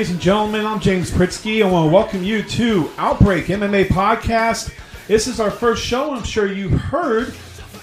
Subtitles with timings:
[0.00, 0.64] Ladies and gentlemen.
[0.64, 1.62] I'm James Pritzky.
[1.62, 4.72] I want to welcome you to Outbreak MMA Podcast.
[5.06, 6.14] This is our first show.
[6.14, 7.34] I'm sure you heard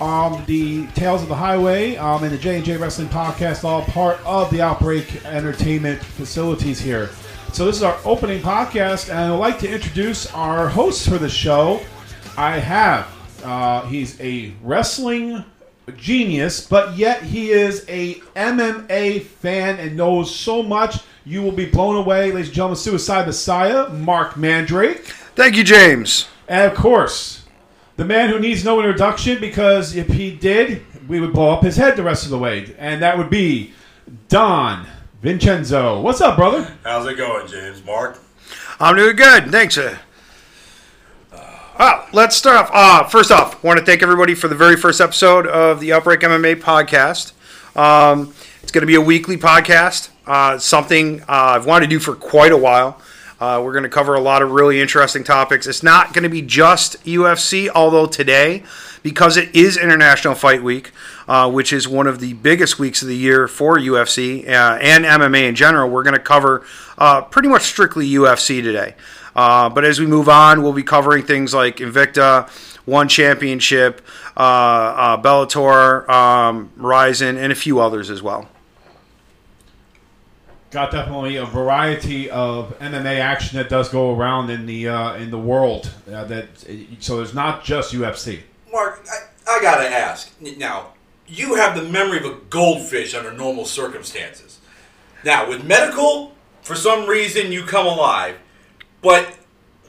[0.01, 4.49] um, the Tales of the Highway um, and the J&J Wrestling Podcast, all part of
[4.49, 7.11] the Outbreak Entertainment facilities here.
[7.53, 11.29] So this is our opening podcast, and I'd like to introduce our host for the
[11.29, 11.81] show.
[12.35, 15.45] I have, uh, he's a wrestling
[15.95, 20.97] genius, but yet he is a MMA fan and knows so much.
[21.27, 22.77] You will be blown away, ladies and gentlemen.
[22.77, 25.07] Suicide Messiah, Marc Mandrake.
[25.35, 26.29] Thank you, James.
[26.47, 27.43] And of course,
[27.97, 31.75] the man who needs no introduction because if he did, we would blow up his
[31.75, 32.73] head the rest of the way.
[32.79, 33.73] And that would be
[34.29, 34.87] Don
[35.21, 35.99] Vincenzo.
[35.99, 36.73] What's up, brother?
[36.85, 37.83] How's it going, James?
[37.83, 38.17] Marc?
[38.79, 39.51] I'm doing good.
[39.51, 39.77] Thanks.
[39.77, 39.97] Uh,
[41.77, 42.69] well, let's start off.
[42.73, 46.21] Uh, first off, want to thank everybody for the very first episode of the Outbreak
[46.21, 47.33] MMA podcast.
[47.77, 48.33] Um,
[48.67, 52.13] it's going to be a weekly podcast, uh, something uh, I've wanted to do for
[52.15, 53.01] quite a while.
[53.39, 55.67] Uh, we're going to cover a lot of really interesting topics.
[55.67, 58.63] It's not going to be just UFC, although today,
[59.03, 60.91] because it is International Fight Week,
[61.29, 65.05] uh, which is one of the biggest weeks of the year for UFC uh, and
[65.05, 66.65] MMA in general, we're going to cover
[66.97, 68.95] uh, pretty much strictly UFC today.
[69.33, 72.49] Uh, but as we move on, we'll be covering things like Invicta,
[72.85, 74.01] One Championship,
[74.35, 78.49] uh, Bellator, um, Rizin, and a few others as well.
[80.69, 85.31] Got definitely a variety of MMA action that does go around in the uh, in
[85.31, 85.93] the world.
[86.11, 86.47] Uh, that
[86.99, 88.41] so there's not just UFC.
[88.71, 90.29] Marc, I, I gotta ask.
[90.41, 90.93] Now,
[91.25, 94.59] you have the memory of a goldfish under normal circumstances.
[95.23, 98.37] Now, with medical, for some reason you come alive.
[99.01, 99.37] But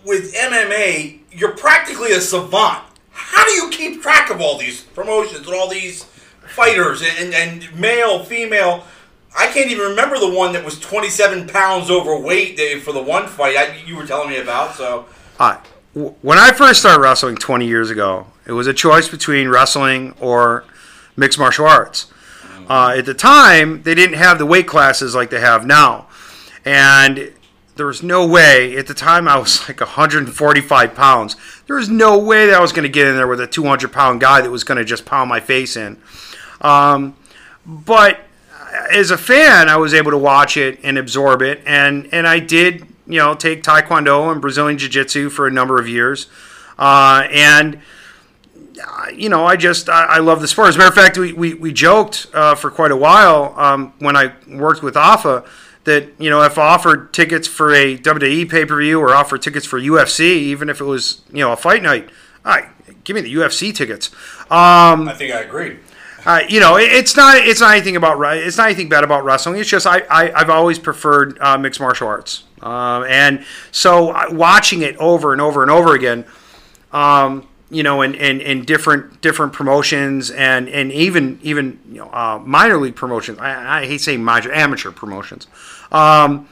[0.04, 2.84] with MMA, you're practically a savant.
[3.10, 6.04] How do you keep track of all these promotions and all these
[6.46, 8.84] fighters and, and male, female?
[9.36, 13.56] I can't even remember the one that was 27 pounds overweight for the one fight
[13.56, 14.74] I, you were telling me about.
[14.74, 15.06] So,
[15.38, 15.58] uh,
[15.94, 20.64] when I first started wrestling 20 years ago, it was a choice between wrestling or
[21.16, 22.12] mixed martial arts.
[22.68, 26.06] Uh, at the time, they didn't have the weight classes like they have now,
[26.66, 27.32] and
[27.76, 31.36] there was no way at the time I was like 145 pounds.
[31.66, 33.90] There was no way that I was going to get in there with a 200
[33.90, 35.96] pound guy that was going to just pound my face in.
[36.60, 37.16] Um,
[37.64, 38.20] but
[38.90, 42.38] as a fan, I was able to watch it and absorb it, and and I
[42.38, 46.28] did you know take Taekwondo and Brazilian Jiu Jitsu for a number of years,
[46.78, 47.80] uh, and
[49.14, 50.68] you know, I just I, I, love the sport.
[50.68, 53.92] As a matter of fact, we we, we joked uh, for quite a while um,
[53.98, 55.44] when I worked with AFA
[55.84, 59.66] that you know if offered tickets for a WWE pay per view or offered tickets
[59.66, 62.08] for UFC, even if it was you know a fight night,
[62.44, 64.10] all right, give me the UFC tickets.
[64.50, 65.78] Um, I think I agree.
[66.26, 69.24] Uh, you know, it, it's not it's not anything about it's not anything bad about
[69.24, 69.58] wrestling.
[69.58, 74.26] It's just I, I have always preferred uh, mixed martial arts, um, and so uh,
[74.30, 76.24] watching it over and over and over again.
[76.92, 82.10] Um, you know, in, in, in different different promotions and, and even even you know
[82.10, 83.38] uh, minor league promotions.
[83.38, 85.46] I, I hate saying minor amateur promotions.
[85.92, 86.48] Um,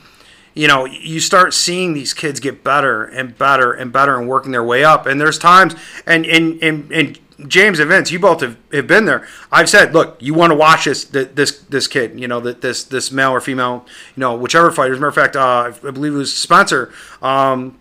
[0.54, 4.53] you know, you start seeing these kids get better and better and better and working
[4.53, 5.06] their way up.
[5.06, 5.75] And there's times,
[6.06, 9.27] and and and, and James and Vince, you both have, have been there.
[9.53, 13.13] I've said, look, you want to watch this this this kid, you know, this this
[13.13, 13.85] male or female,
[14.17, 14.95] you know, whichever fighter.
[14.95, 17.79] As a matter of fact, uh, I believe it was Spencer um,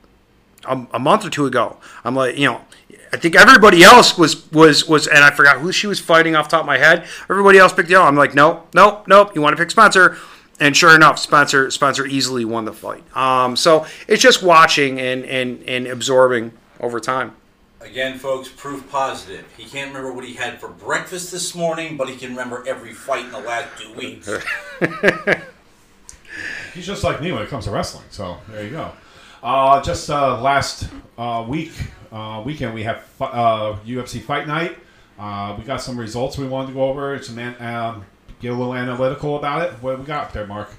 [0.65, 1.77] a, a month or two ago.
[2.03, 2.61] I'm like, you know,
[3.13, 6.49] I think everybody else was was was, and I forgot who she was fighting off
[6.49, 7.07] top of my head.
[7.29, 8.07] Everybody else picked the other.
[8.07, 9.35] I'm like, nope, nope, nope.
[9.35, 10.17] You want to pick Spencer?
[10.59, 13.03] And sure enough, Spencer Spencer easily won the fight.
[13.15, 16.51] Um, so it's just watching and and and absorbing
[16.81, 17.35] over time.
[17.85, 19.45] Again, folks, proof positive.
[19.55, 22.93] He can't remember what he had for breakfast this morning, but he can remember every
[22.93, 24.27] fight in the last two weeks.
[26.73, 28.05] He's just like me when it comes to wrestling.
[28.09, 28.91] So there you go.
[29.43, 31.71] Uh, just uh, last uh, week,
[32.11, 34.77] uh, weekend, we have UFC uh, Fight Night.
[35.19, 37.21] Uh, we got some results we wanted to go over.
[37.21, 38.03] Some um,
[38.41, 39.73] get a little analytical about it.
[39.81, 40.71] What we got there, Marc?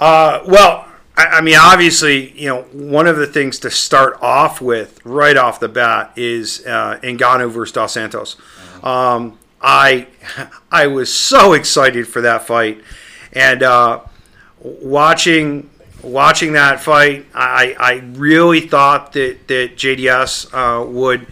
[0.00, 5.04] well, I, I, mean, obviously, you know, one of the things to start off with
[5.04, 8.36] right off the bat is uh, Ngannou versus Dos Santos.
[8.82, 10.06] Um, I
[10.70, 12.82] I was so excited for that fight,
[13.32, 13.62] and
[14.60, 15.70] watching
[16.06, 21.26] watching that fight, I, I really thought that, that JDS uh, would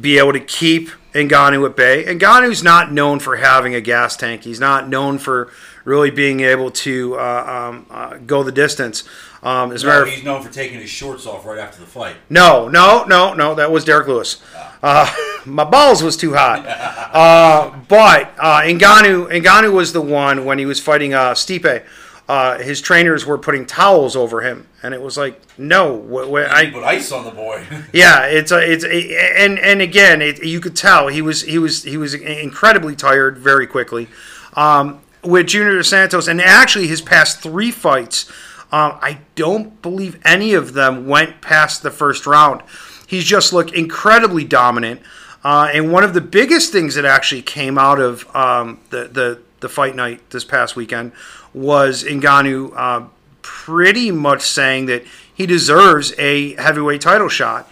[0.00, 2.04] be able to keep Ngannou at bay.
[2.04, 4.44] Ngannou's not known for having a gas tank.
[4.44, 5.52] He's not known for
[5.84, 9.04] really being able to uh, um, uh, go the distance.
[9.42, 12.14] Um, as no, he's known for taking his shorts off right after the fight.
[12.30, 13.54] No, no, no, no.
[13.56, 14.40] That was Derrick Lewis.
[14.54, 14.78] Ah.
[14.82, 16.64] Uh, my balls was too hot.
[16.66, 21.84] uh, but uh, Ngannou, Ngannou was the one when he was fighting uh, Stipe
[22.28, 26.50] uh, his trainers were putting towels over him, and it was like, no, wh- wh-
[26.50, 27.62] I put ice on the boy.
[27.92, 31.58] yeah, it's a, it's a, and and again, it, you could tell he was he
[31.58, 34.08] was he was incredibly tired very quickly.
[34.54, 38.28] Um, with Junior Dos Santos, and actually his past three fights,
[38.72, 42.62] um, I don't believe any of them went past the first round.
[43.06, 45.00] He's just looked incredibly dominant.
[45.44, 49.42] Uh, and one of the biggest things that actually came out of um, the, the
[49.62, 51.12] the fight night this past weekend
[51.54, 53.06] was Ngannou uh,
[53.40, 57.70] pretty much saying that he deserves a heavyweight title shot.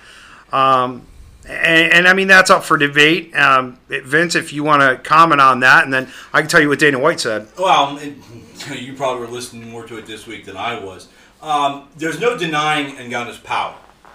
[0.52, 1.02] Um,
[1.50, 3.34] and, and, I mean that's up for debate.
[3.34, 6.68] Um, Vince, if you want to comment on that, and then I can tell you
[6.68, 7.48] what Dana White said.
[7.58, 8.14] Well, it,
[8.80, 11.08] you probably were listening more to it this week than I was.
[11.42, 13.74] Um, there's no denying Ngannou's power,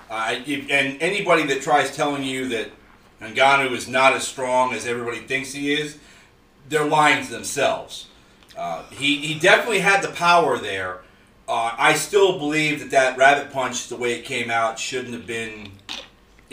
[0.09, 2.69] uh, and anybody that tries telling you that
[3.21, 5.97] Ngannou is not as strong as everybody thinks he is,
[6.69, 8.07] they're lying to themselves.
[8.57, 10.99] Uh, he he definitely had the power there.
[11.47, 15.27] Uh, I still believe that that rabbit punch, the way it came out, shouldn't have
[15.27, 15.71] been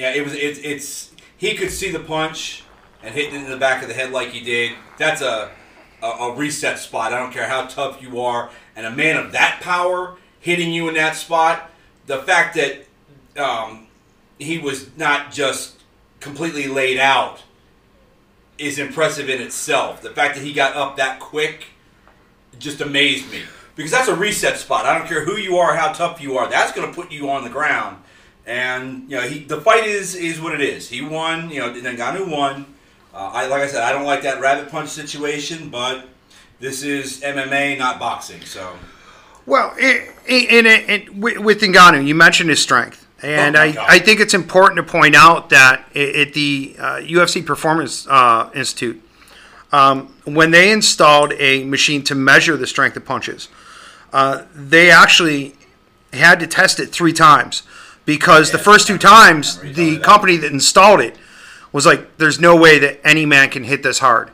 [0.02, 0.34] yeah, it was.
[0.34, 0.58] It's.
[0.58, 1.12] It's.
[1.36, 2.64] He could see the punch
[3.04, 4.72] and hitting it in the back of the head like he did.
[4.98, 5.52] That's a,
[6.02, 7.12] a, a reset spot.
[7.12, 10.88] I don't care how tough you are, and a man of that power hitting you
[10.88, 11.70] in that spot.
[12.06, 12.84] The fact that
[13.40, 13.86] um,
[14.40, 15.80] he was not just
[16.18, 17.44] completely laid out
[18.58, 20.02] is impressive in itself.
[20.02, 21.66] The fact that he got up that quick
[22.58, 23.42] just amazed me
[23.76, 24.84] because that's a reset spot.
[24.84, 26.50] I don't care who you are, how tough you are.
[26.50, 28.02] That's going to put you on the ground
[28.46, 30.88] and you know, he the fight is is what it is.
[30.88, 31.50] He won.
[31.50, 32.66] You know, Ngannou won.
[33.14, 36.08] Uh, I like I said, I don't like that rabbit punch situation, but
[36.60, 38.40] this is MMA, not boxing.
[38.42, 38.74] So,
[39.46, 44.90] well, with Ngannou, you mentioned his strength, and oh I, I think it's important to
[44.90, 49.02] point out that at the uh, UFC Performance uh, Institute,
[49.72, 53.48] um, when they installed a machine to measure the strength of punches,
[54.12, 55.54] uh, they actually
[56.12, 57.62] had to test it three times
[58.04, 61.16] because the first two times the company that installed it
[61.72, 64.30] was like, "There's no way that any man can hit this hard."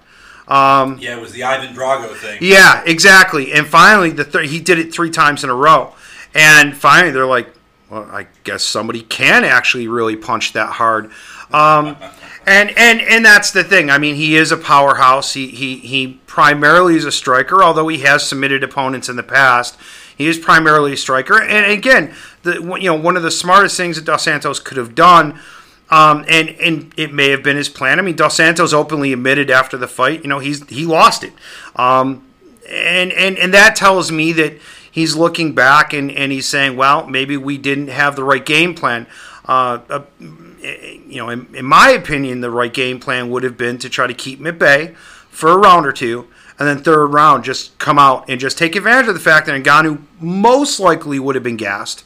[0.49, 2.38] Um, yeah, it was the Ivan Drago thing.
[2.41, 3.53] Yeah, exactly.
[3.53, 5.94] And finally, the th- he did it three times in a row,
[6.35, 7.53] and finally they're like,
[7.91, 11.11] "Well, I guess somebody can actually really punch that hard."
[11.53, 11.97] Um,
[12.47, 13.91] and and and that's the thing.
[13.91, 15.35] I mean, he is a powerhouse.
[15.35, 19.76] He he he primarily is a striker, although he has submitted opponents in the past.
[20.19, 22.12] He is primarily a striker, and again,
[22.43, 25.41] the you know one of the smartest things that Dos Santos could have done.
[25.91, 27.99] Um, and and it may have been his plan.
[27.99, 31.32] I mean, Dos Santos openly admitted after the fight, you know, he's he lost it,
[31.76, 32.26] um,
[32.69, 34.59] and and and that tells me that
[34.91, 38.75] he's looking back and and he's saying, well, maybe we didn't have the right game
[38.75, 39.06] plan.
[39.47, 43.79] Uh, uh, you know, in, in, my opinion, the right game plan would have been
[43.79, 44.94] to try to keep him at bay
[45.31, 48.77] for a round or two, and then third round just come out and just take
[48.77, 52.05] advantage of the fact that Ngannou most likely would have been gassed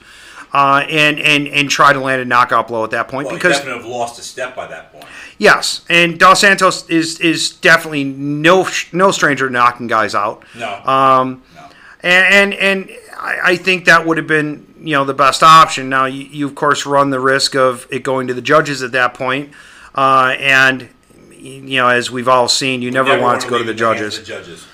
[0.53, 3.53] uh, and and and try to land a knockout blow at that point well, because
[3.53, 5.05] he definitely have lost a step by that point.
[5.39, 10.45] Yes, and Dos Santos is is definitely no no stranger to knocking guys out.
[10.57, 10.73] No.
[10.85, 11.69] Um, no.
[12.03, 15.89] And and, and I, I think that would have been you know the best option.
[15.89, 18.93] Now you, you of course run the risk of it going to the judges at
[18.93, 19.53] that point,
[19.95, 20.91] uh, and
[21.43, 24.19] you know as we've all seen, you never, never want to go to the judges.
[24.19, 24.67] the judges.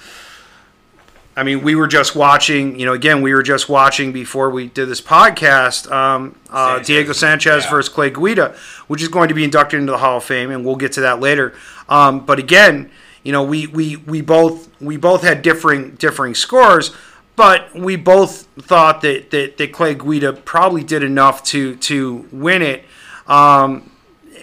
[1.38, 4.66] I mean, we were just watching, you know, again, we were just watching before we
[4.66, 7.70] did this podcast um, uh, Sanchez, Diego Sanchez yeah.
[7.70, 8.56] versus Clay Guida,
[8.88, 11.02] which is going to be inducted into the Hall of Fame, and we'll get to
[11.02, 11.54] that later.
[11.88, 12.90] Um, but again,
[13.22, 16.90] you know, we, we, we both we both had differing differing scores,
[17.36, 22.62] but we both thought that, that, that Clay Guida probably did enough to to win
[22.62, 22.84] it.
[23.28, 23.92] Um,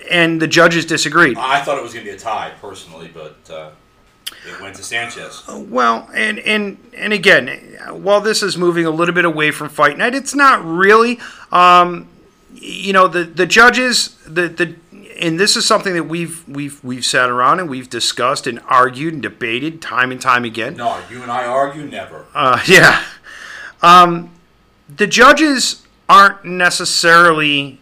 [0.09, 1.37] and the judges disagreed.
[1.37, 3.37] I thought it was going to be a tie personally, but.
[3.49, 3.69] Uh...
[4.47, 5.43] It went to Sanchez.
[5.47, 9.97] Well, and and and again, while this is moving a little bit away from fight
[9.97, 11.19] night, it's not really.
[11.51, 12.07] Um,
[12.53, 14.75] you know, the the judges, the the
[15.19, 19.13] and this is something that we've we've we've sat around and we've discussed and argued
[19.13, 20.75] and debated time and time again.
[20.75, 22.25] No, you and I argue never.
[22.33, 23.03] Uh, yeah.
[23.81, 24.31] Um,
[24.93, 27.79] the judges aren't necessarily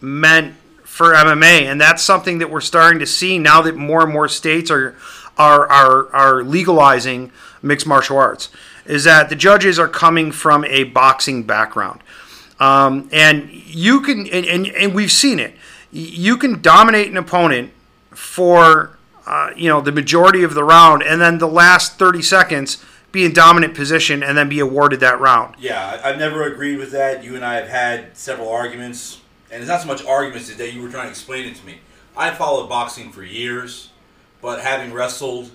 [0.00, 0.54] meant
[0.98, 4.26] for MMA, and that's something that we're starting to see now that more and more
[4.26, 4.96] states are
[5.38, 7.30] are, are, are legalizing
[7.62, 8.48] mixed martial arts
[8.84, 12.00] is that the judges are coming from a boxing background.
[12.58, 15.54] Um, and you can, and, and, and, we've seen it,
[15.92, 17.70] you can dominate an opponent
[18.10, 22.84] for, uh, you know, the majority of the round, and then the last 30 seconds
[23.12, 25.54] be in dominant position and then be awarded that round.
[25.60, 27.22] Yeah, I've never agreed with that.
[27.22, 30.70] You and I have had several arguments, and it's not so much arguments today.
[30.70, 31.78] You were trying to explain it to me.
[32.16, 33.90] I followed boxing for years.
[34.40, 35.50] But having wrestled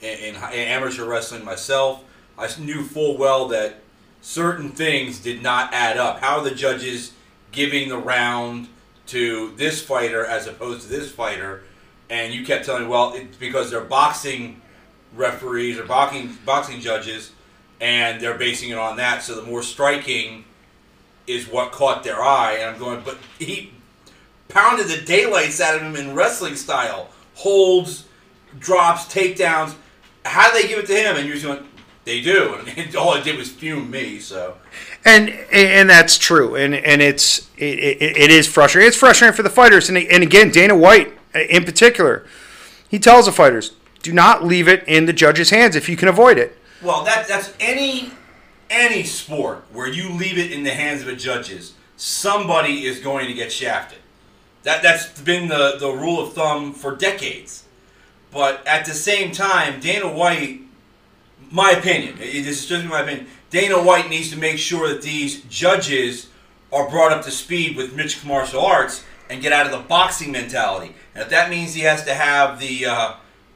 [0.00, 2.02] in, in, in amateur wrestling myself,
[2.38, 3.80] I knew full well that
[4.20, 6.20] certain things did not add up.
[6.20, 7.12] How are the judges
[7.50, 8.68] giving the round
[9.08, 11.64] to this fighter as opposed to this fighter?
[12.08, 14.60] And you kept telling me, well, it's because they're boxing
[15.14, 17.32] referees or boxing boxing judges,
[17.80, 19.22] and they're basing it on that.
[19.22, 20.44] So the more striking
[21.26, 22.58] is what caught their eye.
[22.60, 23.72] And I'm going, but he
[24.48, 28.06] pounded the daylights out of him in wrestling style, holds,
[28.58, 29.74] drops, takedowns.
[30.24, 31.16] How do they give it to him?
[31.16, 31.66] And you're just going,
[32.04, 34.18] they do, and all it did was fume me.
[34.18, 34.56] So
[35.04, 38.88] and and that's true, and and it's it, it, it is frustrating.
[38.88, 42.26] It's frustrating for the fighters, and and again, Dana White uh, in particular,
[42.88, 46.08] he tells the fighters, do not leave it in the judge's hands if you can
[46.08, 46.56] avoid it.
[46.82, 48.12] Well, that that's any
[48.72, 53.28] any sport where you leave it in the hands of a judges, somebody is going
[53.28, 53.98] to get shafted.
[54.64, 57.64] That that's been the the rule of thumb for decades.
[58.32, 60.62] But at the same time, Dana White,
[61.50, 63.26] my opinion, this is just my opinion.
[63.50, 66.28] Dana White needs to make sure that these judges
[66.72, 70.32] are brought up to speed with mixed martial arts and get out of the boxing
[70.32, 70.94] mentality.
[71.14, 73.14] And if that means he has to have the uh,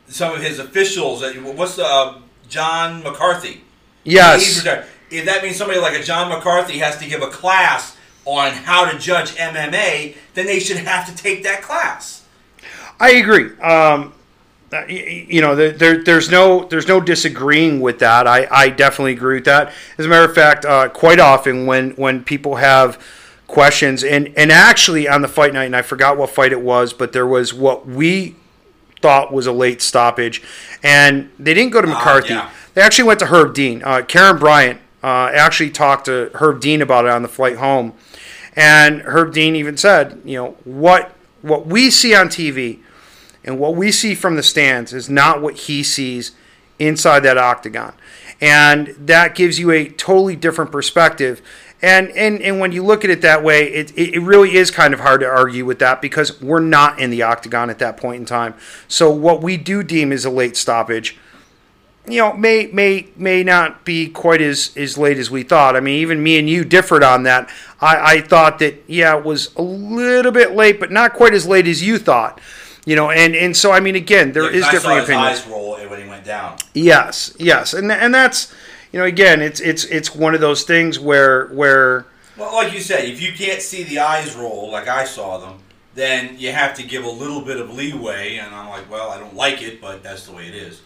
[0.09, 2.19] some of his officials, uh, what's the uh,
[2.49, 3.63] John McCarthy?
[4.05, 4.67] Yes.
[5.11, 8.91] If that means somebody like a John McCarthy has to give a class on how
[8.91, 12.25] to judge MMA, then they should have to take that class.
[12.99, 13.57] I agree.
[13.59, 14.13] Um,
[14.89, 18.27] you know, there, there's no there's no disagreeing with that.
[18.27, 19.73] I, I definitely agree with that.
[19.97, 23.01] As a matter of fact, uh, quite often when when people have
[23.47, 26.93] questions and and actually on the fight night, and I forgot what fight it was,
[26.93, 28.35] but there was what we
[29.01, 30.43] thought was a late stoppage,
[30.83, 32.35] and they didn't go to ah, McCarthy.
[32.35, 32.51] Uh, yeah.
[32.75, 33.83] They actually went to Herb Dean.
[33.85, 37.95] Uh, Karyn Bryant uh, actually talked to Herb Dean about it on the flight home,
[38.55, 42.81] and Herb Dean even said, you know, what what we see on TV
[43.45, 46.33] and what we see from the stands is not what he sees
[46.79, 47.95] inside that octagon.
[48.41, 51.41] And that gives you a totally different perspective.
[51.81, 54.93] And, and, and when you look at it that way, it, it really is kind
[54.93, 58.17] of hard to argue with that because we're not in the octagon at that point
[58.17, 58.55] in time.
[58.89, 61.17] So what we do deem is a late stoppage,
[62.09, 65.77] you know, may may may not be quite as, as late as we thought.
[65.77, 67.51] I mean, even me and you differed on that.
[67.81, 71.47] I, I thought that yeah, it was a little bit late, but not quite as
[71.47, 72.41] late as you thought.
[72.85, 75.41] You know, and, and so I mean, again, there yeah, is different opinions.
[75.41, 76.57] eyes roll when he went down.
[76.75, 78.55] Yes, yes, and and that's
[78.93, 82.07] you know, again, it's it's it's one of those things where where.
[82.37, 85.59] Well, like you said, if you can't see the eyes roll like I saw them,
[85.95, 88.37] then you have to give a little bit of leeway.
[88.37, 90.81] And I'm like, well, I don't like it, but that's the way it is.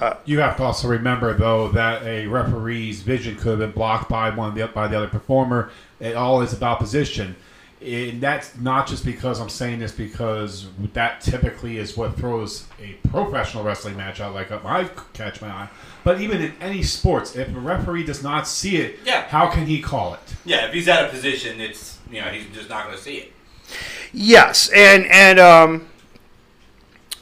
[0.00, 4.08] Uh, you have to also remember, though, that a referee's vision could have been blocked
[4.08, 5.70] by one the, by the other performer.
[6.00, 7.36] It all is about position
[7.82, 12.92] and that's not just because I'm saying this because that typically is what throws a
[13.08, 15.68] professional wrestling match out like I catch my eye.
[16.04, 19.22] But even in any sports, if a referee does not see it, yeah.
[19.28, 20.20] how can he call it?
[20.44, 23.16] Yeah, if he's out of position, it's you know he's just not going to see
[23.16, 23.32] it.
[24.12, 25.88] Yes, and and um,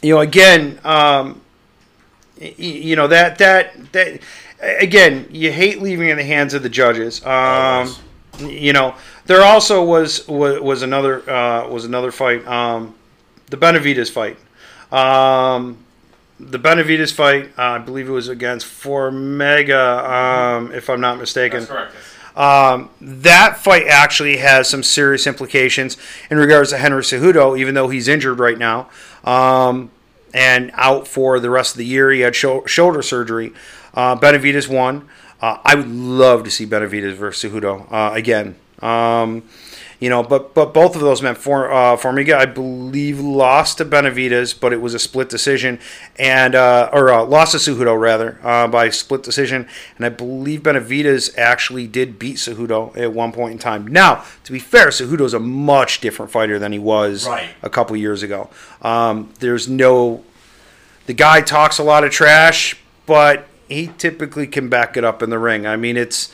[0.02, 1.40] you know again, um,
[2.40, 4.21] you know that that that
[4.61, 7.25] again, you hate leaving in the hands of the judges.
[7.25, 7.95] Um,
[8.38, 8.95] you know
[9.26, 12.95] there also was was, was another uh, was another fight, um,
[13.47, 14.37] the Benavidez fight.
[14.92, 15.78] Um,
[16.40, 21.61] the Benavidez fight, uh, I believe it was against Formiga, um, if I'm not mistaken.
[21.61, 21.95] That's correct.
[22.37, 25.97] Um, that fight actually has some serious implications
[26.30, 28.88] in regards to Henry Cejudo, even though he's injured right now
[29.25, 29.90] um,
[30.35, 32.11] and out for the rest of the year.
[32.11, 33.52] He had shoulder surgery.
[33.94, 35.08] Uh, Benavidez won.
[35.40, 38.56] Uh, I would love to see Benavidez versus Cejudo uh, again.
[38.80, 39.44] Um,
[40.00, 43.85] you know, but but both of those men, for uh, Formiga, I believe, lost to
[43.85, 45.81] Benavidez, but it was a split decision,
[46.17, 50.62] and uh, or uh, lost to Cejudo rather uh, by split decision, and I believe
[50.62, 53.88] Benavidez actually did beat Cejudo at one point in time.
[53.88, 57.50] Now, to be fair, Cejudo's a much different fighter than he was right.
[57.62, 58.50] a couple years ago.
[58.83, 60.25] Um, there's no,
[61.07, 65.31] the guy talks a lot of trash, but he typically can back it up in
[65.31, 65.67] the ring.
[65.67, 66.33] I mean, it's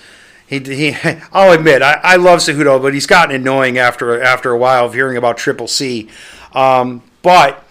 [0.58, 0.96] he, he
[1.32, 4.94] I'll admit I, I love Cejudo, but he's gotten annoying after after a while of
[4.94, 6.08] hearing about Triple C.
[6.52, 7.64] Um, but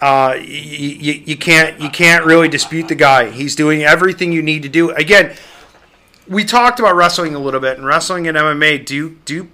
[0.00, 3.30] uh, you, you can't you can't really dispute the guy.
[3.30, 4.90] He's doing everything you need to do.
[4.90, 5.34] Again,
[6.28, 9.48] we talked about wrestling a little bit, and wrestling and MMA do do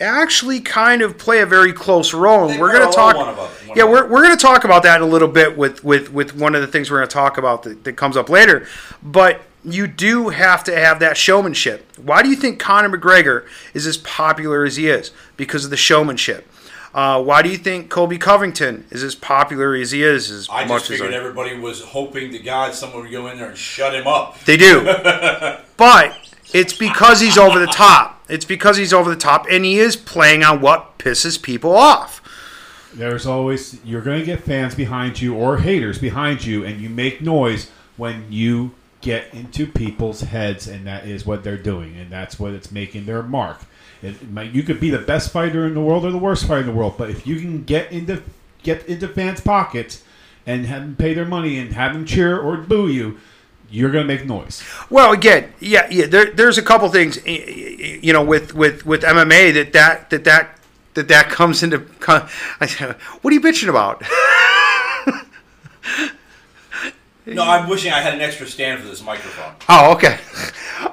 [0.00, 2.48] actually kind of play a very close role.
[2.48, 3.16] And we're going to talk.
[3.76, 6.34] yeah, we're, we're going to talk about that in a little bit with with with
[6.34, 8.66] one of the things we're going to talk about that, that comes up later.
[9.02, 11.86] But you do have to have that showmanship.
[11.96, 15.10] Why do you think Conor McGregor is as popular as he is?
[15.36, 16.46] Because of the showmanship.
[16.92, 20.30] Uh, why do you think Colby Covington is as popular as he is?
[20.30, 23.28] As I much just figured as I- everybody was hoping to God someone would go
[23.28, 24.42] in there and shut him up.
[24.44, 24.82] They do.
[25.76, 26.16] but
[26.52, 28.24] it's because he's over the top.
[28.28, 32.20] It's because he's over the top and he is playing on what pisses people off.
[32.92, 36.88] There's always you're going to get fans behind you or haters behind you, and you
[36.88, 42.10] make noise when you get into people's heads, and that is what they're doing, and
[42.10, 43.60] that's what it's making their mark.
[44.02, 46.60] It, might- you could be the best fighter in the world or the worst fighter
[46.60, 48.22] in the world, but if you can get into
[48.62, 50.02] get into fans' pockets
[50.46, 53.18] and have them pay their money and have them cheer or boo you,
[53.70, 54.62] you're going to make noise.
[54.90, 56.06] Well, again, yeah, yeah.
[56.06, 60.58] There, there's a couple things, you know, with with with MMA that that that that
[60.94, 61.86] that, that comes into.
[62.08, 64.02] I said, What are you bitching about?
[67.30, 69.54] No, I'm wishing I had an extra stand for this microphone.
[69.68, 70.18] Oh, okay.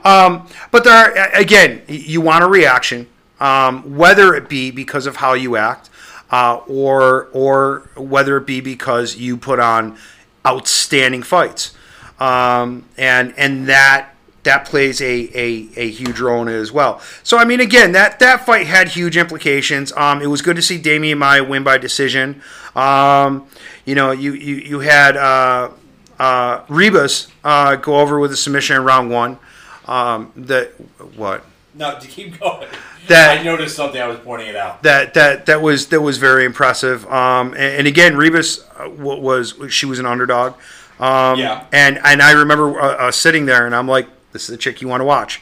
[0.03, 3.07] Um, but there, are, again, you want a reaction,
[3.39, 5.89] um, whether it be because of how you act,
[6.29, 9.97] uh, or or whether it be because you put on
[10.45, 11.75] outstanding fights,
[12.19, 14.09] um, and and that
[14.43, 17.01] that plays a, a, a huge role in it as well.
[17.23, 19.91] So I mean, again, that that fight had huge implications.
[19.93, 22.41] Um, it was good to see Demian Maia win by decision.
[22.75, 23.47] Um,
[23.85, 25.17] you know, you you you had.
[25.17, 25.71] Uh,
[26.19, 29.37] uh, Rebus uh, go over with a submission in round one.
[29.85, 30.71] Um, that
[31.15, 32.67] what No, to keep going.
[33.07, 34.01] That- I noticed something.
[34.01, 34.83] I was pointing it out.
[34.83, 37.05] that that that was that was very impressive.
[37.11, 40.55] Um, and, and again, Rebus uh, was she was an underdog.
[40.99, 41.65] Um, Yeah.
[41.71, 44.81] And and I remember uh, uh, sitting there and I'm like, this is the chick
[44.81, 45.41] you want to watch.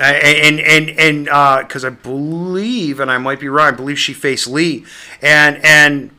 [0.00, 1.24] Uh, And and and
[1.66, 4.86] because I believe, and I might be wrong, I believe she faced Lee,
[5.20, 6.10] and and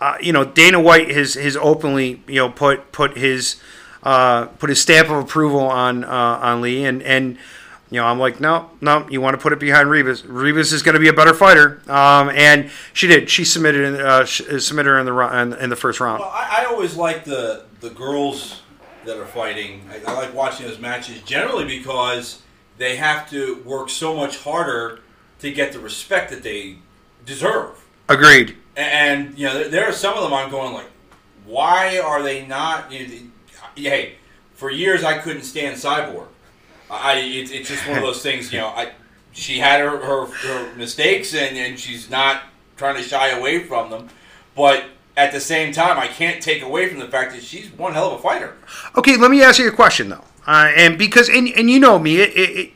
[0.00, 3.60] uh, you know Dana White has has openly you know put put his
[4.02, 7.36] uh, put his stamp of approval on uh, on Lee, and and
[7.90, 10.24] you know I'm like no no you want to put it behind Rebus.
[10.24, 13.28] Rebus is going to be a better fighter, um, and she did.
[13.28, 16.20] She submitted in, uh, sh- submitted her in the in, in the first round.
[16.20, 18.62] Well, I, I always like the the girls
[19.04, 19.82] that are fighting.
[19.90, 22.42] I, I like watching those matches generally because
[22.76, 25.00] they have to work so much harder
[25.40, 26.76] to get the respect that they
[27.24, 27.84] deserve.
[28.08, 28.56] Agreed.
[28.78, 30.86] And you know, there, are some of them I'm going like,
[31.44, 32.92] why are they not?
[32.92, 33.14] You know,
[33.74, 34.14] hey,
[34.54, 36.28] for years I couldn't stand Cyborg.
[36.88, 38.52] I it's, it's just one of those things.
[38.52, 38.92] You know, I
[39.32, 42.42] she had her, her, her mistakes and, and she's not
[42.76, 44.08] trying to shy away from them,
[44.54, 44.84] but
[45.16, 48.12] at the same time, I can't take away from the fact that she's one hell
[48.12, 48.56] of a fighter.
[48.96, 51.98] Okay, let me ask you a question though, uh, and because and, and you know
[51.98, 52.72] me, it, it, it, it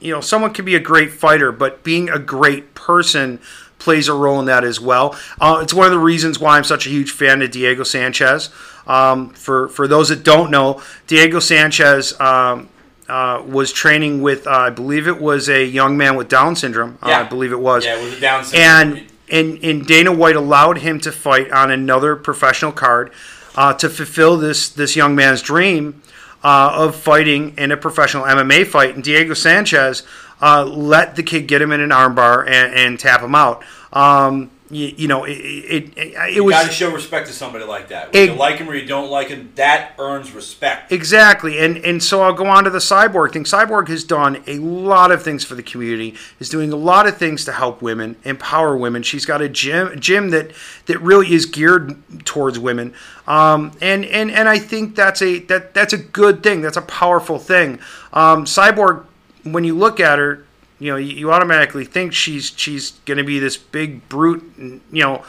[0.00, 3.40] you know someone can be a great fighter, but being a great person
[3.78, 5.16] plays a role in that as well.
[5.40, 8.50] Uh, it's one of the reasons why I'm such a huge fan of Diego Sanchez.
[8.86, 12.18] Um, for for those that don't know, Diego Sanchez.
[12.20, 12.68] Um,
[13.08, 16.98] uh, was training with, uh, I believe it was a young man with Down syndrome.
[17.00, 17.20] Uh, Yeah.
[17.20, 17.84] I believe it was.
[17.84, 18.98] Yeah, it was a Down syndrome.
[18.98, 23.12] And and, and Dana White allowed him to fight on another professional card
[23.54, 26.02] uh, to fulfill this this young man's dream
[26.46, 28.94] uh, of fighting in a professional MMA fight.
[28.94, 30.04] And Diego Sanchez
[30.40, 33.64] uh, let the kid get him in an armbar and, and tap him out.
[33.92, 37.32] Um, you, you know, it it, it, it you was got to show respect to
[37.32, 38.12] somebody like that.
[38.12, 40.90] Whether you like him or you don't like him, that earns respect.
[40.90, 43.44] Exactly, and and so I'll go on to the cyborg thing.
[43.44, 46.14] Cyborg has done a lot of things for the community.
[46.40, 49.02] Is doing a lot of things to help women, empower women.
[49.02, 50.52] She's got a gym gym that
[50.86, 52.94] that really is geared towards women.
[53.26, 56.60] Um, and and and I think that's a that that's a good thing.
[56.60, 57.78] That's a powerful thing.
[58.12, 59.04] Um, cyborg,
[59.44, 60.45] when you look at her,
[60.78, 65.02] you know, you, you automatically think she's she's going to be this big brute, you
[65.02, 65.24] know,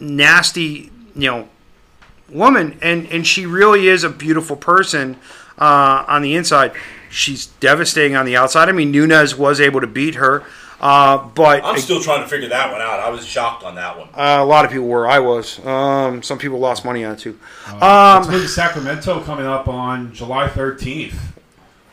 [0.00, 1.48] nasty, you know,
[2.28, 5.16] woman, and and she really is a beautiful person
[5.58, 6.72] uh, on the inside.
[7.10, 8.68] She's devastating on the outside.
[8.68, 10.42] I mean, Nunes was able to beat her,
[10.80, 12.98] uh, but I'm still trying to figure that one out.
[13.00, 14.08] I was shocked on that one.
[14.14, 15.06] uh, a lot of people were.
[15.06, 15.64] I was.
[15.64, 17.38] Um, some people lost money on it too.
[17.80, 21.14] Um, it's Sacramento coming up on July 13th.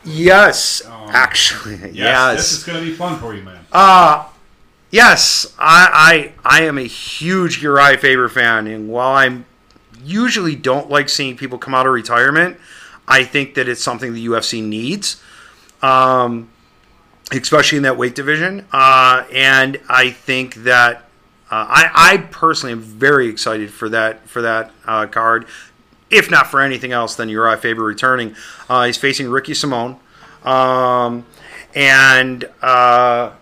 [0.04, 2.36] Yes, Um, actually, Yes, yes.
[2.36, 3.60] this is going to be fun for you, man.
[4.90, 9.38] Yes, I, I I am a huge Urijah Faber fan, and while I
[10.04, 12.58] usually don't like seeing people come out of retirement,
[13.08, 15.22] I think that it's something the UFC needs,
[15.80, 16.50] um,
[17.30, 18.66] especially in that weight division.
[18.70, 21.08] Uh, and I think that
[21.50, 25.46] uh, I, I personally am very excited for that for that uh, card.
[26.12, 28.36] If not for anything else, then Urijah Faber returning.
[28.68, 29.98] Uh, he's facing Ricky Simone,
[30.44, 31.26] um,
[31.74, 32.44] and.
[32.60, 33.32] Uh,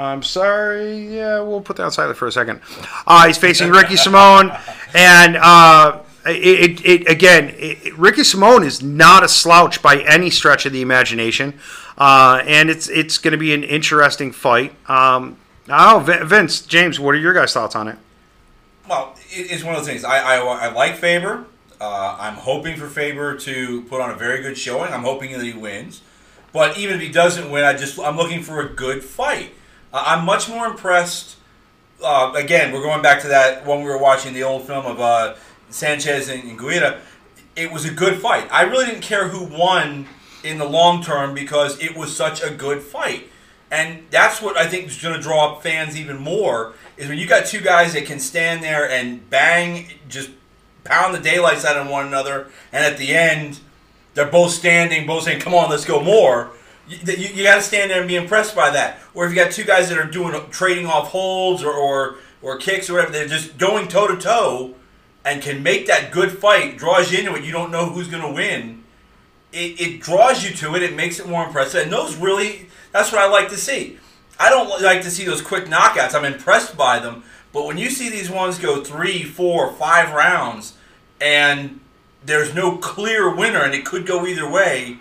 [0.00, 1.14] I'm sorry.
[1.16, 2.60] Yeah, we'll put that silent for a second.
[3.06, 4.50] Uh, he's facing Ricky Simone,
[4.94, 10.30] and uh, it, it, it again, it, Ricky Simone is not a slouch by any
[10.30, 11.58] stretch of the imagination,
[11.98, 14.72] uh, and it's it's going to be an interesting fight.
[14.88, 15.36] Um,
[15.66, 17.96] Vin- Vince, James, what are your guys' thoughts on it?
[18.90, 20.02] Well, it, it's one of those things.
[20.02, 21.46] I, I, I like Faber.
[21.80, 24.92] Uh, I'm hoping for Faber to put on a very good showing.
[24.92, 26.02] I'm hoping that he wins.
[26.52, 29.54] But even if he doesn't win, I just I'm looking for a good fight.
[29.92, 31.36] Uh, I'm much more impressed.
[32.02, 34.98] Uh, again, we're going back to that when we were watching the old film of
[34.98, 35.36] uh,
[35.68, 37.00] Sanchez and, and Guida.
[37.54, 38.48] It was a good fight.
[38.50, 40.08] I really didn't care who won
[40.42, 43.28] in the long term because it was such a good fight.
[43.70, 47.18] And that's what I think is going to draw up fans even more is when
[47.18, 50.30] you got two guys that can stand there and bang, just
[50.84, 53.60] pound the daylights out of one another, and at the end,
[54.14, 56.50] they're both standing, both saying, "Come on, let's go more."
[56.86, 58.98] You, you, you got to stand there and be impressed by that.
[59.14, 62.58] Or if you got two guys that are doing trading off holds or or, or
[62.58, 64.74] kicks or whatever, they're just going toe to toe
[65.24, 67.44] and can make that good fight, draws you into it.
[67.44, 68.84] You don't know who's going to win.
[69.52, 70.82] It, it draws you to it.
[70.82, 71.82] It makes it more impressive.
[71.82, 73.98] And those really, that's what I like to see.
[74.40, 76.14] I don't like to see those quick knockouts.
[76.14, 77.22] I'm impressed by them.
[77.52, 80.74] But when you see these ones go three, four, five rounds,
[81.20, 81.78] and
[82.24, 84.98] there's no clear winner, and it could go either way.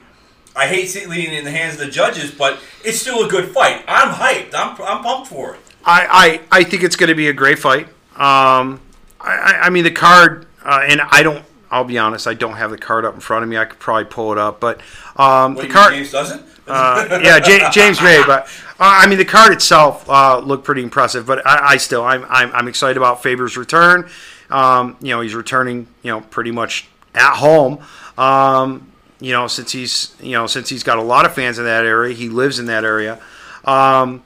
[0.56, 3.50] I hate seeing it in the hands of the judges, but it's still a good
[3.52, 3.84] fight.
[3.88, 4.54] I'm hyped.
[4.54, 5.60] I'm, I'm pumped for it.
[5.86, 7.86] I, I, I think it's going to be a great fight.
[8.18, 8.82] Um,
[9.22, 12.72] I, I- mean, the card, uh, and I don't, I'll be honest, I don't have
[12.72, 13.58] the card up in front of me.
[13.58, 14.82] I could probably pull it up, but
[15.16, 15.94] um, What, the card.
[16.12, 16.44] Doesn't?
[16.70, 18.44] Uh, yeah, J- James may, but
[18.80, 21.26] uh, I mean the card itself uh, looked pretty impressive.
[21.26, 24.10] But I, I still, I'm, I'm, I'm excited about Faber's return.
[24.50, 27.80] Um, you know, he's returning, you know, pretty much at home.
[28.18, 31.66] Um, you know, since he's, you know, since he's got a lot of fans in
[31.66, 33.20] that area, he lives in that area.
[33.66, 34.24] Um,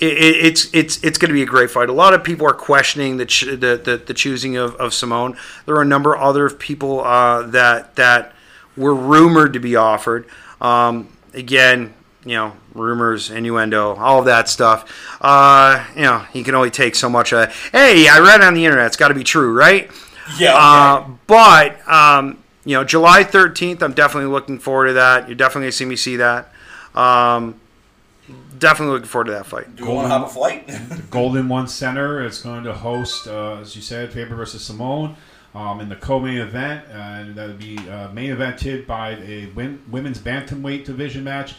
[0.00, 1.90] it, it, it's it's it's going to be a great fight.
[1.90, 5.36] A lot of people are questioning the ch- the, the, the choosing of, of Simone.
[5.66, 8.32] There are a number of other people uh, that that
[8.76, 10.26] were rumored to be offered.
[10.60, 15.18] Um, again, you know, rumors, innuendo, all of that stuff.
[15.20, 17.32] Uh, you know, he can only take so much.
[17.32, 18.86] Uh, hey, I read on the internet.
[18.86, 19.90] It's got to be true, right?
[20.38, 20.54] Yeah.
[20.54, 25.28] Uh, but um, you know, July thirteenth, I'm definitely looking forward to that.
[25.28, 26.52] You're definitely gonna see me see that.
[26.94, 27.58] Um,
[28.58, 29.74] definitely looking forward to that fight.
[29.76, 30.70] Do we want to have a flight?
[31.10, 35.16] Golden One Center is going to host, uh, as you said, Faber versus Simone
[35.54, 40.18] um, in the co-main event, and that'll be uh, main evented by a win- women's
[40.18, 41.54] bantamweight division match.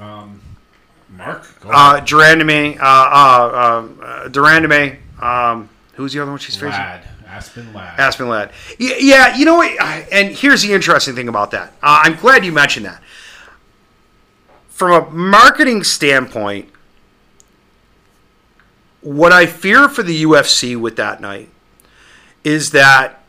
[0.00, 0.40] Um,
[1.16, 4.96] Marc, go Uh, de Randamie, uh, uh, uh, de Randamie.
[5.22, 6.70] Um, who's the other one she's facing?
[6.70, 8.00] Ladd, Aspen Ladd.
[8.00, 8.50] Aspen Ladd.
[8.80, 9.70] Y- Yeah, you know what?
[10.10, 11.72] And here's the interesting thing about that.
[11.82, 13.00] Uh, I'm glad you mentioned that.
[14.68, 16.68] From a marketing standpoint,
[19.02, 21.48] what I fear for the UFC with that night
[22.44, 23.22] is that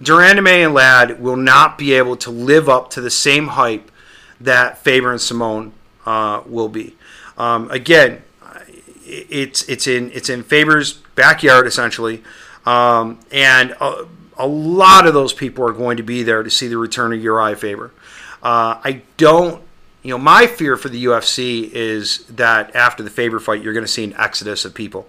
[0.00, 3.90] de Randamie and Ladd will not be able to live up to the same hype
[4.40, 5.72] that Faber and Simone
[6.04, 6.96] uh, will be.
[7.36, 8.22] Um, again,
[9.04, 12.22] it's it's in it's in Faber's backyard essentially,
[12.64, 16.68] um, and a, a lot of those people are going to be there to see
[16.68, 17.92] the return of Urijah Faber.
[18.42, 19.62] Uh, I don't,
[20.02, 23.84] you know, my fear for the UFC is that after the Faber fight, you're going
[23.84, 25.08] to see an exodus of people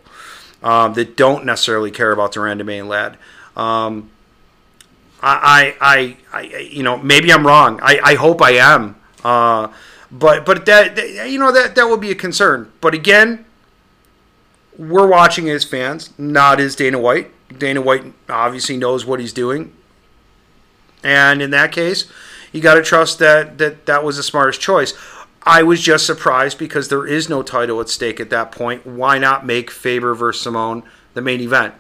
[0.63, 3.17] um, that don't necessarily care about Durand and Ladd.
[3.56, 4.10] Um,
[5.22, 7.80] I, I, I, I, you know, maybe I'm wrong.
[7.82, 8.96] I, I hope I am.
[9.24, 9.70] Uh,
[10.12, 12.72] but, but that, that, you know, that that would be a concern.
[12.82, 13.46] But again,
[14.78, 17.32] we're watching as fans, not as Dana White.
[17.58, 19.74] Dana White obviously knows what he's doing,
[21.04, 22.06] and in that case,
[22.52, 24.93] you got to trust that that that was the smartest choice.
[25.48, 28.86] I was just surprised because there is no title at stake at that point.
[28.86, 30.84] Why not make Faber versus Simone
[31.14, 31.74] the main event?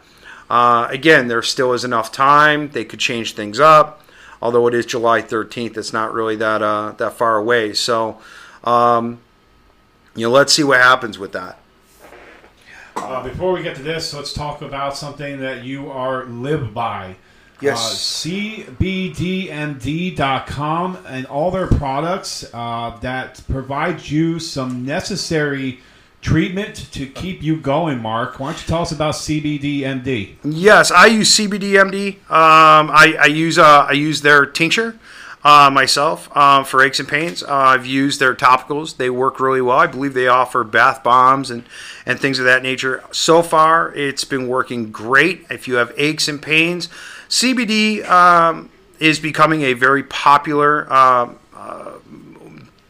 [0.49, 2.69] Uh, again, there still is enough time.
[2.69, 4.01] They could change things up.
[4.41, 7.73] Although it is July 13th, it's not really that uh, that far away.
[7.73, 8.21] So,
[8.63, 9.19] um,
[10.15, 11.59] you know, let's see what happens with that.
[12.95, 17.17] Uh, before we get to this, let's talk about something that you are live by.
[17.61, 18.25] Yes.
[18.25, 25.79] Uh, CBDMD.com and all their products uh, that provide you some necessary
[26.21, 28.39] treatment to keep you going, Marc.
[28.39, 30.35] Why don't you tell us about CBDMD?
[30.43, 32.15] Yes, I use CBDMD.
[32.29, 34.99] Um, I, I use uh, I use their tincture
[35.43, 37.43] uh, myself uh, for aches and pains.
[37.43, 39.77] Uh, I've used their topicals; they work really well.
[39.77, 41.63] I believe they offer bath bombs and
[42.05, 43.03] and things of that nature.
[43.11, 45.45] So far, it's been working great.
[45.49, 46.89] If you have aches and pains,
[47.29, 51.93] CBD um, is becoming a very popular um, uh,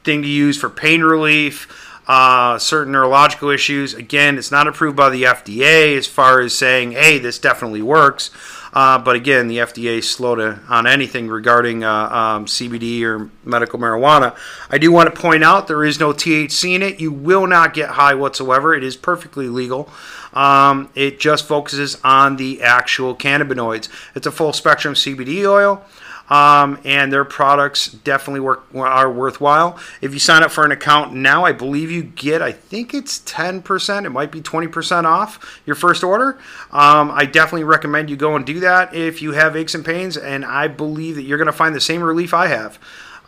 [0.04, 1.68] thing to use for pain relief.
[2.08, 3.94] uh, certain neurological issues.
[3.94, 8.32] Again, it's not approved by the FDA as far as saying, hey, this definitely works.
[8.74, 13.30] Uh, but again, the FDA is slow to, on anything regarding uh, um, CBD or
[13.44, 14.38] medical marijuana.
[14.70, 17.00] I do want to point out there is no THC in it.
[17.00, 18.74] You will not get high whatsoever.
[18.76, 19.90] It is perfectly legal.
[20.34, 23.90] Um, it just focuses on the actual cannabinoids.
[24.16, 25.86] It's a full spectrum CBD oil.
[26.30, 29.80] Um, and their products definitely work are worthwhile.
[30.02, 33.20] If you sign up for an account now, I believe you get I think it's
[33.20, 34.06] ten percent.
[34.06, 36.38] It might be twenty percent off your first order.
[36.72, 40.18] Um, I definitely recommend you go and do that if you have aches and pains,
[40.18, 42.78] and I believe that you're going to find the same relief I have.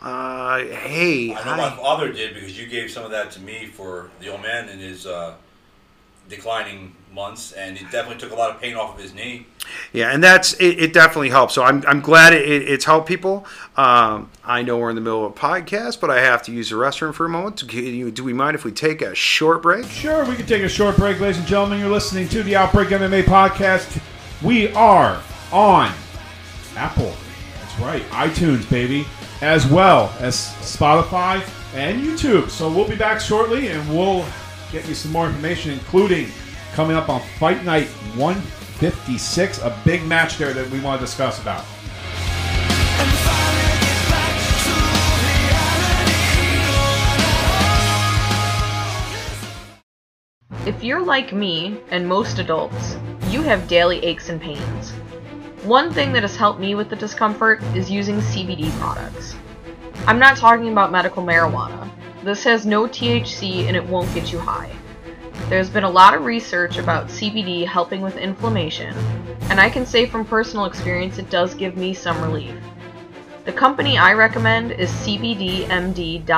[0.02, 3.66] Uh, hey, I know my father did because you gave some of that to me
[3.66, 5.34] for the old man and his uh,
[6.30, 9.46] declining months, and it definitely took a lot of pain off of his knee.
[9.92, 11.54] Yeah, and that's it, it definitely helps.
[11.54, 13.44] So I'm, I'm glad it, it's helped people.
[13.76, 16.70] Um, I know we're in the middle of a podcast, but I have to use
[16.70, 17.56] the restroom for a moment.
[17.56, 19.86] Do, do we mind if we take a short break?
[19.86, 21.80] Sure, we can take a short break, ladies and gentlemen.
[21.80, 24.00] You're listening to the Outbreak MMA podcast.
[24.42, 25.20] We are
[25.52, 25.92] on
[26.76, 27.14] Apple.
[27.60, 29.04] That's right, iTunes, baby,
[29.42, 32.50] as well as Spotify and YouTube.
[32.50, 34.24] So we'll be back shortly, and we'll
[34.72, 36.28] get you some more information, including
[36.74, 41.40] coming up on Fight Night 156, a big match there that we want to discuss
[41.40, 41.64] about.
[50.66, 52.96] If you're like me and most adults,
[53.28, 54.92] you have daily aches and pains.
[55.64, 59.34] One thing that has helped me with the discomfort is using CBD products.
[60.06, 61.90] I'm not talking about medical marijuana.
[62.22, 64.70] This has no THC and it won't get you high.
[65.48, 68.94] There's been a lot of research about CBD helping with inflammation,
[69.48, 72.54] and I can say from personal experience it does give me some relief.
[73.46, 76.30] The company I recommend is CBDMD.com.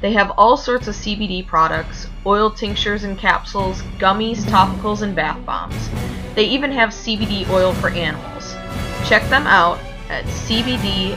[0.00, 5.44] They have all sorts of CBD products, oil tinctures and capsules, gummies, topicals, and bath
[5.44, 5.90] bombs.
[6.34, 8.54] They even have CBD oil for animals.
[9.08, 11.14] Check them out at CBDMD.com.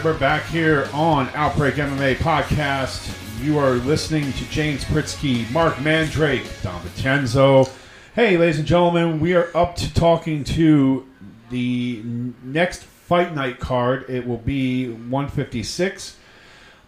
[0.00, 3.12] right, we're back here on Outbreak MMA podcast.
[3.44, 7.66] You are listening to James Pritzky, Marc Mandrake, Don Vincenzo.
[8.14, 11.06] Hey, ladies and gentlemen, we are up to talking to
[11.50, 12.02] the
[12.42, 14.08] next fight night card.
[14.08, 16.16] It will be 156.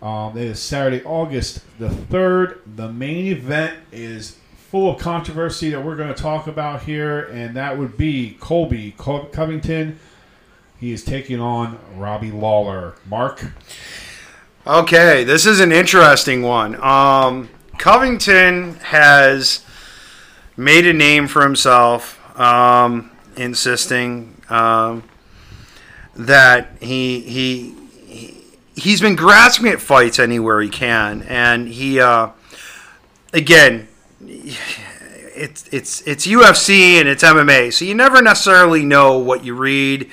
[0.01, 2.61] Um, it is Saturday, August the 3rd.
[2.77, 4.39] The main event is
[4.71, 8.95] full of controversy that we're going to talk about here, and that would be Colby
[8.97, 9.99] Co- Covington.
[10.83, 12.97] He is taking on Robbie Lawler.
[13.09, 13.41] Marc?
[14.67, 16.75] Okay, this is an interesting one.
[16.83, 19.65] Um, Covington has
[20.57, 25.05] made a name for himself, um, insisting um,
[26.17, 27.77] that he he
[28.09, 32.31] he he's been grasping at fights anywhere he can, and he uh,
[33.33, 33.87] again.
[35.35, 40.11] It's it's it's UFC and it's MMA, so you never necessarily know what you read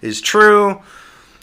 [0.00, 0.80] is true.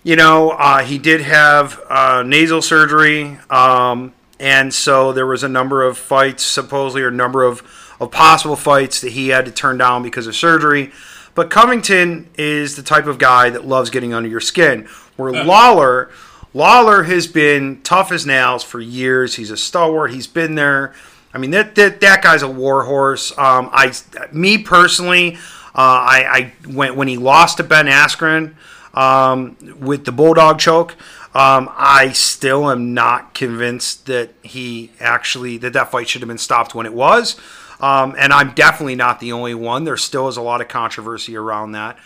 [0.03, 5.49] You know, uh, he did have uh, nasal surgery, um, and so there was a
[5.49, 7.61] number of fights, supposedly, or a number of,
[8.01, 10.91] of possible fights that he had to turn down because of surgery.
[11.35, 14.87] But Covington is the type of guy that loves getting under your skin.
[15.15, 16.11] Where Lawler,
[16.53, 19.35] Lawler has been tough as nails for years.
[19.35, 20.11] He's a stalwart.
[20.11, 20.93] He's been there.
[21.33, 23.31] I mean, that that, that guy's a war horse.
[23.37, 23.93] Um, I,
[24.31, 28.55] me personally, uh, I, I when, when he lost to Ben Askren
[28.93, 30.95] um, with the bulldog choke,
[31.33, 36.37] um, I still am not convinced that he actually that that fight should have been
[36.37, 37.39] stopped when it was.
[37.79, 39.83] Um, and I'm definitely not the only one.
[39.83, 41.97] There still is a lot of controversy around that.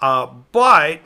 [0.00, 1.00] Uh, but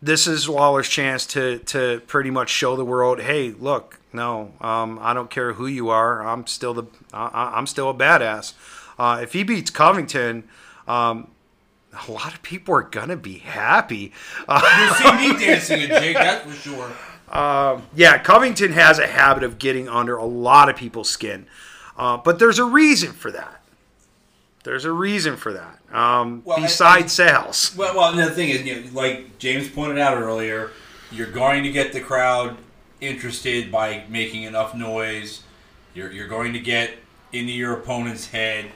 [0.00, 4.98] this is Lawler's chance to to pretty much show the world, hey, look, no, um,
[5.02, 6.26] I don't care who you are.
[6.26, 8.54] I'm still the I, I'm still a badass.
[8.98, 10.44] Uh, if he beats Covington,
[10.88, 11.28] um,
[12.08, 14.12] a lot of people are gonna be happy.
[14.48, 16.90] You see me dancing jig, that's for sure.
[17.94, 21.46] yeah, Covington has a habit of getting under a lot of people's skin,
[21.96, 23.62] uh, but there's a reason for that.
[24.64, 25.78] There's a reason for that.
[25.96, 30.16] Um, Well, besides sales, Well, well, the thing is, you know, like James pointed out
[30.20, 30.72] earlier,
[31.12, 32.56] you're going to get the crowd
[33.00, 35.42] interested by making enough noise.
[35.94, 36.98] You're, you're going to get
[37.32, 38.66] into your opponent's head.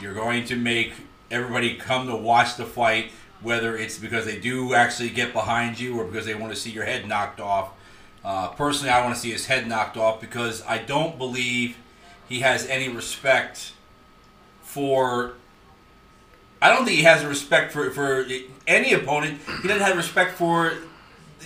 [0.00, 0.94] You're going to make
[1.30, 3.10] everybody come to watch the fight,
[3.40, 6.70] whether it's because they do actually get behind you or because they want to see
[6.70, 7.70] your head knocked off.
[8.24, 11.76] Uh, personally, I want to see his head knocked off because I don't believe
[12.28, 13.72] he has any respect
[14.62, 15.34] for.
[16.60, 18.26] I don't think he has a respect for, for
[18.66, 19.40] any opponent.
[19.62, 20.72] He doesn't have respect for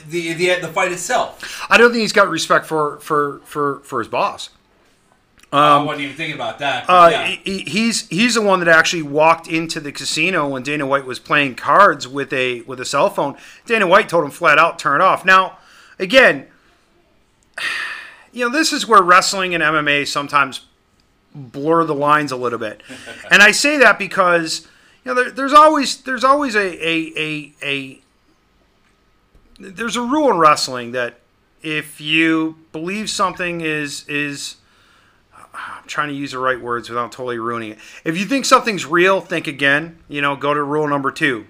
[0.08, 1.66] the, the the fight itself.
[1.68, 4.50] I don't think he's got respect for for for for his boss.
[5.52, 6.84] I wasn't even thinking about that.
[6.88, 7.26] Uh, yeah.
[7.26, 11.18] he, he's he's the one that actually walked into the casino when Dana White was
[11.18, 13.36] playing cards with a with a cell phone.
[13.66, 15.24] Dana White told him flat out, turn it off.
[15.24, 15.58] Now,
[15.98, 16.46] again,
[18.32, 20.66] you know this is where wrestling and MMA sometimes
[21.34, 22.82] blur the lines a little bit,
[23.30, 24.68] and I say that because
[25.04, 28.00] you know there, there's always there's always a a, a a
[29.58, 31.18] there's a rule in wrestling that
[31.60, 34.56] if you believe something is is
[35.68, 37.78] I'm trying to use the right words without totally ruining it.
[38.04, 39.98] If you think something's real, think again.
[40.08, 41.46] You know, go to rule number two.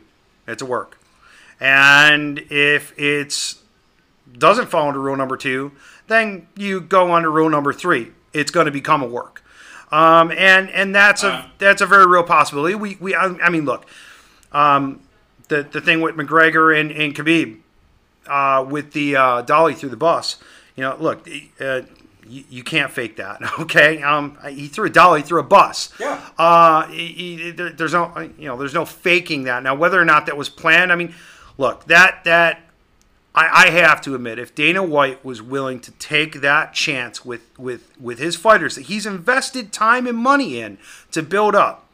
[0.46, 0.98] It's a work.
[1.60, 3.62] And if it's
[4.36, 5.72] doesn't fall into rule number two,
[6.08, 8.12] then you go on to rule number three.
[8.32, 9.42] It's going to become a work.
[9.92, 12.74] Um, and and that's a that's a very real possibility.
[12.74, 13.86] We we I, I mean, look,
[14.52, 15.00] um,
[15.48, 17.58] the the thing with McGregor and and Khabib
[18.26, 20.36] uh, with the uh, dolly through the bus.
[20.76, 21.28] You know, look,
[21.60, 21.82] uh,
[22.30, 23.40] you, you can't fake that.
[23.60, 25.92] Okay, um, he threw a dolly threw a bus.
[26.00, 26.20] Yeah.
[26.38, 29.62] Uh, he- he- there- there's no, you know, there's no faking that.
[29.62, 31.14] Now, whether or not that was planned, I mean,
[31.58, 32.60] look, that that
[33.34, 37.42] I, I have to admit, if Dana White was willing to take that chance with
[37.58, 40.78] with with his fighters that he's invested time and money in
[41.12, 41.86] to build up,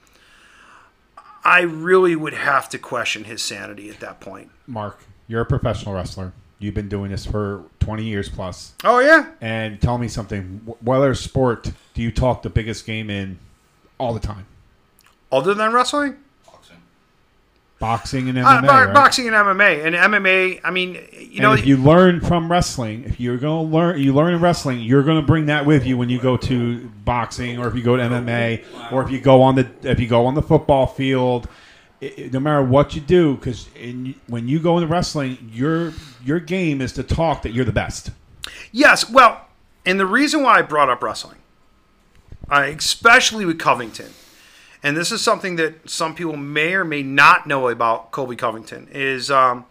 [1.44, 4.50] I really would have to question his sanity at that point.
[4.66, 6.32] Marc, you're a professional wrestler.
[6.58, 8.72] You've been doing this for 20 years plus.
[8.82, 10.62] Oh yeah, And tell me something.
[10.80, 13.38] What other sport do you talk the biggest game in
[13.98, 14.46] all the time?
[15.32, 16.16] other than wrestling.
[16.46, 16.76] Boxing.
[17.78, 18.94] Boxing and Uh, MMA, bo- right?
[18.94, 20.60] Boxing and MMA, and MMA.
[20.64, 24.00] I mean, you know, and if you learn from wrestling, if you're going to learn,
[24.00, 26.88] you learn in wrestling, you're going to bring that with you when you go to
[27.04, 30.06] boxing, or if you go to MMA, or if you go on the if you
[30.06, 31.48] go on the football field.
[32.00, 33.68] It, it- no matter what you do, because
[34.26, 35.92] when you go into wrestling, your
[36.24, 38.10] your game is to talk that you're the best.
[38.72, 39.08] yes.
[39.10, 39.46] Well,
[39.84, 41.38] and the reason why I brought up wrestling,
[42.50, 44.10] uh, especially with Covington,
[44.82, 48.88] and this is something that some people may or may not know about Colby Covington,
[48.92, 49.64] is um,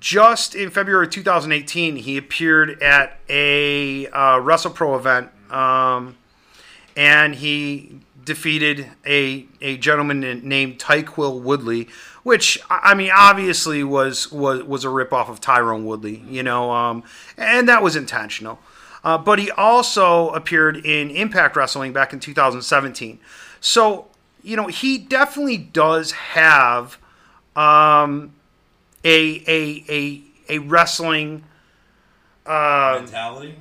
[0.00, 6.16] just in February 2018, he appeared at a uh, WrestlePro event, um,
[6.96, 11.88] and he defeated a a gentleman named Tyquil Woodley,
[12.22, 17.02] which I mean obviously was was was a ripoff of Tyrone Woodley, you know, um,
[17.36, 18.58] and that was intentional.
[19.04, 23.18] Uh, but he also appeared in Impact Wrestling back in 2017.
[23.60, 24.06] So,
[24.42, 26.96] you know, he definitely does have
[27.54, 28.32] um,
[29.04, 31.44] a, a, a, a wrestling
[32.46, 33.56] Mentality.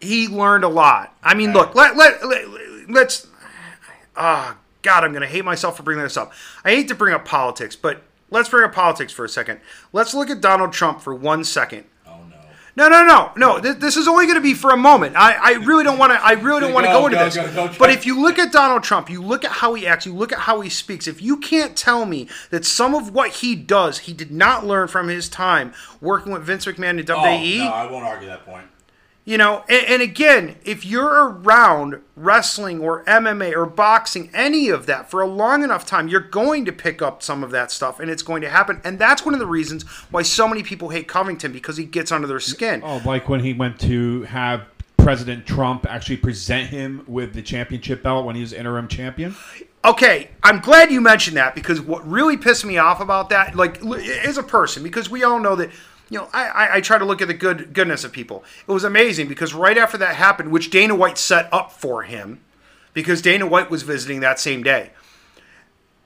[0.00, 1.14] he learned a lot.
[1.22, 2.44] I mean, look, let, let, let,
[2.90, 3.26] let's.
[4.16, 6.32] Ah, God, I'm going to hate myself for bringing this up.
[6.64, 9.60] I hate to bring up politics, but let's bring up politics for a second.
[9.92, 11.84] Let's look at Donald Trump for one second.
[12.06, 12.36] Oh no.
[12.76, 13.60] No, no, no, no.
[13.60, 15.14] This, this is only going to be for a moment.
[15.16, 16.22] I, I really don't want to.
[16.22, 17.36] I really don't want to Go, go into go, this.
[17.54, 20.14] go, but if you look at Donald Trump, you look at how he acts, you
[20.14, 21.06] look at how he speaks.
[21.06, 24.88] If you can't tell me that some of what he does, he did not learn
[24.88, 28.66] from his time working with Vince McMahon in Oh, no, I won't argue that point.
[29.26, 34.84] You know, and, and again, if you're around wrestling or MMA or boxing, any of
[34.84, 38.00] that for a long enough time, you're going to pick up some of that stuff
[38.00, 38.82] and it's going to happen.
[38.84, 42.12] And that's one of the reasons why so many people hate Covington because he gets
[42.12, 42.82] under their skin.
[42.84, 44.66] Oh, like when he went to have
[44.98, 49.34] President Trump actually present him with the championship belt when he was interim champion.
[49.84, 53.84] Okay, I'm glad you mentioned that because what really pissed me off about that, like
[53.84, 55.70] as a person, because we all know that,
[56.10, 58.44] you know, I, I, I try to look at the good goodness of people.
[58.68, 62.40] It was amazing because right after that happened, which Dana White set up for him,
[62.92, 64.90] because Dana White was visiting that same day,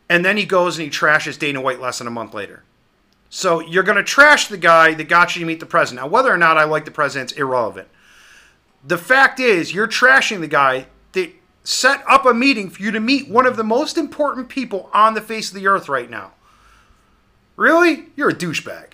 [0.08, 2.62] and then he goes and he trashes Dana White less than a month later.
[3.30, 6.06] So you're going to trash the guy that got you to meet the president.
[6.06, 7.88] Now, whether or not I like the president's irrelevant.
[8.82, 13.00] The fact is, you're trashing the guy that set up a meeting for you to
[13.00, 16.32] meet one of the most important people on the face of the earth right now.
[17.56, 18.06] Really?
[18.16, 18.92] You're a douchebag.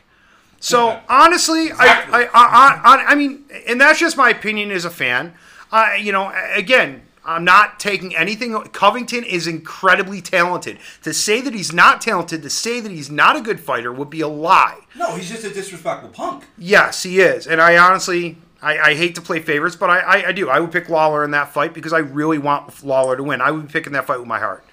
[0.65, 2.15] So honestly, Exactly.
[2.15, 5.35] I, I, I, I, I mean, and that's just my opinion as a fan.
[5.71, 8.53] I, you know, again, I'm not taking anything.
[8.69, 10.79] Covington is incredibly talented.
[11.03, 14.11] To say that he's not talented, to say that he's not a good fighter, would
[14.11, 14.81] be a lie.
[14.97, 16.45] No, he's just a disrespectful punk.
[16.57, 17.47] Yes, he is.
[17.47, 20.49] And I honestly, I, I hate to play favorites, but I, I, I do.
[20.49, 23.41] I would pick Lawler in that fight because I really want Lawler to win.
[23.43, 24.65] I would be picking that fight with my heart.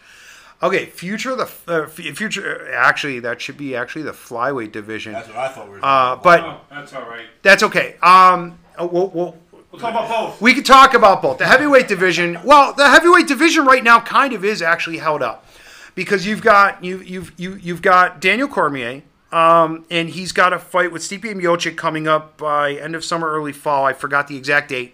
[0.64, 2.72] Okay, future the uh, future.
[2.74, 5.14] Actually, that should be actually the flyweight division.
[5.14, 5.78] That's what I thought we were.
[5.80, 6.70] Uh, talking but about.
[6.70, 7.26] that's all right.
[7.42, 7.96] that's okay.
[8.02, 9.38] Um, uh, we'll, we'll,
[9.72, 10.42] We'll talk about both.
[10.42, 11.38] we could talk about both.
[11.38, 15.46] The heavyweight division, well, the heavyweight division right now kind of is actually held up
[15.96, 19.02] because you've got you you've you you've got Daniel Cormier,
[19.32, 23.32] um, and he's got a fight with Stipe Miocic coming up by end of summer,
[23.32, 23.86] early fall.
[23.86, 24.94] I forgot the exact date.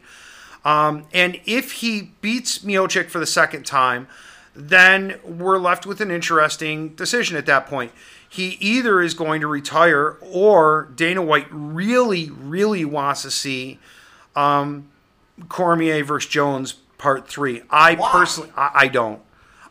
[0.64, 4.08] Um, and if he beats Miocic for the second time,
[4.58, 7.92] then we're left with an interesting decision at that point.
[8.28, 13.78] He either is going to retire, or Dana White really, really wants to see
[14.36, 14.90] um,
[15.48, 17.62] Cormier versus Jones part three.
[17.70, 18.12] I Why?
[18.12, 19.22] personally, I, I don't.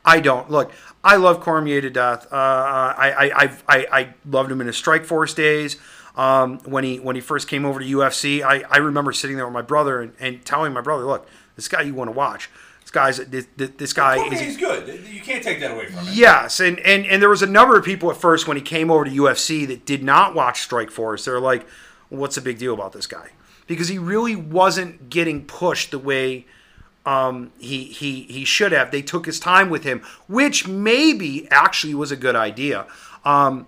[0.05, 0.49] I don't.
[0.49, 0.70] Look,
[1.03, 2.32] I love Cormier to death.
[2.32, 5.76] Uh, I, I, I, I, I loved him in his Strikeforce days.
[6.14, 9.45] Um, when he when he first came over to UFC, I, I remember sitting there
[9.45, 12.49] with my brother and, and telling my brother, "Look, this guy you want to watch.
[12.97, 15.07] Guy's this, this guy is Cormier's good.
[15.07, 16.14] You can't take that away from him.
[16.14, 18.90] Yes, and, and and there was a number of people at first when he came
[18.90, 21.26] over to UFC that did not watch Strikeforce.
[21.26, 21.68] They're like,
[22.09, 23.32] "What's the big deal about this guy?"
[23.66, 26.47] Because he really wasn't getting pushed the way
[27.05, 28.90] um, he he he should have.
[28.92, 32.86] They took his time with him, which maybe actually was a good idea.
[33.26, 33.66] Um,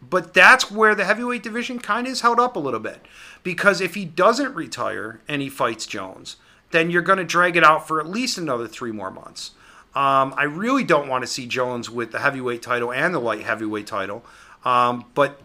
[0.00, 3.04] but that's where the heavyweight division kind of is held up a little bit
[3.42, 6.36] because if he doesn't retire and he fights Jones,
[6.70, 9.52] then you're going to drag it out for at least another three more months.
[9.94, 13.42] Um, I really don't want to see Jones with the heavyweight title and the light
[13.42, 14.24] heavyweight title,
[14.64, 15.40] um, but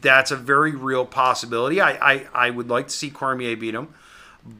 [0.00, 1.80] that's a very real possibility.
[1.80, 3.88] I, I, I would like to see Cormier beat him,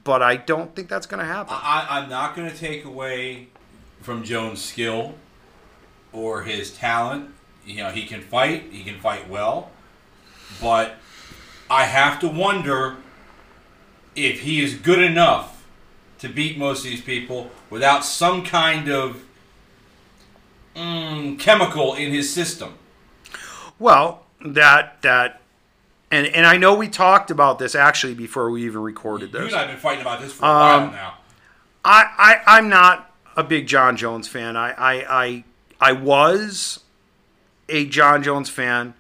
[0.03, 1.55] but I don't think that's going to happen.
[1.57, 3.49] I, I'm not going to take away
[4.01, 5.15] from Jones' skill
[6.13, 7.31] or his talent.
[7.65, 8.73] You know, he can fight.
[8.73, 9.71] He can fight well,
[10.61, 10.97] but
[11.71, 12.97] I have to wonder
[14.17, 15.58] if he is good enough
[16.21, 19.25] to beat most of these people without some kind of
[20.75, 22.75] mm, chemical in his system.
[23.79, 25.41] Well, that that,
[26.11, 29.41] and and I know we talked about this actually before we even recorded You this.
[29.41, 31.15] You and I have been fighting about this for a Um, while now.
[31.85, 32.05] I,
[32.47, 34.57] I I'm not a big John Jones fan.
[34.57, 35.45] I I I,
[35.81, 36.81] I was
[37.69, 38.95] a John Jones fan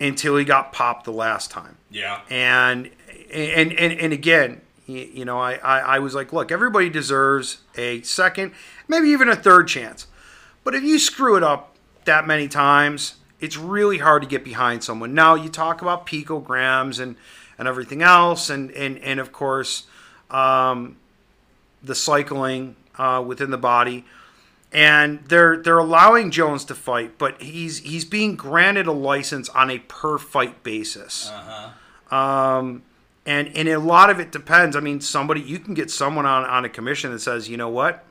[0.00, 1.76] until he got popped the last time.
[1.90, 2.20] Yeah.
[2.30, 2.90] And
[3.30, 8.02] and and, and again, you, know, I, I I was like, look, everybody deserves a
[8.02, 8.52] second,
[8.88, 10.06] maybe even a third chance.
[10.64, 14.84] But if you screw it up that many times, it's really hard to get behind
[14.84, 15.14] someone.
[15.14, 17.16] Now you talk about picograms and
[17.58, 19.84] and everything else, and and and of course,
[20.30, 20.96] um,
[21.82, 24.04] the cycling uh, within the body,
[24.72, 29.70] and they're they're allowing Jones to fight, but he's he's being granted a license on
[29.70, 31.30] a per fight basis.
[32.10, 32.82] Um,
[33.30, 34.74] and and a lot of it depends.
[34.74, 37.68] I mean, somebody you can get someone on on a commission that says, you know
[37.68, 38.04] what,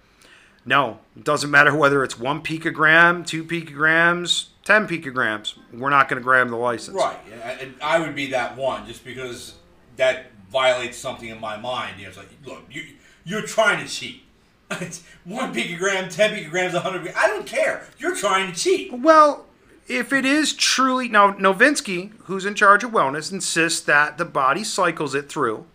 [0.65, 5.57] no, it doesn't matter whether it's one picogram, two picograms, ten picograms.
[5.73, 6.95] We're not going to grab the license.
[6.95, 7.17] Right,
[7.59, 9.55] and- I would be that one just because
[9.97, 11.97] that violates something in my mind.
[11.97, 12.83] You know, it's like, look, you
[13.25, 14.23] you're trying to cheat.
[14.81, 17.11] It's one picogram, ten picograms, a hundred.
[17.17, 17.87] I don't care.
[17.97, 18.93] You're trying to cheat.
[18.93, 19.47] Well,
[19.89, 24.63] if it is truly now, Novitzky, who's in charge of wellness, insists that the body
[24.63, 25.65] cycles it through,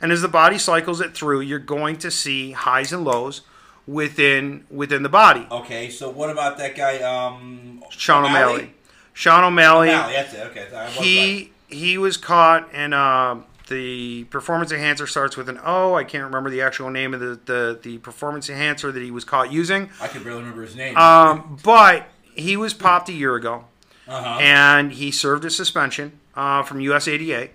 [0.00, 3.40] and as the body cycles it through, you're going to see highs and lows
[3.86, 5.46] within within the body.
[5.50, 6.98] Okay, so what about that guy?
[6.98, 8.74] Um, Sean O'Malley,
[9.14, 10.46] Sean O'Malley, O'Malley, that's it.
[10.48, 10.90] Okay, was right.
[10.90, 13.36] he he was caught and uh,
[13.68, 15.94] the performance enhancer starts with an O.
[15.94, 19.24] I can't remember the actual name of the, the, the performance enhancer that he was
[19.24, 19.90] caught using.
[20.00, 20.96] I can barely remember his name.
[20.96, 22.06] Um, but
[22.36, 23.64] he was popped a year ago.
[24.08, 24.38] uh-huh.
[24.40, 27.50] and he served a suspension uh, from USADA.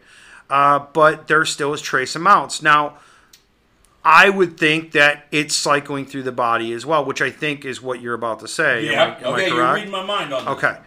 [0.49, 2.61] Uh, but there still is trace amounts.
[2.61, 2.97] Now,
[4.03, 7.81] I would think that it's cycling through the body as well, which I think is
[7.81, 8.89] what you're about to say.
[8.89, 9.03] Am yeah.
[9.03, 10.53] I- am I okay, you're reading my mind on this.
[10.55, 10.77] Okay.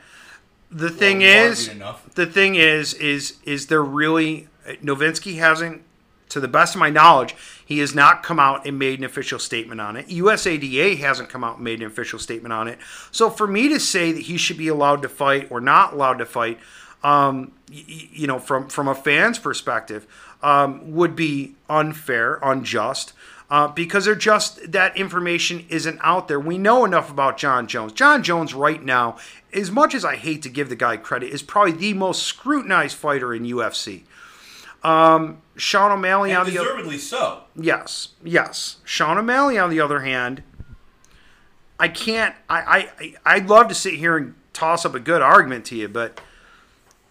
[0.70, 1.70] The thing Well, is,
[2.14, 4.48] the thing is, is is there really
[4.82, 5.82] Novitzky hasn't,
[6.30, 9.38] to the best of my knowledge, he has not come out and made an official
[9.38, 10.08] statement on it.
[10.08, 12.78] USADA hasn't come out and made an official statement on it.
[13.10, 16.18] So for me to say that he should be allowed to fight or not allowed
[16.18, 16.58] to fight,
[17.02, 20.06] um, you know, from from a fan's perspective,
[20.42, 23.12] um, would be unfair, unjust.
[23.50, 26.40] Uh, because they're just that information isn't out there.
[26.40, 27.92] We know enough about John Jones.
[27.92, 29.18] John Jones, right now,
[29.52, 32.96] as much as I hate to give the guy credit, is probably the most scrutinized
[32.96, 34.02] fighter in UFC.
[34.84, 37.44] Um, Sean O'Malley And on the other, deservedly so.
[37.56, 38.76] yes, yes.
[38.84, 40.42] Sean O'Malley on the other hand,
[41.78, 42.34] I can't.
[42.48, 45.76] I, I I- I'd love to sit here and toss up a good argument to
[45.76, 46.20] you, but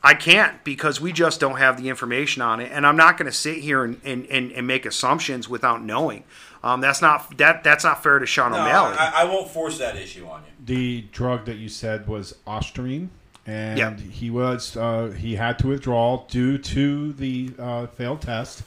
[0.04, 3.26] I can't because we just don't have the information on it, and I'm not going
[3.26, 6.24] to sit here and, and, and, and make assumptions without knowing.
[6.64, 8.96] Um, that's not that that's not fair to Sean No, O'Malley.
[8.98, 10.52] I, I won't force that issue on you.
[10.66, 13.10] The drug that you said was Ostarine,
[13.46, 13.98] and Yeah.
[13.98, 18.64] he was uh, he had to withdraw due to the uh, failed test.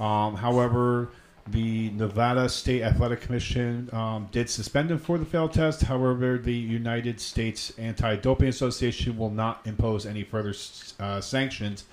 [0.00, 1.10] Um, however,
[1.46, 5.82] the Nevada State Athletic Commission um, did suspend him for the failed test.
[5.82, 10.54] However, the United States Anti Doping Association will not impose any further
[11.00, 11.84] uh, sanctions,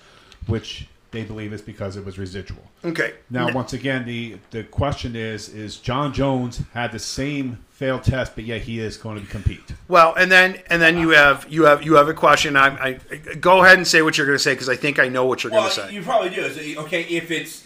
[0.47, 2.61] which they believe is because it was residual.
[2.86, 3.13] Okay.
[3.32, 8.36] Now, once again, the the question is: Is John Jones had the same failed test,
[8.36, 9.63] but yet he is going to compete?
[9.88, 12.57] Well, and then and then you have you have you have a question.
[12.57, 12.93] I, I
[13.39, 15.43] go ahead and say what you're going to say because I think I know what
[15.43, 15.93] you're Well, going to say.
[15.93, 16.41] you probably do.
[16.41, 17.65] Is, Okay, if it's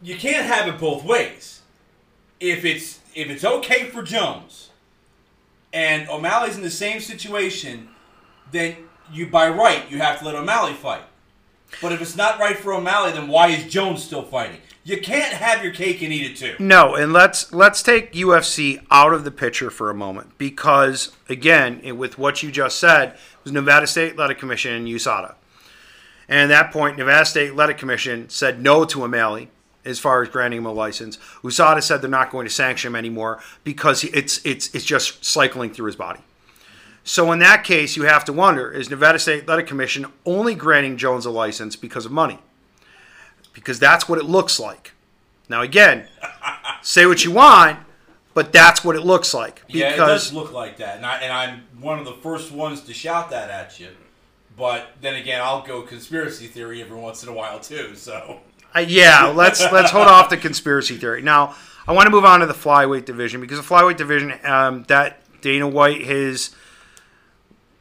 [0.00, 1.60] you can't have it both ways.
[2.40, 4.70] If it's if it's okay for Jones,
[5.70, 7.90] and O'Malley's in the same situation,
[8.52, 8.76] then
[9.12, 11.02] you by right you have to let O'Malley fight.
[11.82, 14.60] But if it's not right for O'Malley, then why is Jones still fighting?
[14.86, 16.54] You can't have your cake and eat it too.
[16.60, 21.80] No, and let's let's take UFC out of the picture for a moment because again,
[21.98, 25.34] with what you just said, it was Nevada State Athletic Commission and USADA.
[26.28, 29.50] And at that point, Nevada State Athletic Commission said no to O'Malley
[29.84, 31.18] as far as granting him a license.
[31.42, 35.72] USADA said they're not going to sanction him anymore because it's it's it's just cycling
[35.72, 36.20] through his body.
[37.02, 40.96] So in that case, you have to wonder: Is Nevada State Athletic Commission only granting
[40.96, 42.38] Jones a license because of money?
[43.56, 44.92] Because that's what it looks like.
[45.48, 46.06] Now again,
[46.82, 47.80] say what you want,
[48.32, 49.62] but that's what it looks like.
[49.66, 52.82] Yeah, it does look like that, and, I, and I'm one of the first ones
[52.82, 53.88] to shout that at you.
[54.56, 57.94] But then again, I'll go conspiracy theory every once in a while too.
[57.96, 58.40] So
[58.74, 61.22] Uh, yeah, let's let's hold off the conspiracy theory.
[61.22, 61.54] Now,
[61.88, 65.20] I want to move on to the flyweight division because the flyweight division um, that
[65.40, 66.54] Dana White has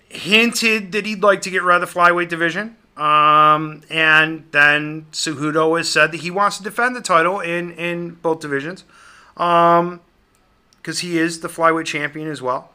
[0.09, 2.77] hinted that he'd like to get rid of the flyweight division.
[2.97, 8.11] Um, and then Cejudo has said that he wants to defend the title in, in
[8.11, 8.85] both divisions
[9.33, 9.99] because
[10.99, 12.71] he is the flyweight champion as well.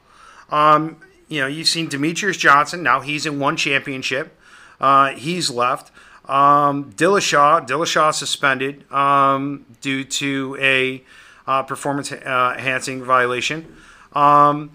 [0.51, 0.99] Um,
[1.29, 2.83] you know, you've seen Demetrious Johnson.
[2.83, 4.37] Now he's in one championship.
[4.81, 5.91] Uh, he's left.
[6.29, 11.03] Um, Dillashaw, Dillashaw suspended um, due to a
[11.47, 13.77] uh, performance uh, enhancing violation.
[14.13, 14.73] Um,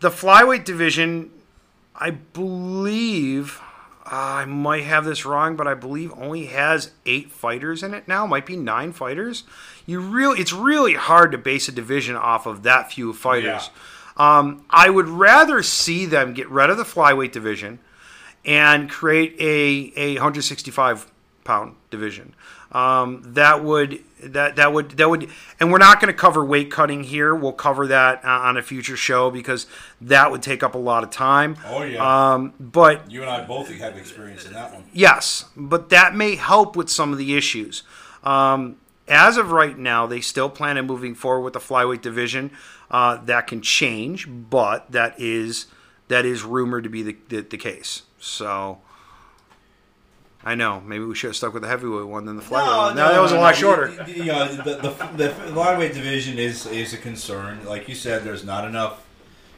[0.00, 1.30] the flyweight division,
[1.94, 3.60] I believe,
[4.10, 8.26] I might have this wrong, but I believe only has eight fighters in it now.
[8.26, 9.44] Might be nine fighters.
[9.86, 13.68] You really, it's really hard to base a division off of that few fighters.
[14.16, 17.78] Um, I would rather see them get rid of the flyweight division
[18.44, 21.06] and create a, a 165
[21.48, 22.34] pound division.
[22.72, 26.70] Um, that would that that would that would, and we're not going to cover weight
[26.70, 27.34] cutting here.
[27.34, 29.66] We'll cover that uh, on a future show because
[30.02, 31.56] that would take up a lot of time.
[31.66, 32.34] Oh, yeah.
[32.34, 34.84] Um, but you and I both have experience in that one.
[34.92, 37.82] Yes, but that may help with some of the issues.
[38.22, 38.76] Um,
[39.08, 42.50] as of right now, they still plan on moving forward with the flyweight division.
[42.90, 45.66] Uh, that can change, but that is
[46.08, 48.02] that is rumored to be the, the, the case.
[48.18, 48.80] So
[50.48, 52.96] I know maybe we should have stuck with the heavyweight one than the flyweight one.
[52.96, 53.90] No, that was a lot shorter.
[54.08, 57.66] You, know, the, the, the, lightweight division is is a concern.
[57.66, 59.06] Like you said, there's not enough.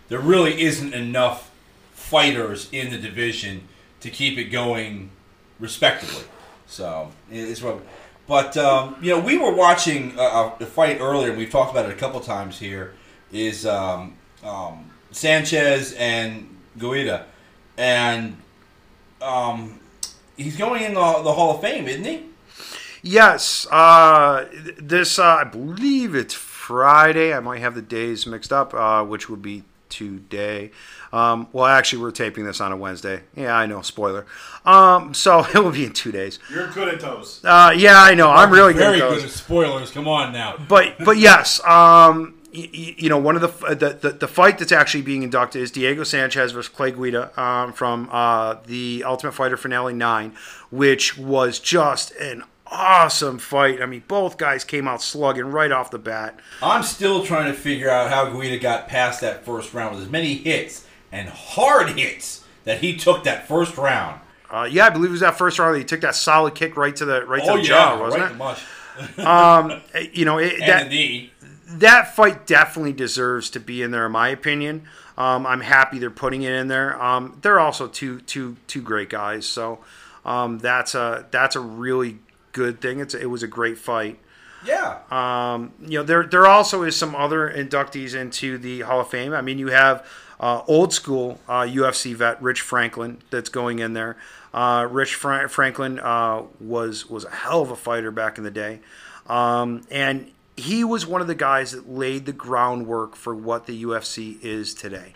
[0.09, 1.53] There really isn't enough
[1.93, 3.69] fighters in the division
[4.01, 5.11] to keep it going
[5.61, 6.25] respectably.
[6.67, 7.83] So it's what.
[8.27, 11.89] But um, you know, we were watching a, a fight earlier, and we've talked about
[11.89, 12.95] it a couple times here.
[13.31, 17.27] Is um, um, Sanchez and Guida,
[17.77, 18.37] and
[19.23, 19.80] um,
[20.43, 22.25] he's going in the, the Hall of Fame, isn't he?
[23.03, 24.47] Yes, uh,
[24.79, 27.33] this uh, I believe it's Friday.
[27.35, 30.71] I might have the days mixed up, uh, which would be today.
[31.13, 33.23] Um, well, actually, we're taping this on a Wednesday.
[33.35, 33.81] Yeah, I know.
[33.83, 34.27] Spoiler.
[34.65, 36.39] Um, so it will be in two days.
[36.53, 37.45] You're good at those.
[37.45, 38.31] Uh, yeah, I know.
[38.31, 38.81] I'm really good.
[38.81, 39.91] Very at good at spoilers.
[39.91, 40.57] Come on now.
[40.69, 44.59] But but yes, um, y- y- you know one of the, the the the fight
[44.59, 49.33] that's actually being inducted is Diego Sanchez versus Clay Guida um, from uh, the Ultimate
[49.33, 50.35] Fighter Finale Nine,
[50.71, 53.81] which was just an awesome fight.
[53.83, 56.39] I mean, both guys came out slugging right off the bat.
[56.63, 60.11] I'm still trying to figure out how Guida got past that first round with as
[60.11, 64.21] many hits and hard hits that he took that first round.
[64.51, 65.75] Uh, yeah, I believe it was that first round.
[65.75, 68.01] That he took that solid kick right to the right to oh the yeah, jaw,
[68.01, 68.33] wasn't right it?
[68.33, 68.65] the mush.
[69.19, 69.81] Uh,
[70.13, 71.33] You know, it, And that the knee.
[71.79, 74.87] That fight definitely deserves to be in there, in my opinion.
[75.17, 77.01] Um, I'm happy they're putting it in there.
[77.03, 79.81] Um, they're also two two two great guys, so
[80.25, 82.19] um, that's a that's a really
[82.53, 83.01] good thing.
[83.01, 84.19] It's it was a great fight.
[84.65, 84.99] Yeah.
[85.11, 89.33] Um, you know, there there also is some other inductees into the Hall of Fame.
[89.33, 90.07] I mean, you have
[90.39, 94.17] uh, old school uh, UFC vet Rich Franklin that's going in there.
[94.53, 98.51] Uh, Rich Fra- Franklin uh, was was a hell of a fighter back in the
[98.51, 98.81] day,
[99.29, 103.83] um, and he was one of the guys that laid the groundwork for what the
[103.85, 105.15] UFC is today.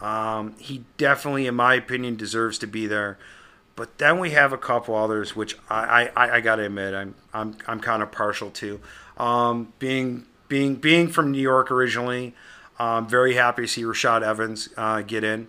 [0.00, 3.18] Um, he definitely, in my opinion, deserves to be there.
[3.76, 7.56] But then we have a couple others, which I, I, I gotta admit, I'm I'm
[7.66, 8.80] I'm kind of partial to.
[9.16, 12.34] Um, being being being from New York originally,
[12.78, 15.48] I'm very happy to see Rashad Evans uh, get in.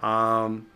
[0.00, 0.66] Um,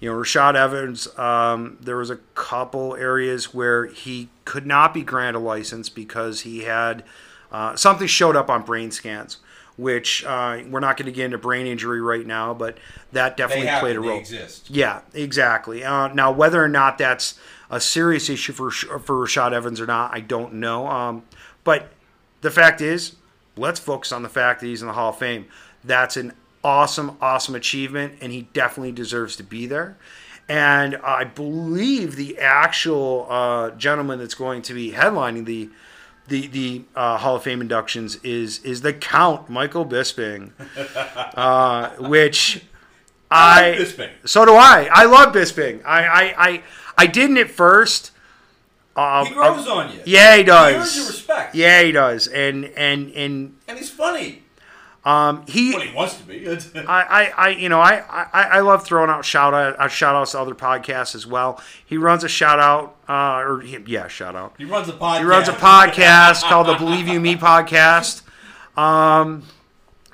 [0.00, 5.02] you know, Rashad Evans, um, there was a couple areas where he could not be
[5.02, 7.04] granted a license because he had
[7.52, 9.36] uh, something showed up on brain scans,
[9.76, 12.78] which uh, we're not going to get into brain injury right now, but
[13.12, 14.18] that definitely happen, played a role.
[14.18, 14.70] exist.
[14.70, 15.84] Yeah, exactly.
[15.84, 17.38] Uh, now, whether or not that's
[17.70, 20.86] a serious issue for for Rashad Evans or not, I don't know.
[20.86, 21.24] Um,
[21.62, 21.90] but
[22.40, 23.16] the fact is,
[23.56, 25.46] let's focus on the fact that he's in the Hall of Fame.
[25.84, 26.32] That's an
[26.64, 29.96] awesome, awesome achievement, and he definitely deserves to be there.
[30.48, 35.70] And I believe the actual uh, gentleman that's going to be headlining the
[36.28, 40.50] the the uh, Hall of Fame inductions is is the Count Michael Bisping,
[41.36, 42.64] uh, which
[43.30, 44.10] I, like Bisping.
[44.24, 44.88] so do I.
[44.92, 45.82] I love Bisping.
[45.84, 46.62] I I I,
[46.98, 48.10] I didn't at first.
[48.94, 50.00] Uh, He grows on you.
[50.04, 50.74] yeah, he does.
[50.74, 51.54] He earns your respect.
[51.54, 54.41] Yeah, he does, and and and And he's funny.
[55.04, 56.46] Um, he he wants to be.
[56.86, 60.14] I, I, I, you know, I, I, I love throwing out shout out, uh, shout
[60.14, 61.60] outs to other podcasts as well.
[61.84, 64.54] He runs a shout out, uh, or he, yeah, shout out.
[64.58, 65.18] he runs a podcast.
[65.18, 68.22] He runs a podcast called the Believe You Me podcast,
[68.78, 69.42] um,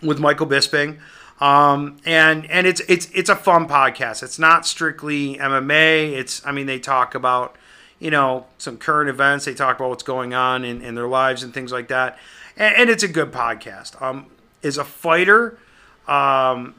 [0.02, 0.98] with Michael Bisping.
[1.40, 4.22] Um, and, and it's, it's, it's a fun podcast.
[4.22, 6.12] It's not strictly MMA.
[6.12, 7.54] It's, I mean, they talk about,
[8.00, 9.44] you know, some current events.
[9.44, 12.18] They talk about what's going on in, in their lives and things like that.
[12.56, 14.00] And, and it's a good podcast.
[14.02, 14.26] Um,
[14.68, 15.58] as a fighter,
[16.06, 16.76] um,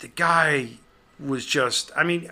[0.00, 0.72] the guy
[1.18, 2.30] was just, I mean,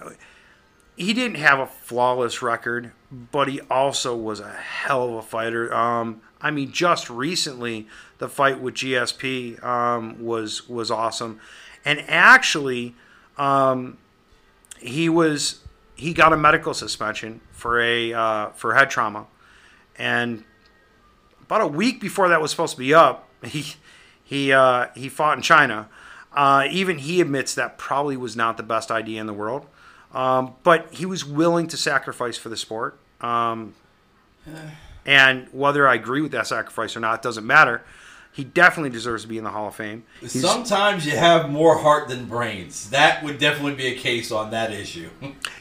[0.96, 5.72] he didn't have a flawless record, but he also was a hell of a fighter.
[5.72, 7.86] Um, I mean, just recently,
[8.18, 11.40] the fight with GSP um, was was awesome,
[11.84, 12.94] and actually,
[13.36, 13.98] um,
[14.78, 15.60] he was
[15.94, 19.26] he got a medical suspension for a uh, for head trauma,
[19.96, 20.44] and
[21.42, 23.74] about a week before that was supposed to be up, he
[24.26, 25.88] he uh, he fought in China.
[26.34, 29.64] Uh, even he admits that probably was not the best idea in the world,
[30.12, 32.98] um, but he was willing to sacrifice for the sport.
[33.22, 33.74] Um,
[35.04, 37.82] and whether I agree with that sacrifice or not doesn't matter.
[38.32, 40.02] He definitely deserves to be in the Hall of Fame.
[40.20, 42.90] He's- Sometimes you have more heart than brains.
[42.90, 45.08] That would definitely be a case on that issue.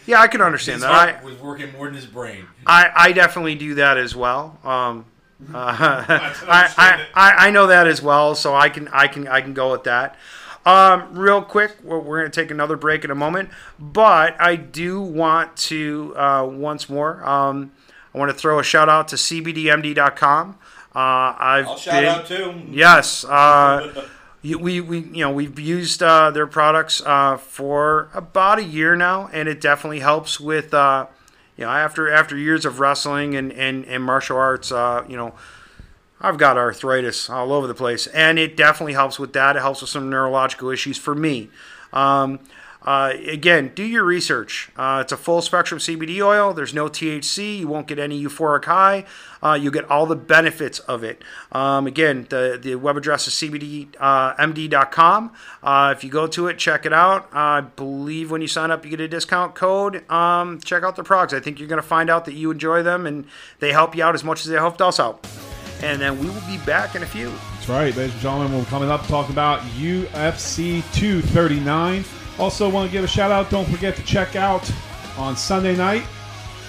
[0.06, 0.92] yeah, I can understand His that.
[0.92, 2.48] heart I, was working more than his brain.
[2.68, 4.60] I, I definitely do that as well.
[4.66, 5.06] Um,
[5.54, 7.06] uh, I, I.
[7.14, 9.84] I, I know that as well, so I can I can I can go with
[9.84, 10.18] that.
[10.66, 14.56] Um, real quick, we're, we're going to take another break in a moment, but I
[14.56, 17.24] do want to uh, once more.
[17.28, 17.72] Um,
[18.14, 20.58] I want to throw a shout out to CBDMD.com.
[20.96, 22.62] Uh, I've I'll shout been, out too.
[22.72, 23.24] Yes.
[23.26, 24.06] Uh,
[24.44, 29.30] we, we you know we've used uh, their products uh, for about a year now,
[29.34, 31.06] and it definitely helps with uh,
[31.58, 34.72] you know after after years of wrestling and and, and martial arts.
[34.72, 35.34] Uh, you know,
[36.22, 39.56] I've got arthritis all over the place, and it definitely helps with that.
[39.56, 41.50] It helps with some neurological issues for me.
[41.94, 42.40] Um,
[42.86, 44.70] uh, again, do your research.
[44.78, 46.54] Uh, it's a full spectrum CBD oil.
[46.54, 47.60] There's no THC.
[47.60, 49.06] You won't get any euphoric high.
[49.42, 51.24] Uh, you get all the benefits of it.
[51.52, 55.32] Um, again, the, the web address is cbdmd.com.
[55.64, 57.28] Uh, if you go to it, check it out.
[57.34, 60.10] I believe when you sign up, you get a discount code.
[60.12, 61.34] Um, check out the products.
[61.34, 63.26] I think you're going to find out that you enjoy them and
[63.60, 65.28] they help you out as much as they helped us out.
[65.82, 67.32] And then we will be back in a few.
[67.56, 68.58] That's right, ladies and gentlemen.
[68.58, 72.06] We're coming up talking about UFC 239.
[72.38, 73.50] Also, want to give a shout out.
[73.50, 74.70] Don't forget to check out
[75.18, 76.04] on Sunday night.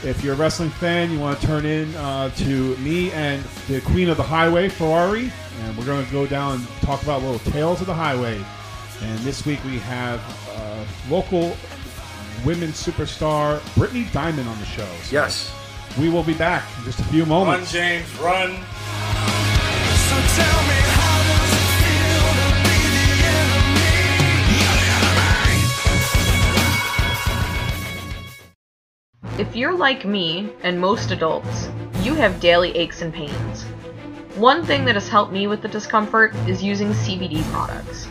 [0.05, 3.81] If you're a wrestling fan, you want to turn in uh, to me and the
[3.81, 7.39] Queen of the Highway, Ferrari, and we're going to go down and talk about little
[7.51, 8.41] tales of the highway.
[9.03, 10.21] And this week we have
[10.55, 11.57] uh, local
[12.45, 14.87] women's superstar Brittany Diamond on the show.
[15.03, 15.53] So Yes.
[15.99, 17.73] we will be back in just a few moments.
[17.75, 17.83] Run.
[17.83, 18.51] James, run.
[20.07, 20.96] So
[29.39, 31.69] If you're like me, and most adults,
[32.01, 33.65] you have daily aches and pains.
[34.37, 38.09] One thing that has helped me with the discomfort is using CBD products.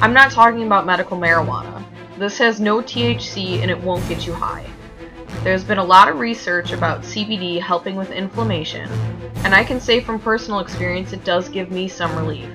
[0.00, 1.84] I'm not talking about medical marijuana.
[2.18, 4.66] This has no THC and it won't get you high.
[5.44, 8.90] There's been a lot of research about CBD helping with inflammation,
[9.44, 12.50] and I can say from personal experience it does give me some relief.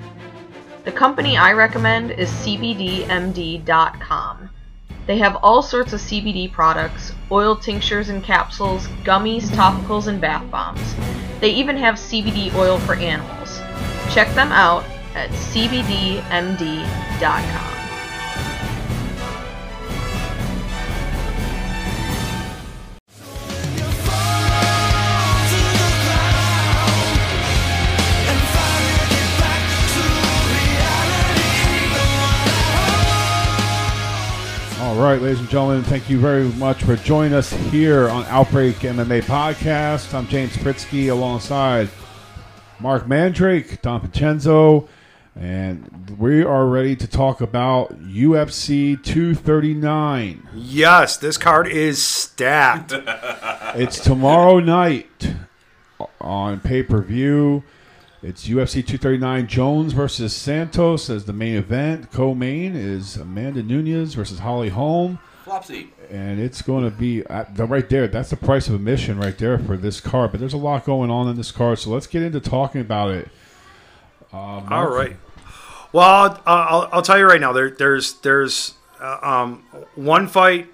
[0.84, 3.64] The company I recommend is CBDMD.com.
[5.06, 10.50] They have all sorts of CBD products, oil tinctures and capsules, gummies, topicals, and bath
[10.50, 10.96] bombs.
[11.42, 13.60] They even have CBD oil for animals.
[14.14, 16.24] Check them out at CBDMD.com.
[35.04, 39.24] right, ladies and gentlemen, thank you very much for joining us here on Outbreak MMA
[39.24, 40.14] Podcast.
[40.14, 41.90] I'm James Pritzky alongside
[42.80, 44.88] Marc Mandrake, Don Vincenzo,
[45.36, 50.48] and we are ready to talk about UFC 239.
[50.56, 52.94] Yes, this card is stacked.
[53.76, 55.34] It's tomorrow night
[56.22, 57.64] on pay per view.
[58.24, 62.10] It's UFC 239 Jones versus Santos as the main event.
[62.10, 65.20] Co main is Amanda Nunes versus Holly Holm.
[65.44, 65.90] Flopsy.
[66.10, 68.08] And it's going to be at the, right there.
[68.08, 70.32] That's the price of admission right there for this card.
[70.32, 73.12] But there's a lot going on in this card, so let's get into talking about
[73.12, 73.28] it.
[74.32, 75.18] Uh, All right.
[75.92, 77.52] Well, I'll, I'll, I'll tell you right now.
[77.52, 79.64] There, there's there's uh, um,
[79.96, 80.70] one fight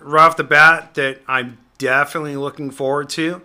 [0.00, 3.42] right off the bat that I'm definitely looking forward to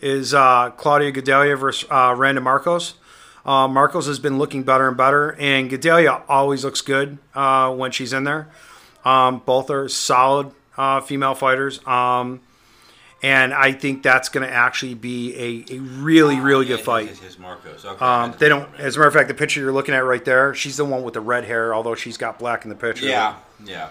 [0.00, 2.94] is uh, Claudia Gadelha versus uh, Randa Markos.
[3.44, 7.92] Uh, Markos has been looking better and better, and Gadelha always looks good uh, when
[7.92, 8.48] she's in there.
[9.04, 11.84] Um, both are solid uh, female fighters.
[11.86, 12.40] Um,
[13.22, 17.08] and I think that's going to actually be a, a really, really good fight.
[17.08, 17.84] His, his Markos.
[17.84, 18.04] Okay.
[18.04, 18.68] Um, they don't.
[18.78, 21.02] As a matter of fact, the picture you're looking at right there, she's the one
[21.02, 23.06] with the red hair, although she's got black in the picture.
[23.06, 23.36] Yeah.
[23.64, 23.90] Yeah.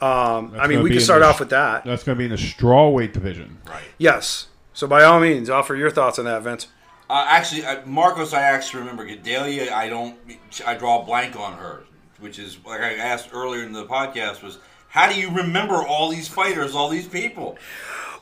[0.00, 1.84] Um, I mean, we can start the- off with that.
[1.84, 3.58] That's going to be in the strawweight division.
[3.66, 3.82] Right.
[3.98, 4.48] Yes.
[4.74, 6.66] So by all means, offer your thoughts on that, Vince.
[7.08, 9.70] Uh, actually, uh, Markos, I actually remember Gadelha.
[9.70, 10.18] I don't.
[10.66, 11.84] I draw a blank on her,
[12.18, 14.42] which is like I asked earlier in the podcast.
[14.42, 14.58] Was
[14.88, 17.56] how do you remember all these fighters, all these people?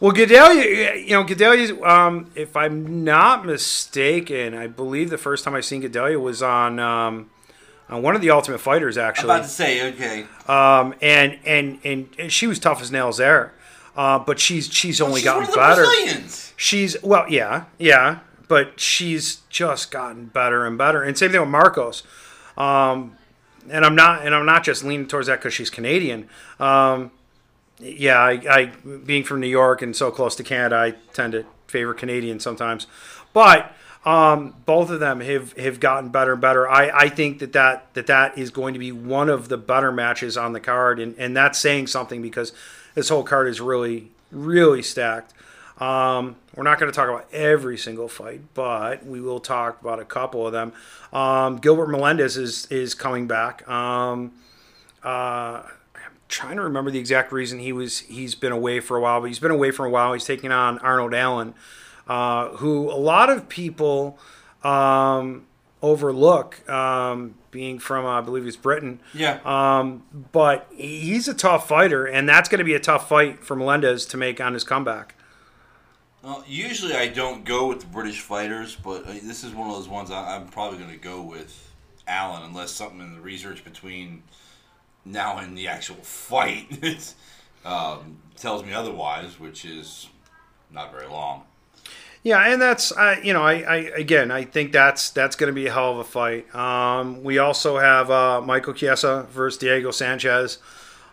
[0.01, 5.55] Well, Gadelha, you know, Gadelha, um, if I'm not mistaken, I believe the first time
[5.55, 7.31] I seen Gadelha was on um,
[7.89, 9.31] on one of the Ultimate Fighters, I'm actually.
[9.31, 13.55] about to say, okay, Um, and and and she was tough as nails there,
[13.97, 15.85] uh, but she's she's only she's gotten better.
[15.85, 16.55] Brazilians.
[16.57, 21.03] She's well, yeah, yeah, but she's just gotten better and better.
[21.03, 22.03] And same thing with Markos.
[22.57, 23.17] Um,
[23.71, 26.29] and I'm not, and I'm not just leaning towards that because she's Canadian.
[26.59, 27.11] Um,
[27.79, 28.65] yeah, I, I
[29.05, 32.87] being from New York and so close to Canada, I tend to favor Canadians sometimes.
[33.33, 33.73] But
[34.05, 36.69] um, both of them have, have gotten better and better.
[36.69, 39.93] I, I think that, that that that is going to be one of the better
[39.93, 42.53] matches on the card, and, and that's saying something because
[42.95, 45.35] this whole card is really really stacked.
[45.79, 49.99] Um, we're not going to talk about every single fight, but we will talk about
[49.99, 50.73] a couple of them.
[51.13, 53.67] Um, Gilbert Melendez is is coming back.
[53.69, 54.33] Um,
[55.05, 55.63] uh,
[55.97, 59.21] I'm trying to remember the exact reason he was he's been away for a while,
[59.21, 60.13] but he's been away for a while.
[60.13, 61.55] He's taking on Arnold Allen,
[62.07, 64.19] uh, who a lot of people
[64.63, 65.47] um,
[65.81, 68.99] overlook, um, being from uh, I believe he's Britain.
[69.15, 69.39] Yeah.
[69.45, 73.55] Um, but he's a tough fighter, and that's going to be a tough fight for
[73.55, 75.15] Melendez to make on his comeback.
[76.25, 79.77] Well, usually I don't go with the British fighters, but uh, this is one of
[79.77, 81.71] those ones I, I'm probably going to go with
[82.09, 84.23] Allen, unless something in the research between
[85.05, 87.15] now and the actual fight
[87.65, 90.09] um, tells me otherwise, which is
[90.71, 91.45] not very long.
[92.23, 95.55] Yeah, and that's uh, you know I, I again I think that's that's going to
[95.55, 96.55] be a hell of a fight.
[96.55, 100.59] Um, we also have uh, Michael Chiesa versus Diego Sanchez.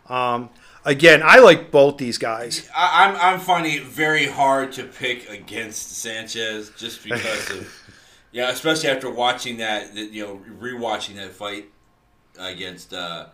[0.07, 0.49] Um,
[0.85, 2.69] again, I like both these guys.
[2.75, 7.89] I, I'm I'm finding it very hard to pick against Sanchez just because of
[8.31, 11.69] yeah, especially after watching that, that you know rewatching that fight
[12.37, 13.27] against uh,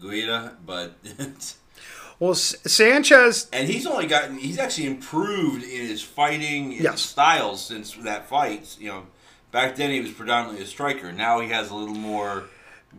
[0.00, 0.96] Guida, but
[2.20, 6.92] Well, S- Sanchez, and he's only gotten he's actually improved in his fighting in Yes.
[6.92, 8.76] his style since that fight.
[8.78, 9.02] You know,
[9.50, 11.10] back then he was predominantly a striker.
[11.12, 12.44] Now he has a little more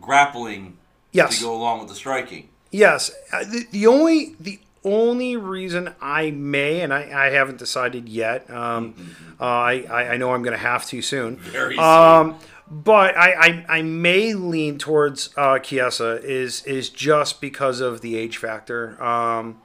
[0.00, 0.76] grappling
[1.12, 1.38] Yes.
[1.38, 2.48] to go along with the striking.
[2.70, 3.10] yes.
[3.32, 8.50] Uh, The, the only the only reason I may and I, I haven't decided yet.
[8.50, 8.94] Um,
[9.40, 11.36] uh, I, I I know I'm going to have to soon.
[11.36, 11.84] Very soon.
[11.84, 12.34] Um,
[12.72, 18.16] but I, I, I may lean towards uh, Chiesa is is just because of the
[18.16, 19.00] age factor.
[19.02, 19.60] Um,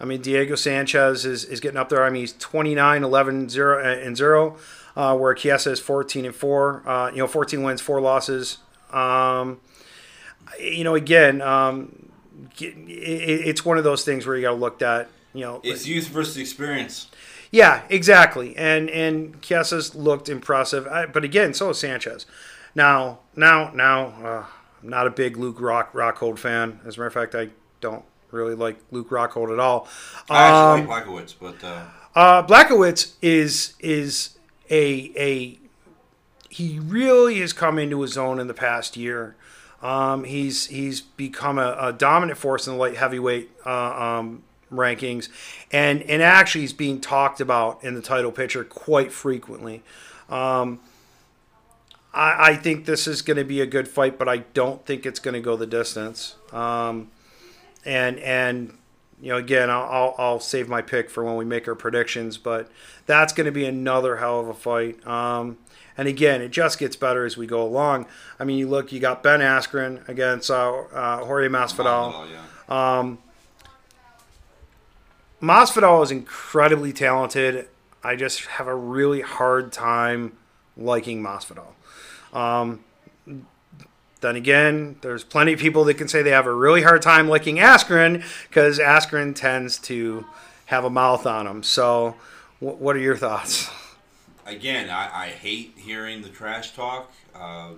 [0.00, 2.02] I mean, Diego Sanchez is, is getting up there.
[2.02, 4.56] I mean, he's 29, 11, 0, and 0,
[4.96, 6.88] uh, where Chiesa is 14 and 4.
[6.88, 8.58] Uh, you know, 14 wins, 4 losses.
[8.92, 9.60] Um,
[10.58, 12.08] you know, again, um,
[12.58, 15.86] it, it's one of those things where you got to look at, you know, It's
[15.86, 17.09] youth versus experience.
[17.50, 18.56] Yeah, exactly.
[18.56, 22.26] And and Chiesa's looked impressive, I, but again, so is Sanchez.
[22.74, 24.44] Now, now, now, uh,
[24.82, 26.80] I'm not a big Luke Rock Rockhold fan.
[26.86, 27.48] As a matter of fact, I
[27.80, 29.88] don't really like Luke Rockhold at all.
[30.28, 31.82] I actually Um, like Blachowicz, but uh,
[32.14, 34.38] uh, Blachowicz is is
[34.70, 35.58] a a
[36.48, 39.34] he really has come into his own in the past year.
[39.82, 44.42] Um, he's he's become a, a dominant force in the light heavyweight uh, um,
[44.72, 45.28] rankings,
[45.72, 49.82] and and actually he's being talked about in the title picture quite frequently.
[50.28, 50.80] Um,
[52.12, 55.06] I, I think this is going to be a good fight, but I don't think
[55.06, 56.36] it's going to go the distance.
[56.52, 57.10] Um,
[57.84, 58.76] and and
[59.20, 62.38] you know again I'll, I'll I'll save my pick for when we make our predictions,
[62.38, 62.70] but
[63.06, 65.06] that's going to be another hell of a fight.
[65.06, 65.58] Um,
[65.96, 68.06] and again, it just gets better as we go along.
[68.38, 72.12] I mean, you look, you got Ben Askren against uh, uh, Jorge Masvidal.
[72.14, 73.20] Oh, yeah.
[75.42, 77.68] Masvidal is incredibly talented.
[78.02, 80.36] I just have a really hard time
[80.76, 81.72] liking Masvidal.
[82.32, 82.84] Um,
[84.20, 87.28] then again, there's plenty of people that can say they have a really hard time
[87.28, 90.26] liking Askren because Askren tends to
[90.66, 91.62] have a mouth on him.
[91.62, 92.16] So,
[92.58, 93.70] wh- what are your thoughts?
[94.50, 97.12] again, I, I hate hearing the trash talk.
[97.34, 97.70] Uh,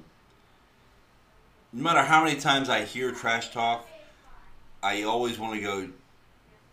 [1.72, 3.88] no matter how many times I hear trash talk,
[4.82, 5.88] I always want to go,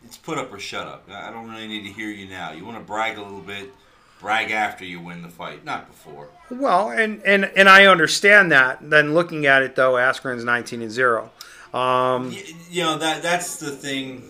[0.05, 1.07] it's put up or shut up.
[1.11, 2.51] I don't really need to hear you now.
[2.51, 3.71] You want to brag a little bit,
[4.19, 6.29] brag after you win the fight, not before.
[6.49, 8.89] Well, and, and, and I understand that.
[8.89, 11.31] Then looking at it though, Askren's 19 and zero.
[11.73, 14.23] Um, Y- You know that that's the thing.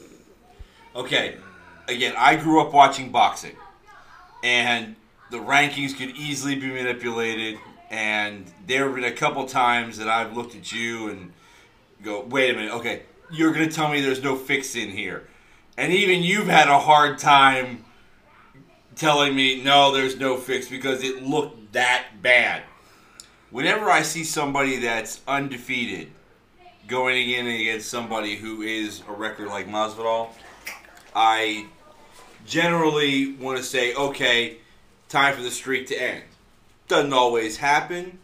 [0.96, 1.36] Okay,
[1.88, 3.56] again, I grew up watching boxing,
[4.44, 4.96] and
[5.32, 7.58] the rankings could easily be manipulated.
[7.92, 11.32] And there have been a couple times that I've looked at you and
[12.04, 15.28] go, "Wait a minute, okay, you're gonna tell me there's no fix in here,"
[15.80, 17.86] and even you've had a hard time
[18.98, 22.64] telling me no, there's no fix because it looked that bad.
[23.50, 26.12] Whenever I see somebody that's undefeated
[26.88, 30.28] going in against somebody who is a record like Masvidal,
[31.16, 31.68] I
[32.46, 34.58] generally want to say, okay,
[35.08, 36.24] time for the streak to end.
[36.90, 38.20] Doesn't always happen.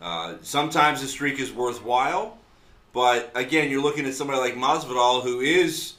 [0.00, 2.36] Uh, sometimes the streak is worthwhile,
[2.92, 5.95] but again, you're looking at somebody like Masvidal who is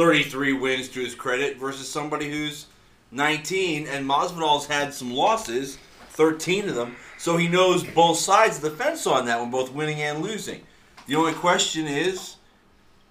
[0.00, 2.64] 33 wins to his credit versus somebody who's
[3.10, 5.76] 19, and Masvidal's had some losses,
[6.12, 9.70] 13 of them, so he knows both sides of the fence on that one, both
[9.72, 10.62] winning and losing.
[11.06, 12.36] The only question is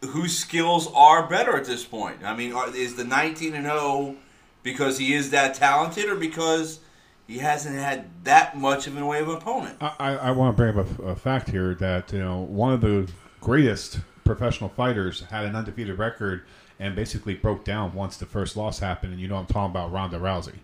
[0.03, 2.23] whose skills are better at this point.
[2.23, 4.15] I mean, are, is the 19 and 0
[4.63, 6.79] because he is that talented, or because
[7.27, 9.77] he hasn't had that much of a way of opponent?
[9.79, 12.73] I, I, I want to bring up a, a fact here that you know one
[12.73, 13.07] of the
[13.41, 16.45] greatest professional fighters had an undefeated record
[16.79, 19.11] and basically broke down once the first loss happened.
[19.13, 20.55] And you know I'm talking about Ronda Rousey.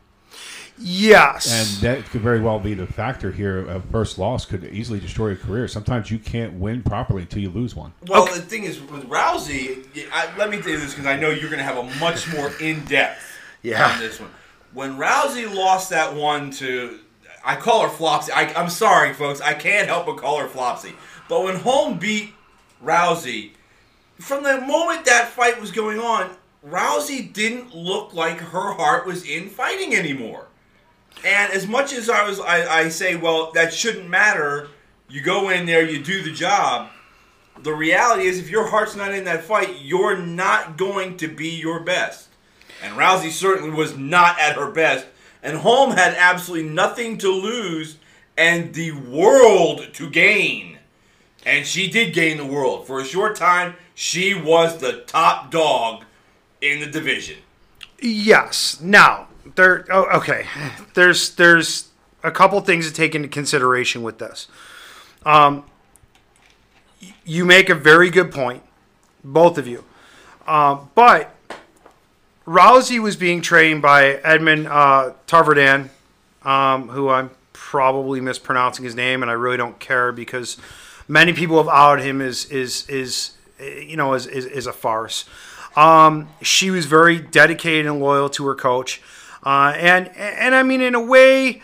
[0.77, 1.51] yes.
[1.51, 3.67] And that could very well be the factor here.
[3.69, 5.67] A first loss could easily destroy a career.
[5.67, 7.93] Sometimes you can't win properly until you lose one.
[8.07, 11.29] Well, the thing is with Rousey, I, let me tell you this because I know
[11.29, 13.21] you're going to have a much more in depth
[13.61, 13.89] Yeah.
[13.89, 14.29] on this one.
[14.73, 16.99] When Rousey lost that one to,
[17.45, 18.31] I call her Flopsy.
[18.33, 20.93] I, I'm sorry, folks, I can't help but call her Flopsy.
[21.29, 22.33] But when Holm beat
[22.83, 23.51] Rousey,
[24.19, 26.31] from the moment that fight was going on,
[26.65, 30.47] Rousey didn't look like her heart was in fighting anymore.
[31.25, 34.69] And as much as I was, I, I say, well, that shouldn't matter.
[35.09, 36.89] You go in there, you do the job.
[37.59, 41.49] The reality is, if your heart's not in that fight, you're not going to be
[41.49, 42.29] your best.
[42.83, 45.07] And Rousey certainly was not at her best.
[45.41, 47.97] And Holm had absolutely nothing to lose
[48.37, 50.79] and the world to gain.
[51.45, 52.87] And she did gain the world.
[52.87, 56.03] For a short time, she was the top dog
[56.61, 57.37] in the division.
[57.99, 58.79] Yes.
[58.81, 59.85] Now there.
[59.89, 60.45] Oh, okay.
[60.93, 61.89] There's there's
[62.23, 64.47] a couple things to take into consideration with this.
[65.25, 65.65] Um,
[67.23, 68.63] you make a very good point,
[69.23, 69.83] both of you.
[70.47, 71.35] Um, but
[72.45, 75.89] Rousey was being trained by Edmund uh, Tarverdyan,
[76.43, 80.57] um, who I'm probably mispronouncing his name, and I really don't care because
[81.07, 85.25] many people have outed him as is is you know as is, is a farce.
[85.75, 89.01] Um, she was very dedicated and loyal to her coach,
[89.43, 91.61] uh, and and I mean in a way,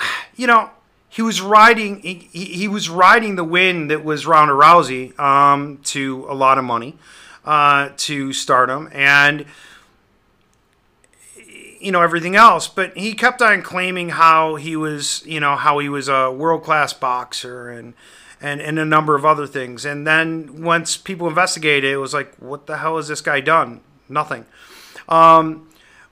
[0.36, 0.70] you know,
[1.08, 6.26] he was riding he, he was riding the wind that was Ronda Rousey um, to
[6.28, 6.96] a lot of money,
[7.44, 9.44] uh, to stardom, and
[11.80, 12.66] you know everything else.
[12.68, 16.62] But he kept on claiming how he was you know how he was a world
[16.62, 17.94] class boxer and
[18.42, 22.34] and and a number of other things and then once people investigated it was like
[22.36, 24.44] what the hell has this guy done nothing
[25.08, 25.68] um,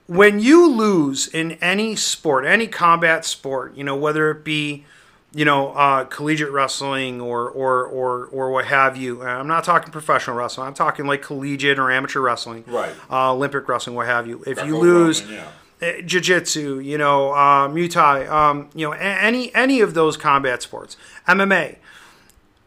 [0.07, 4.85] when you lose in any sport any combat sport you know whether it be
[5.33, 9.93] you know uh, collegiate wrestling or or or or what have you i'm not talking
[9.93, 12.93] professional wrestling i'm talking like collegiate or amateur wrestling Right.
[13.11, 15.47] uh, olympic wrestling what have you if you lose yeah.
[15.83, 20.63] uh, jiu-jitsu you know uh, muay thai um, you know any any of those combat
[20.63, 20.97] sports
[21.29, 21.77] mma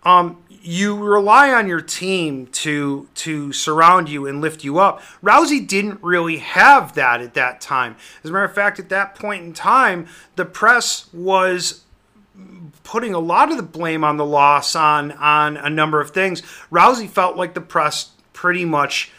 [0.06, 5.02] um, you rely on your team to to surround you and lift you up.
[5.22, 7.98] Rousey didn't really have that at that time.
[8.24, 11.82] As a matter of fact, at that point in time, the press was
[12.84, 16.42] putting a lot of the blame on the loss on on a number of things.
[16.72, 19.12] Rousey felt like the press pretty much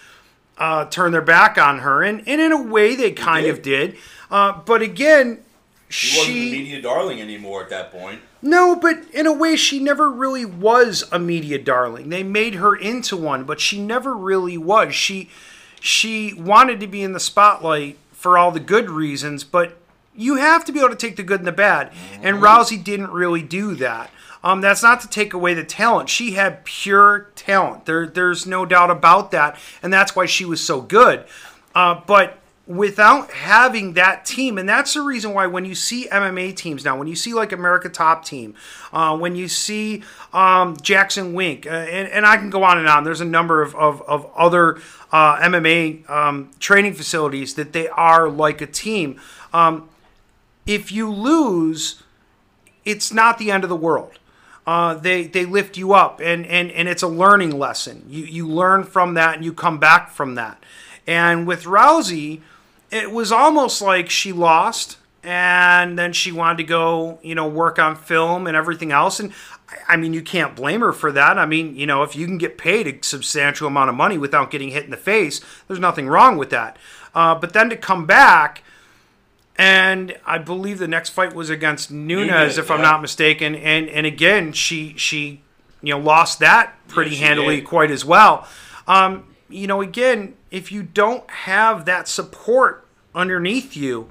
[0.57, 3.55] uh, turn their back on her, and, and in a way they kind did.
[3.55, 3.97] of did.
[4.31, 5.43] Uh, but again,
[5.89, 8.21] She wasn't she the media darling anymore at that point.
[8.45, 12.11] No, but in a way, she never really was a media darling.
[12.11, 14.95] They made her into one, but she never really was.
[14.95, 15.31] She
[15.81, 19.79] she wanted to be in the spotlight for all the good reasons, but
[20.15, 21.91] you have to be able to take the good and the bad.
[22.23, 24.11] And Rousey didn't really do that.
[24.43, 26.11] Um, that's not to take away the talent.
[26.11, 27.87] She had pure talent.
[27.87, 31.25] There, there's no doubt about that, and that's why she was so good.
[31.75, 36.57] Uh, but without having that team, and that's the reason why when you see MMA
[36.57, 38.55] teams now, when you see like America Top Team,
[38.93, 40.03] uh, when you see
[40.33, 43.05] um, Jackson Wink, uh, and, and I can go on and on.
[43.05, 44.79] There's a number of, of, of other
[45.13, 49.21] uh, MMA um, training facilities that they are like a team.
[49.53, 49.89] Um,
[50.67, 52.03] if you lose,
[52.87, 54.19] it's not the end of the world.
[54.67, 58.07] Uh, they they lift you up, and, and, and it's a learning lesson.
[58.09, 60.63] You you learn from that, and you come back from that.
[61.07, 62.41] And with Rousey,
[62.95, 67.79] it was almost like she lost, and then she wanted to go, you know, work
[67.79, 69.19] on film and everything else.
[69.21, 69.33] And
[69.89, 71.39] I- mean, you can't blame her for that.
[71.39, 74.51] I mean, you know, if you can get paid a substantial amount of money without
[74.51, 76.77] getting hit in the face, there's nothing wrong with that.
[77.15, 78.63] Uh, but then to come back
[79.57, 83.55] and I believe the next fight was against Nunes, Nunes, if I'm not mistaken.
[83.55, 85.41] And and again, she she
[85.83, 87.65] you know lost that pretty Yeah, handily, did.
[87.67, 88.47] quite as well.
[88.89, 92.84] Um, you know, again, if you don't have that support
[93.15, 94.11] underneath you,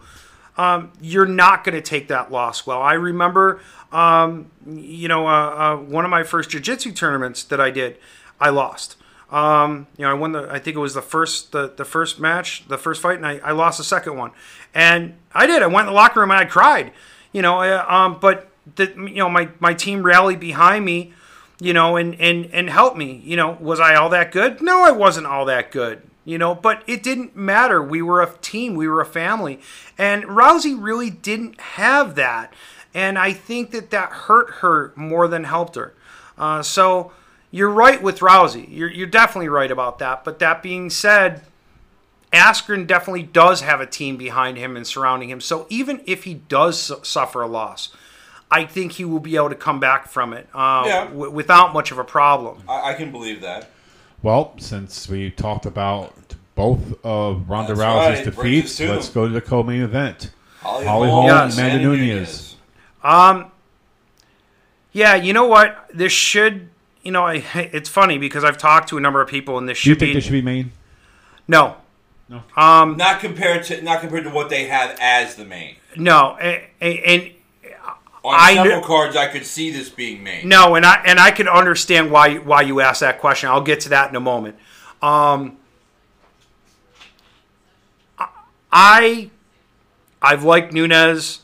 [0.58, 2.82] um, you're not going to take that loss well.
[2.82, 3.60] I remember,
[3.92, 7.98] um, you know, uh, uh, one of my first jiu-jitsu tournaments that I did,
[8.40, 8.98] I lost.
[9.32, 10.48] Um, you know, I won the.
[10.52, 13.40] I think it was the first the, the first match, the first fight, and I,
[13.40, 14.30] I lost the second one.
[14.76, 15.64] And I did.
[15.64, 16.92] I went in the locker room and I cried.
[17.32, 21.14] You know, uh, um, but the, you know my my team rallied behind me.
[21.60, 23.22] You know, and and and helped me.
[23.26, 24.62] You know, was I all that good?
[24.62, 26.04] No, I wasn't all that good.
[26.26, 27.82] You know, but it didn't matter.
[27.84, 28.76] We were a team.
[28.76, 29.60] We were a family,
[29.98, 32.54] and Rousey really didn't have that.
[32.94, 35.94] And I think that that hurt her more than helped her.
[36.38, 37.12] Uh, so
[37.52, 38.68] you're right with Rousey.
[38.70, 40.24] You're, you're definitely right about that.
[40.24, 41.42] But that being said,
[42.32, 45.42] Askren definitely does have a team behind him and surrounding him.
[45.42, 47.90] So even if he does su- suffer a loss,
[48.50, 51.06] I think he will be able to come back from it uh, Yeah.
[51.06, 52.64] w- without much of a problem.
[52.70, 53.70] I, I can believe that.
[54.24, 56.14] Well, since we talked about
[56.56, 57.82] both of Ronda That's
[58.20, 58.36] Rousey's right.
[58.36, 60.32] Defeats, let's go to the co-main event.
[60.62, 61.58] Holly, Holly Holm, Holm, Yes.
[61.58, 62.56] Amanda Nunes.
[64.94, 65.90] Yeah, you know what?
[65.94, 66.70] This should,
[67.02, 67.44] you know, I,
[67.74, 70.00] it's funny because I've talked to a number of people, and this Do you should
[70.00, 70.72] think be this should be main?
[71.48, 71.76] no,
[72.30, 72.44] No.
[72.56, 75.76] Um, Not compared to not compared to what they have as the main.
[75.98, 77.32] no, and, and
[78.26, 80.46] On I several kn- cards, I could see this being made.
[80.46, 83.50] No, and I and I can understand why you- why you asked that question.
[83.50, 84.56] I'll get to that in a moment.
[85.02, 85.58] Um,
[88.72, 89.30] I
[90.22, 91.42] I've liked Nunes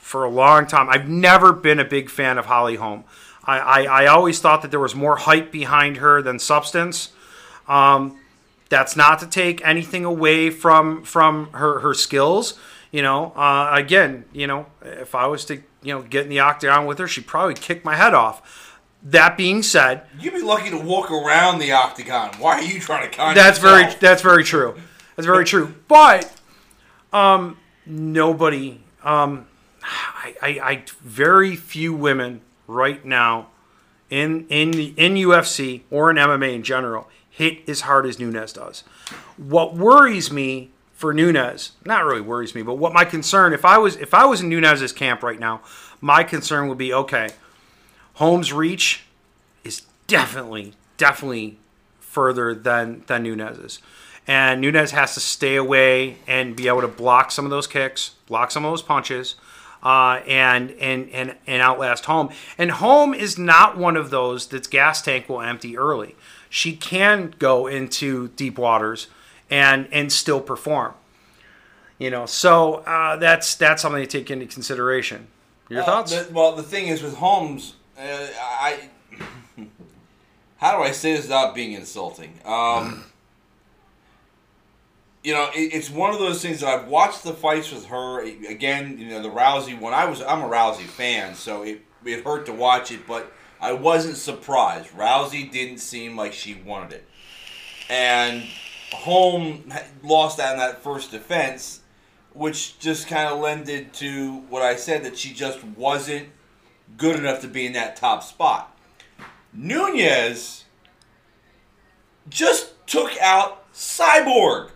[0.00, 0.88] for a long time.
[0.88, 3.04] I've never been a big fan of Holly Holm.
[3.44, 7.10] I, I, I always thought that there was more hype behind her than substance.
[7.68, 8.18] Um,
[8.68, 12.54] that's not to take anything away from from her her skills.
[12.96, 16.40] You know, uh, again, you know, if I was to you know get in the
[16.40, 18.80] octagon with her, she'd probably kick my head off.
[19.02, 22.32] That being said, You'd be lucky to walk around the octagon.
[22.38, 24.80] Why are you trying to con that's very that's very true.
[25.14, 25.74] That's very true.
[25.88, 26.40] But
[27.12, 29.46] um, nobody, um,
[29.82, 33.48] I, I, I, very few women right now
[34.08, 38.54] in in the, in UFC or in MMA in general hit as hard as Nunes
[38.54, 38.84] does.
[39.36, 40.70] What worries me
[41.06, 44.24] for Nunes, not really worries me, but what my concern if I was if I
[44.24, 45.60] was in Nunes's camp right now,
[46.00, 47.28] my concern would be okay.
[48.14, 49.04] Holm's reach
[49.62, 51.58] is definitely definitely
[52.00, 53.78] further than than Nunes's.
[54.26, 58.16] And Nunes has to stay away and be able to block some of those kicks,
[58.26, 59.36] block some of those punches,
[59.84, 62.30] uh, and and and and outlast Holm.
[62.58, 66.16] And Holm is not one of those that's gas tank will empty early.
[66.50, 69.06] She can go into deep waters
[69.50, 70.94] and and still perform.
[71.98, 75.28] You know, so uh, that's that's something to take into consideration.
[75.68, 76.12] Your Uh, thoughts?
[76.14, 78.88] the- well, the thing is with Holmes, uh, I.
[80.58, 82.32] How do I say this without being insulting?
[82.46, 83.04] Um,
[85.22, 88.20] you know, it, it's one of those things that I've watched the fights with her.
[88.22, 89.92] Again, you know, the Rousey one.
[89.92, 93.72] I was I'm a Rousey fan, so it it hurt to watch it, but I
[93.72, 94.90] wasn't surprised.
[94.90, 97.04] Rousey didn't seem like she wanted it,
[97.88, 98.44] and
[98.92, 101.80] Had lost that in that first defense,
[102.32, 106.28] which just kind of lended to what I said that she just wasn't
[106.96, 108.76] good enough to be in that top spot.
[109.52, 110.64] Nunes
[112.28, 114.70] just took out Cyborg.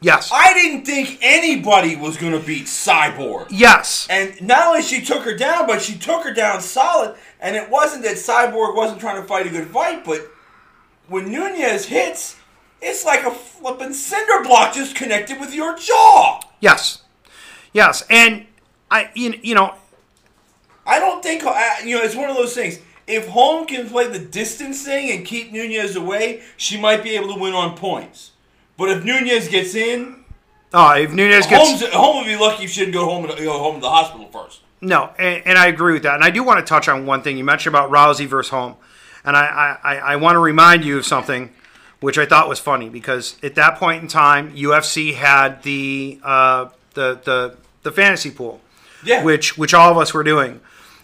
[0.00, 0.30] Yes.
[0.32, 3.46] I didn't think anybody was going to beat Cyborg.
[3.50, 4.06] yes.
[4.10, 7.16] And not only she took her down, but she took her down solid.
[7.40, 10.20] And it wasn't that Cyborg wasn't trying to fight a good fight, but
[11.08, 12.36] when Nunes hits,
[12.80, 16.40] it's like a flippin' cinder block just connected with your jaw.
[16.60, 17.02] Yes.
[17.72, 18.04] Yes.
[18.10, 18.46] And
[18.90, 19.74] I, you, you know,
[20.86, 21.54] I don't think uh,
[21.84, 22.02] you know.
[22.02, 22.78] It's one of those things.
[23.06, 27.34] If Holm can play the distance thing and keep Nunes away, she might be able
[27.34, 28.32] to win on points.
[28.76, 30.24] But if Nunes gets in,
[30.72, 33.36] oh, if Nunes gets Holmes, Holm would be lucky if she didn't go home and
[33.38, 34.60] go home to the hospital first.
[34.80, 36.14] No, and, and I agree with that.
[36.14, 38.76] And I do want to touch on one thing you mentioned about Rousey versus Holm,
[39.24, 41.50] and I, I, I want to remind you of something
[42.00, 46.66] which I thought was funny because at that point in time, UFC had the uh,
[46.94, 48.60] the the the fantasy pool,
[49.04, 49.22] Yeah.
[49.22, 50.60] which which all of us were doing,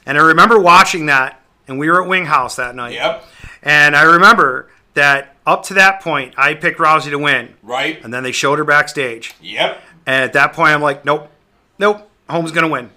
[0.06, 3.24] and I remember watching that, and we were at Wing House that night, Yep.
[3.62, 8.02] and I remember that up to that point, I picked Rousey to win, Right.
[8.04, 9.80] and then they showed her backstage, Yep.
[10.06, 11.30] and at that point, I'm like, nope,
[11.78, 12.90] nope, Holm's gonna win.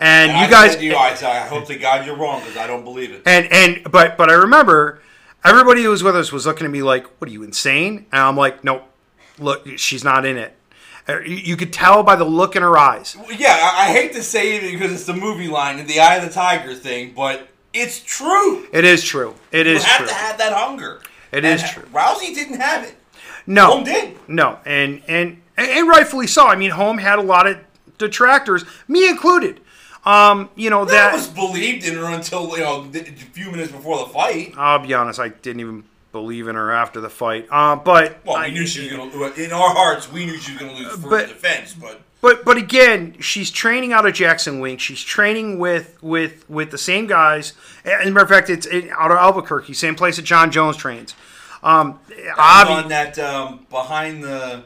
[0.00, 2.66] And, And you I guys, you, I, I hope to God you're wrong because I
[2.66, 3.22] don't believe it.
[3.26, 5.00] and and but but I remember
[5.44, 8.20] everybody who was with us was looking at me like, "What are you insane?" And
[8.22, 8.84] I'm like, "Nope,
[9.38, 10.56] look, she's not in it."
[11.08, 13.16] Uh, You you could tell by the look in her eyes.
[13.36, 16.24] Yeah, I, hate to say it because it's the movie line and the Eye of
[16.24, 18.66] the Tiger thing, but it's true.
[18.72, 19.34] It is true.
[19.50, 20.06] It You is have true.
[20.08, 21.00] to have that hunger.
[21.32, 21.82] It and is true.
[21.92, 22.94] Rousey didn't have it.
[23.46, 24.16] No, Holm did.
[24.28, 26.46] no, and and and rightfully so.
[26.46, 27.58] I mean, Holm had a lot of
[27.98, 29.60] detractors, me included.
[30.04, 31.14] Um, you know That that.
[31.14, 34.54] was believed in her until you know a few minutes before the fight.
[34.56, 37.46] I'll be honest, I didn't even believe in her after the fight.
[37.50, 39.16] Uh, but Well, we I- knew she was going to.
[39.16, 39.38] Lose.
[39.38, 41.74] In our hearts, we knew she was going to lose first But- defense.
[41.74, 44.80] But But but again, she's training out of Jackson Wink.
[44.80, 47.52] She's training with with with the same guys.
[47.84, 50.76] As a matter of fact, it's in, out of Albuquerque, same place that Jon Jones
[50.76, 51.14] trains.
[51.64, 52.00] Um,
[52.36, 54.64] on obvi- that um, behind the,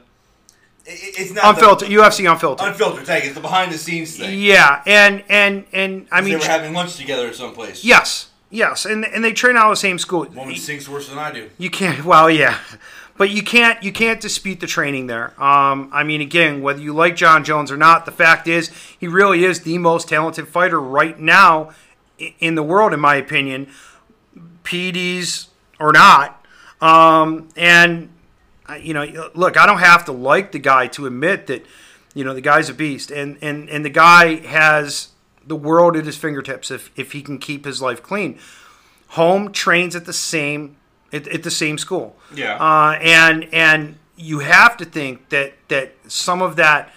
[0.87, 2.64] it's not unfiltered UFC unfiltered.
[2.64, 3.07] The, unfiltered.
[3.07, 3.30] Thank you.
[3.30, 4.39] It's the behind the scenes thing.
[4.39, 7.84] yeah, and and and I mean, they were having lunch together someplace.
[7.84, 10.26] yes, yes, and and they train out of the same school.
[10.26, 11.51] Woman sings worse than I do.
[11.59, 12.05] You can't.
[12.05, 12.59] Well, yeah,
[13.16, 13.82] but you can't.
[13.82, 15.41] You can't dispute the training there.
[15.43, 19.09] Um, I mean, again, whether you like Jon Jones or not, the fact is he
[19.09, 21.70] really is the most talented fighter right now
[22.39, 23.68] in the world, in my opinion.
[24.64, 25.47] PEDs
[25.78, 26.45] or not,
[26.80, 28.09] um, and
[28.68, 31.64] I- you know, look, I don't have to like the guy to admit that
[32.14, 35.08] you know the guy's a beast, and and and the guy has
[35.46, 38.38] the world at his fingertips if if he can keep his life clean.
[39.10, 40.76] Holm trains at the same
[41.12, 42.16] at, at the same school.
[42.34, 42.56] Yeah.
[42.56, 46.90] Uh, and and you have to think that that some of that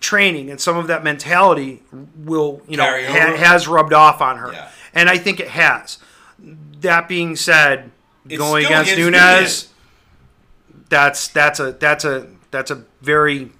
[0.00, 1.82] training and some of that mentality
[2.16, 4.68] will you know ha- has rubbed off on her, Yeah.
[4.94, 5.98] and I think it has.
[6.80, 7.90] That being said,
[8.26, 9.68] It's going against, against Nunes, Nunes.
[10.90, 13.50] That's that's a that's a that's a very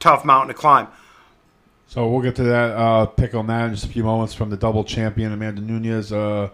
[0.00, 0.88] tough mountain to climb.
[1.88, 4.48] So we'll get to that uh, pick on that in just a few moments from
[4.50, 6.12] the double champion Amanda Nunes.
[6.12, 6.48] Uh,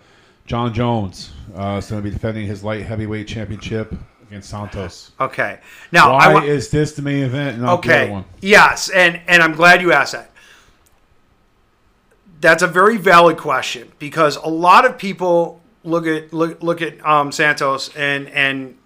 [0.47, 3.95] Jon Jones uh, is going to be defending his light heavyweight championship
[4.29, 5.11] against Santos.
[5.21, 5.59] Okay,
[5.93, 8.11] now Why wa- is this the main event and not the other Okay.
[8.13, 8.25] one?
[8.41, 10.31] Yes, and and I'm glad you asked that.
[12.41, 17.05] That's a very valid question because a lot of people look at look look at
[17.07, 18.77] um, Santos and and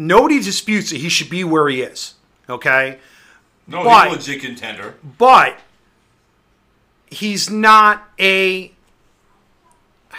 [0.00, 2.14] nobody disputes that he should be where he is.
[2.48, 2.98] Okay,
[3.66, 4.08] No, Why?
[4.08, 4.94] he's a legit contender.
[5.18, 5.58] but
[7.08, 8.72] he's not a.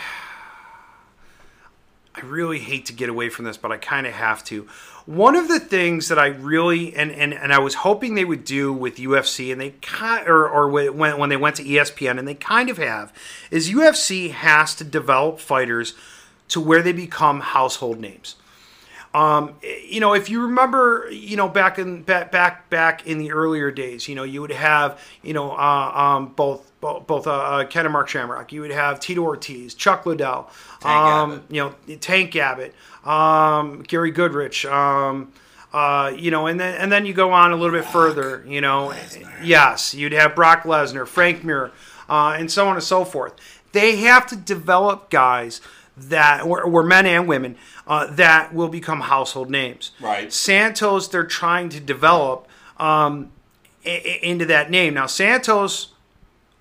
[2.15, 4.67] I really hate to get away from this, but I kind of have to.
[5.05, 8.43] One of the things that I really and, and, and I was hoping they would
[8.45, 12.27] do with UFC, and they kind or or when when they went to ESPN, and
[12.27, 13.11] they kind of have,
[13.49, 15.95] is UFC has to develop fighters
[16.49, 18.35] to where they become household names
[19.13, 23.69] you know, if you remember, you know, back in back back back in the earlier
[23.69, 27.65] days, you know, you would have, you know, uh, um, both both, both uh, uh,
[27.65, 28.53] Ken and Mark Shamrock.
[28.53, 30.49] You would have Tito Ortiz, Chuck Liddell,
[30.83, 32.73] um, you know, Tank Abbott,
[33.03, 34.69] um, Gary Goodridge.
[34.71, 35.31] Um,
[35.73, 38.45] uh, you know, and then and then you go on a little bit further.
[38.47, 38.93] You know,
[39.43, 41.71] yes, you'd have Brock Lesnar, Frank Mir,
[42.09, 43.33] uh, and so on and so forth.
[43.71, 45.61] They have to develop guys
[46.09, 47.57] that were, were men and women
[47.87, 49.91] uh, that will become household names.
[49.99, 50.31] Right.
[50.31, 52.47] Santos, they're trying to develop
[52.77, 53.31] um,
[53.83, 54.93] into that name.
[54.93, 55.93] Now, Santos,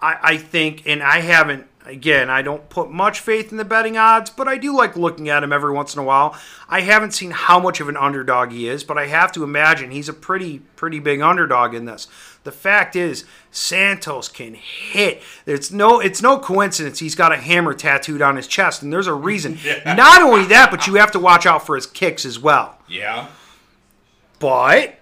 [0.01, 3.97] I, I think, and I haven't, Again, I don't put much faith in the betting
[3.97, 6.39] odds, but I do like looking at him every once in a while.
[6.69, 9.91] I haven't seen how much of an underdog he is, but I have to imagine
[9.91, 12.07] he's a pretty, pretty big underdog in this.
[12.45, 15.21] The fact is, Santos can hit.
[15.47, 19.09] It's no, it's no coincidence he's got a hammer tattooed on his chest, and there's
[19.09, 19.59] a reason.
[19.85, 22.79] Not only that, but you have to watch out for his kicks as well.
[22.87, 23.27] Yeah.
[24.39, 25.01] But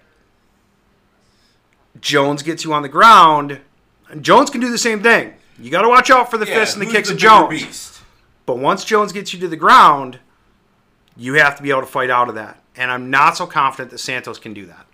[2.01, 3.59] Jones gets you on the ground.
[4.09, 5.35] and Jones can do the same thing.
[5.59, 7.49] You got to watch out for the Yeah, fists and the kicks of Jones.
[7.49, 8.01] Beast?
[8.45, 10.19] But once Jones gets you to the ground,
[11.15, 12.61] you have to be able to fight out of that.
[12.75, 14.85] And I'm not so confident that Santos can do that.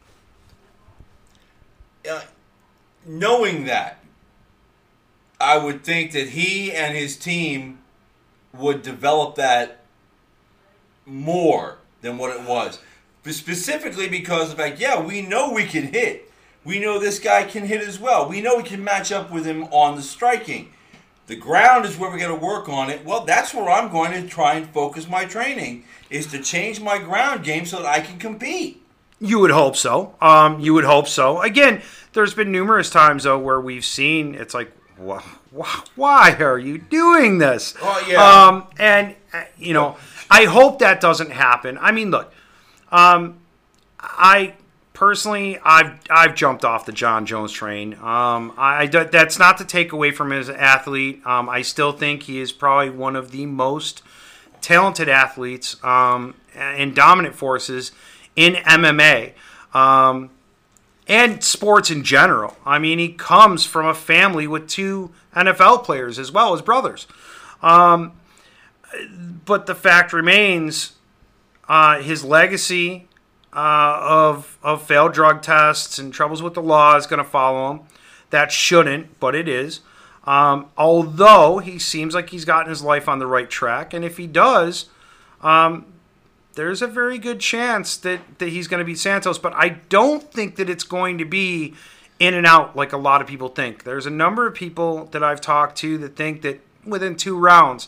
[2.10, 2.22] Uh,
[3.06, 4.00] knowing that,
[5.40, 7.80] I would think that he and his team
[8.54, 9.82] would develop that
[11.06, 12.80] more than what it was.
[13.24, 16.25] But specifically because of the fact, yeah, we know we can hit.
[16.66, 18.28] We know this guy can hit as well.
[18.28, 20.72] We know we can match up with him on the striking.
[21.28, 23.06] The ground is where we got to work on it.
[23.06, 26.98] Well, that's where I'm going to try and focus my training is to change my
[26.98, 28.84] ground game so that I can compete.
[29.20, 30.16] You would hope so.
[30.22, 31.42] Um, you would hope so.
[31.42, 31.82] Again,
[32.14, 34.72] there's been numerous times though where we've seen it's like,
[35.04, 35.24] wh-
[35.58, 37.74] wh- why are you doing this?
[37.82, 38.22] Oh, yeah.
[38.48, 39.98] Um, and uh, you know,
[40.30, 41.78] I hope that doesn't happen.
[41.80, 42.32] I mean, look,
[42.92, 43.40] um,
[44.00, 44.54] I
[44.96, 47.94] personally, I've I've jumped off the Jon Jones train.
[47.96, 51.22] Um, I, that's not to take away from his athlete.
[51.26, 54.02] Um, I still think he is probably one of the most
[54.62, 57.92] talented athletes um, and dominant forces
[58.36, 59.34] in MMA
[59.74, 60.32] um,
[61.08, 62.58] and sports in general.
[62.66, 67.06] I mean, he comes from a family with two NFL players as well as brothers.
[67.62, 68.14] Um,
[69.46, 70.94] but the fact remains,
[71.68, 73.08] uh, his legacy
[73.56, 77.72] uh, of of failed drug tests and troubles with the law is going to follow
[77.72, 77.80] him.
[78.30, 79.80] That shouldn't, but it is.
[80.26, 84.18] Um, although he seems like he's gotten his life on the right track, and if
[84.18, 84.90] he does,
[85.42, 85.86] um,
[86.56, 89.38] there's a very good chance that, that he's going to beat Santos.
[89.38, 91.76] But I don't think that it's going to be
[92.20, 93.84] in and out like a lot of people think.
[93.84, 97.88] There's a number of people that I've talked to that think that within two rounds,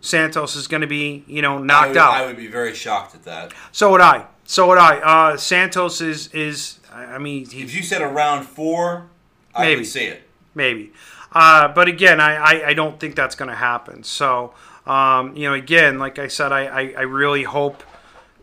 [0.00, 2.14] Santos is going to be, you know, I knocked would, out.
[2.14, 3.54] I would be very shocked at that.
[3.72, 4.26] So would I.
[4.46, 4.98] So would I.
[4.98, 6.78] Uh, Santos is is.
[6.92, 9.06] I I mean, he, If you said around four,
[9.54, 9.80] I Maybe.
[9.80, 10.22] would see it.
[10.54, 10.92] maybe.
[11.32, 14.02] Uh, but again, I, I, I don't think that's going to happen.
[14.04, 14.54] So,
[14.86, 17.82] um, you know, again, like I said, I, I, I really hope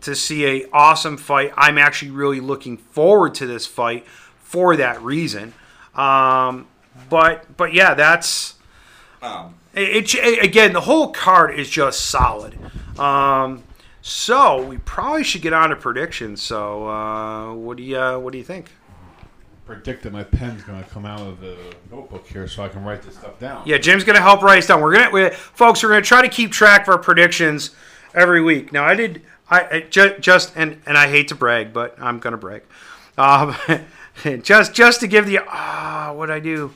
[0.01, 1.53] to see a awesome fight.
[1.57, 4.05] I'm actually really looking forward to this fight
[4.37, 5.53] for that reason.
[5.95, 6.67] Um,
[7.09, 8.55] but but yeah, that's
[9.23, 12.59] Um, it, it, again, the whole card is just solid.
[12.99, 13.63] Um,
[14.05, 16.41] so we probably should get on to predictions.
[16.41, 18.69] So uh, what do you uh, what do you think?
[19.65, 21.55] Predict that my pen's going to come out of the
[21.89, 23.63] notebook here so I can write this stuff down.
[23.65, 24.81] Yeah, Jim's gonna help write us down.
[24.81, 27.71] We're gonna, we folks, we're gonna try to keep track of our predictions
[28.13, 28.73] every week.
[28.73, 32.19] Now, I did, I, I ju- just, and and I hate to brag, but I'm
[32.19, 32.63] gonna brag.
[33.17, 33.55] Um,
[34.43, 36.75] just just to give the ah, what I do.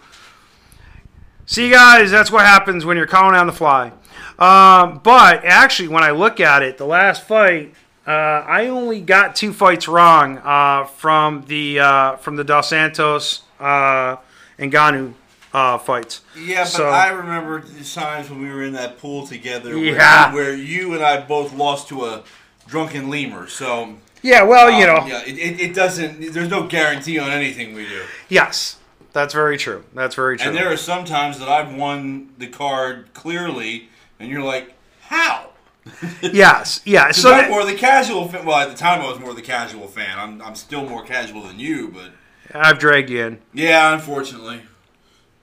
[1.45, 3.91] See, guys, that's what happens when you're calling on the fly.
[4.39, 7.73] Um, but actually, when I look at it, the last fight,
[8.05, 13.41] uh, I only got two fights wrong uh, from the uh, from the Dos Santos
[13.59, 14.17] uh,
[14.59, 15.13] and Ngannou
[15.53, 16.21] uh, fights.
[16.37, 19.95] yeah, but So- I remember the times when we were in that pool together where,
[19.95, 20.33] Yeah.
[20.33, 22.23] where you and I both lost to a
[22.67, 23.47] drunken lemur.
[23.47, 27.31] So, Yeah, well, you know, um, yeah, it, it, it doesn't, there's no guarantee on
[27.31, 28.03] anything we do.
[28.29, 28.75] yes,
[29.13, 29.83] that's very true.
[29.95, 30.47] That's very true.
[30.47, 33.89] And there are some times that I've won the card clearly,
[34.19, 35.49] and you're like, how?
[36.21, 37.11] yes, yeah.
[37.11, 38.45] So I'm more the casual fan.
[38.45, 40.17] Well, at the time I was more the casual fan.
[40.17, 42.11] I'm, I'm still more casual than you, but
[42.53, 43.39] I've dragged you in.
[43.53, 44.61] yeah, unfortunately,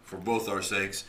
[0.04, 1.04] for both our sakes.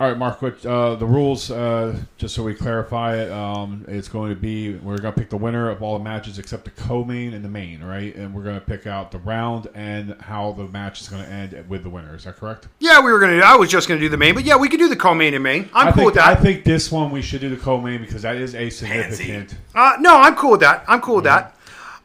[0.00, 0.40] All right, Mark.
[0.40, 1.50] What uh, the rules?
[1.50, 5.28] Uh, just so we clarify it, um, it's going to be we're going to pick
[5.28, 8.14] the winner of all the matches except the co-main and the main, right?
[8.14, 11.28] And we're going to pick out the round and how the match is going to
[11.28, 12.14] end with the winner.
[12.14, 12.68] Is that correct?
[12.78, 13.38] Yeah, we were gonna.
[13.38, 15.42] I was just gonna do the main, but yeah, we could do the co-main and
[15.42, 15.68] main.
[15.74, 16.28] I'm I cool think, with that.
[16.28, 19.56] I think this one we should do the co-main because that is a significant.
[19.74, 20.84] Uh, no, I'm cool with that.
[20.86, 21.56] I'm cool with that.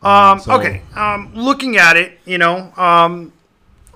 [0.01, 0.81] Um, so- okay.
[0.95, 3.31] Um, looking at it, you know, um,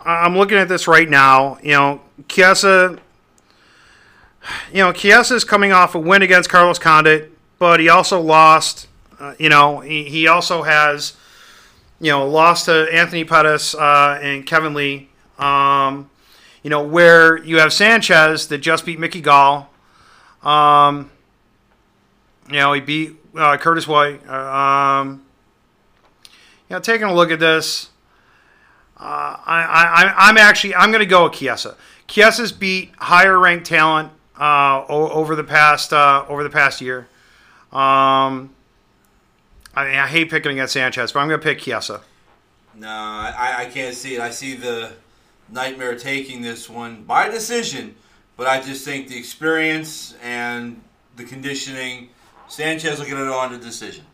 [0.06, 1.58] I'm looking at this right now.
[1.64, 3.00] You know, Chiesa.
[4.72, 8.88] You know, Chiesa is coming off a win against Carlos Condit, but he also lost.
[9.20, 11.16] Uh, you know, he, he also has,
[12.00, 15.10] you know, lost to Anthony Pettis uh, and Kevin Lee.
[15.40, 16.10] Um,
[16.64, 19.70] you know, where you have Sanchez that just beat Mickey Gall.
[20.44, 21.12] Um,
[22.48, 24.22] you know, he beat uh, Curtis White.
[24.28, 25.26] Uh, um,
[26.70, 27.90] you know, taking a look at this,
[28.98, 31.78] uh, I, I, I'm actually I'm going to go with Chiesa.
[32.08, 37.08] Chiesa's beat higher ranked talent uh, over the past uh, over the past year.
[37.72, 38.54] Um,
[39.76, 42.02] I mean, I hate picking against Sanchez, but I'm going to pick Chiesa.
[42.76, 44.22] No, I, I can't see it.
[44.22, 44.94] I see the
[45.50, 47.96] Nightmare taking this one by decision,
[48.36, 50.82] but I just think the experience and
[51.16, 52.10] the conditioning,
[52.48, 54.06] Sanchez will get it on to decision.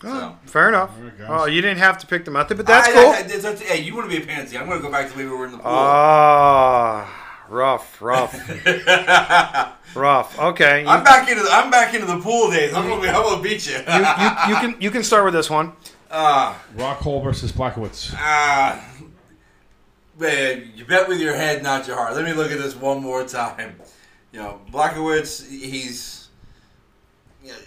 [0.00, 0.36] So.
[0.46, 0.96] Fair enough.
[0.96, 1.26] There it goes.
[1.28, 3.10] Oh, you didn't have to pick the method, but that's I- cool.
[3.10, 4.56] I- I- that's- hey, you want to be a pansy?
[4.56, 5.66] I'm going to go back to the way we were in the pool.
[5.66, 8.34] Ah, rough, rough,
[9.96, 10.38] rough.
[10.38, 12.74] Okay, you, I'm back into the, I'm back into the pool days.
[12.74, 13.76] I'm gonna, be, I'm gonna beat you.
[13.76, 15.72] you, you, you can you can start with this one.
[16.10, 18.14] Ah, Rockhold versus Blachowicz.
[18.16, 18.82] ah,
[20.18, 22.14] man, you bet with your head, not your heart.
[22.14, 23.76] Let me look at this one more time.
[24.32, 26.28] You know, Blachowicz, he's
[27.42, 27.58] you know,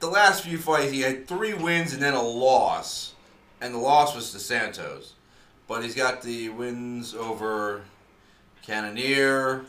[0.00, 3.14] the last few fights he had three wins and then a loss,
[3.60, 5.14] and the loss was to Santos.
[5.68, 7.82] But he's got the wins over
[8.62, 9.64] Cannonier.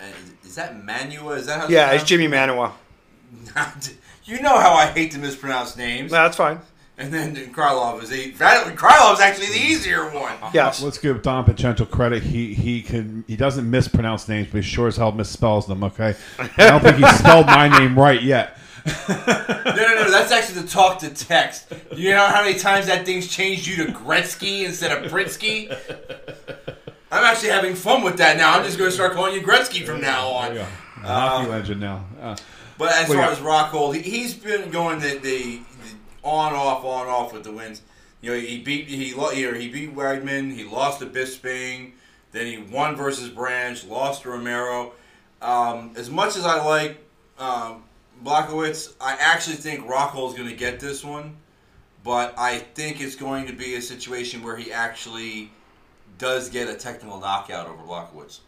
[0.00, 0.14] And
[0.44, 1.36] is that Manuwa?
[1.36, 1.68] Is that how?
[1.68, 2.72] Yeah, it's Jimi Manuwa.
[4.24, 6.10] you know how I hate to mispronounce names.
[6.10, 6.60] No, that's fine.
[6.98, 10.36] And then Krylov is a Krylov's actually the easier one.
[10.52, 10.82] Yes.
[10.82, 12.22] Let's give Don Pacento credit.
[12.22, 15.84] He he can he doesn't mispronounce names, but he sure as hell misspells them.
[15.84, 18.58] Okay, I don't think he spelled my name right yet.
[18.86, 19.14] No,
[19.64, 20.10] no, no.
[20.10, 21.72] That's actually the talk to text.
[21.94, 25.68] You know how many times that thing's changed you to Gretzky instead of Britsky?
[27.10, 28.56] I'm actually having fun with that now.
[28.56, 30.52] I'm just going to start calling you Gretzky from now There on.
[30.52, 30.66] you go.
[31.02, 32.04] The hockey legend now.
[32.20, 32.36] Uh,
[32.78, 33.30] But as far yeah.
[33.30, 35.60] as Rockhold, he, he's been going the, the, the
[36.22, 37.82] on off on off with the wins.
[38.20, 40.50] You know, he beat he here he beat Wagman.
[40.54, 41.92] He lost to Bisping.
[42.32, 43.82] Then he won versus Branch.
[43.86, 44.92] Lost to Romero.
[45.42, 46.98] Um, as much as I like
[47.38, 47.82] um,
[48.22, 51.36] Blachowicz, I actually think Rockhold's going to get this one.
[52.04, 55.50] But I think it's going to be a situation where he actually
[56.20, 58.40] does get a technical knockout over Blachowicz.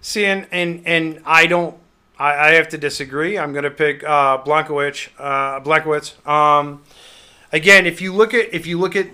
[0.00, 1.76] See, and and, and I don't.
[2.18, 3.38] I, I have to disagree.
[3.38, 5.08] I'm going to pick uh, Blankowicz.
[5.18, 6.26] Uh, Blankowitz.
[6.26, 6.82] Um,
[7.52, 9.08] again, if you look at if you look at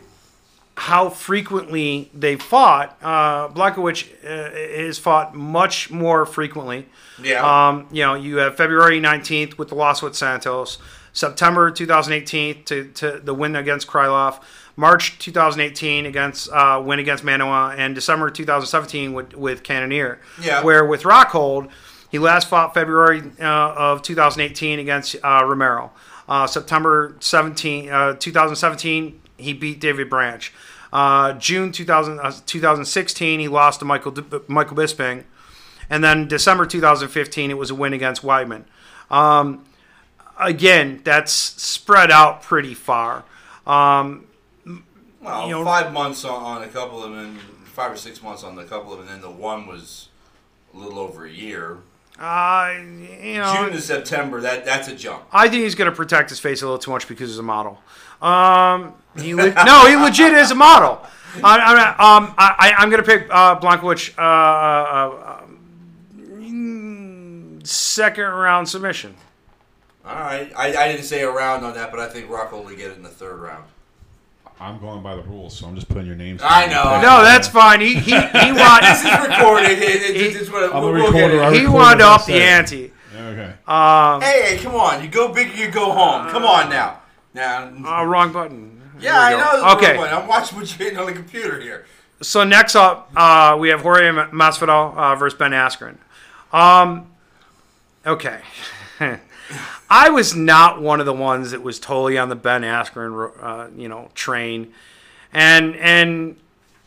[0.77, 6.87] how frequently they fought, uh, Blankowicz uh, is fought much more frequently.
[7.23, 7.69] Yeah.
[7.69, 10.79] Um, you know, you have February 19th with the loss with Santos,
[11.13, 14.41] September 2018 to, to the win against Krylov,
[14.77, 20.21] March 2018 against uh, win against Manuwa, and December 2017 with, with Cannonier.
[20.41, 20.63] Yeah.
[20.63, 21.71] Where with Rockhold,
[22.11, 25.93] he last fought February uh, of 2018 against uh, Romero.
[26.29, 30.53] Uh, September 17, uh, 2017, he beat David Branch.
[30.93, 34.15] Uh, June 2000, uh, 2016, he lost to Michael
[34.47, 35.25] Michael Bisping.
[35.91, 38.65] And then December 2015, it was a win against Weidman.
[39.11, 39.65] Um,
[40.39, 43.25] again, that's spread out pretty far.
[43.67, 44.27] Um,
[45.23, 47.39] Well, you know- five months on, on a couple of them, and
[47.69, 50.09] five or six months on a couple of them, and then the one was
[50.75, 51.79] a little over a year.
[52.19, 55.23] uh, you know, June to September, that that's a jump.
[55.33, 57.43] I think he's going to protect his face a little too much because he's a
[57.43, 57.81] model.
[58.21, 61.01] Um, he le- no, he legit is a model.
[61.43, 65.43] I, I, um, I, I'm going to pick uh, Blankowicz uh, uh,
[66.37, 69.15] um, second round submission.
[70.05, 72.77] All right, I, I didn't say a round on that, but I think Rockhold will
[72.77, 73.65] get it in the third round.
[74.63, 76.41] I'm going by the rules, so I'm just putting your names.
[76.45, 77.01] I know.
[77.03, 77.81] No, that's fine.
[77.81, 79.71] He he he This is recorded.
[79.71, 81.51] It, it, it, it's what, I'm we'll, a we'll recorder.
[81.51, 82.93] he recorded wanted what up the ante.
[83.15, 83.55] Okay.
[83.67, 85.03] Hey, hey, come on!
[85.03, 86.31] You go big, or you go home.
[86.31, 87.01] Come on now.
[87.35, 88.81] Now, Uh, wrong button.
[89.01, 89.61] yeah, I know.
[89.61, 89.99] the Okay.
[89.99, 90.11] okay.
[90.13, 91.87] I'm watching what you're hitting on the computer here.
[92.21, 95.97] So next up, uh, we have Jorge Masvidal uh, versus Ben Askren.
[96.53, 97.11] Um,
[98.07, 98.41] okay.
[99.91, 103.69] I was not one of the ones that was totally on the Ben Askren, uh,
[103.77, 104.73] you know, train,
[105.33, 106.37] and and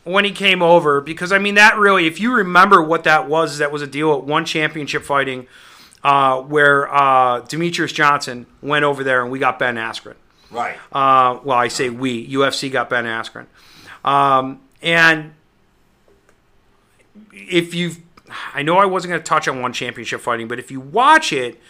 [0.04, 3.58] when he came over, because I mean that really, if you remember what that was,
[3.58, 5.48] that was a deal at one championship fighting,
[6.04, 10.14] uh, where uh, Demetrious Johnson went over there and we got Ben Askren.
[10.50, 10.76] Right.
[10.92, 12.28] Uh, well, I say we.
[12.28, 13.46] UFC got Ben Askren.
[14.04, 15.34] Um, and
[17.32, 17.98] if you've,
[18.54, 21.32] I know I wasn't going to touch on one championship fighting, but if you watch
[21.32, 21.60] it,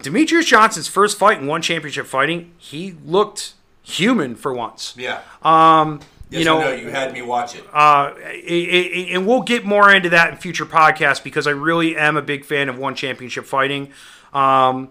[0.00, 4.94] Demetrious Johnson's first fight in one championship fighting, he looked human for once.
[4.96, 5.20] Yeah.
[5.42, 6.00] Um,
[6.30, 6.72] Yes, you know.
[6.74, 7.64] You had me watch it.
[7.72, 8.12] uh, i-
[8.46, 12.22] i- and we'll get more into that in future podcasts because I really am a
[12.22, 13.88] big fan of one championship fighting.
[14.34, 14.90] Um,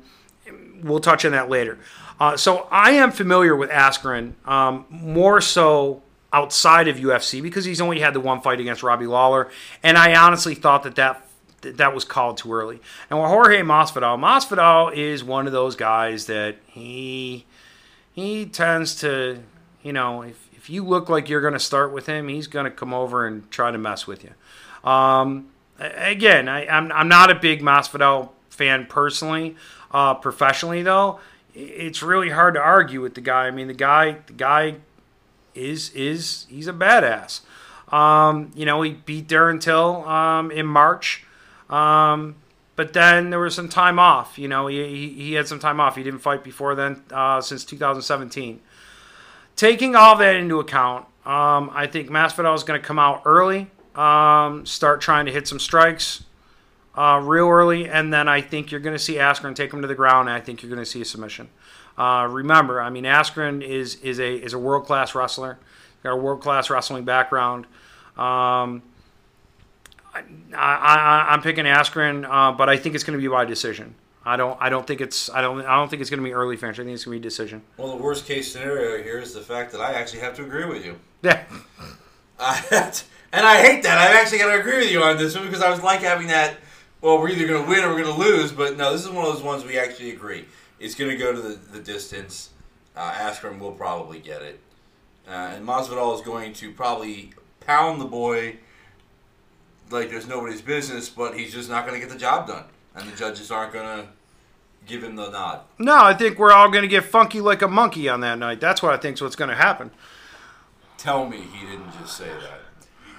[0.82, 1.78] we'll touch on that later.
[2.20, 6.02] Uh, so I am familiar with Askren um, more so
[6.34, 9.50] outside of UFC because he's only had the one fight against Robbie Lawler,
[9.84, 11.27] and I honestly thought that that
[11.62, 12.80] that, that was called too early.
[13.10, 17.46] And with Jorge Masvidal, Masvidal is one of those guys that he
[18.14, 19.44] he tends to,
[19.84, 22.66] you know, if, if you look like you're going to start with him, he's going
[22.66, 24.32] to come over and try to mess with you.
[24.90, 29.56] Um, again, I, I'm I'm not a big Masvidal fan personally.
[29.92, 31.20] Uh, professionally, though,
[31.54, 33.48] it's really hard to argue with the guy.
[33.48, 34.76] I mean, the guy the guy
[35.56, 37.42] is is he's a badass.
[37.94, 41.24] Um, you know, he beat Darren Till um, in March.
[41.70, 42.36] Um,
[42.76, 44.38] but then there was some time off.
[44.38, 45.96] You know, he, he, had some time off.
[45.96, 48.62] He didn't fight before then uh, since 2017.
[49.56, 53.68] Taking all that into account, um, I think Masvidal is going to come out early,
[53.96, 56.24] um, start trying to hit some strikes
[56.98, 59.88] uh, real early, and then I think you're going to see Askren take him to
[59.88, 61.50] the ground, and I think you're going to see a submission.
[61.98, 65.58] Uh, remember, I mean, Askren is is a is a world class wrestler,
[66.04, 67.66] got a world class wrestling background.
[68.18, 68.84] Um,
[70.54, 73.96] I, I, I'm picking Askren, uh, but I think it's going to be by decision.
[74.28, 74.58] I don't.
[74.62, 75.30] I don't think it's.
[75.30, 75.62] I don't.
[75.62, 76.78] I don't think it's going to be early finish.
[76.80, 77.62] I think it's going to be decision.
[77.78, 80.66] Well, the worst case scenario here is the fact that I actually have to agree
[80.66, 81.00] with you.
[81.22, 81.44] Yeah.
[82.40, 82.62] Uh,
[83.34, 83.98] and I hate that.
[83.98, 86.28] I'm actually going to agree with you on this one because I was like having
[86.28, 86.58] that.
[87.02, 88.52] Well, we're either going to win or we're going to lose.
[88.52, 90.46] But no, this is one of those ones we actually agree.
[90.80, 92.52] It's going to go to the, the distance.
[92.96, 94.60] Uh, Askren will probably get it,
[95.28, 98.58] uh, and Masvidal is going to probably pound the boy
[99.90, 101.10] like there's nobody's business.
[101.10, 102.66] But he's just not going to get the job done,
[102.96, 104.08] and the judges aren't going to
[104.86, 105.62] give him the nod.
[105.78, 108.60] No, I think we're all going to get funky like a monkey on that night.
[108.60, 109.92] That's what I think's what's going to happen.
[110.98, 112.62] Tell me he didn't just say that.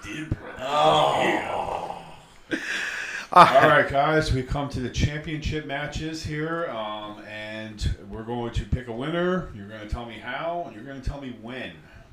[0.04, 0.36] He did.
[0.58, 2.02] Oh.
[2.50, 2.58] Yeah.
[3.32, 8.64] all right, guys, we come to the championship matches here, um, and we're going to
[8.64, 9.50] pick a winner.
[9.54, 11.72] You're going to tell me how, and you're going to tell me when.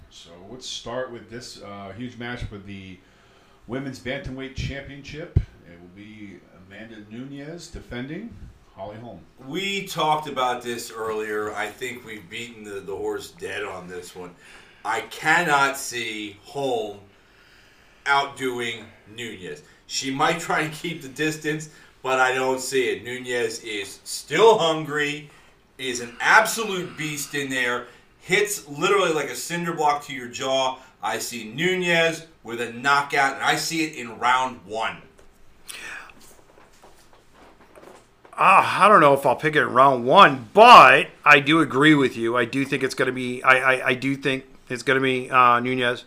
[0.09, 2.99] So let's start with this uh, huge match with the
[3.67, 5.39] women's bantamweight championship.
[5.67, 8.35] It will be Amanda Nunes defending
[8.75, 9.19] Holly Holm.
[9.47, 11.53] We talked about this earlier.
[11.53, 14.35] I think we've beaten the, the horse dead on this one.
[14.83, 16.99] I cannot see Holm
[18.05, 18.85] outdoing
[19.15, 19.63] Nunes.
[19.87, 21.69] She might try and keep the distance,
[22.03, 23.03] but I don't see it.
[23.03, 25.29] Nunes is still hungry,
[25.77, 27.87] is an absolute beast in there,
[28.19, 30.77] hits literally like a cinder block to your jaw.
[31.05, 35.03] I see Nunes with a knockout, and I see it in round one.
[38.33, 41.93] Uh, I don't know if I'll pick it in round one, but I do agree
[41.93, 42.35] with you.
[42.35, 43.43] I do think it's going to be.
[43.43, 46.05] I, I, I do think it's going to be uh, Nunes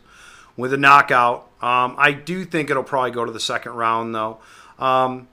[0.57, 1.49] with a knockout.
[1.63, 4.39] Um, I do think it'll probably go to the second round though.
[4.81, 5.29] Um,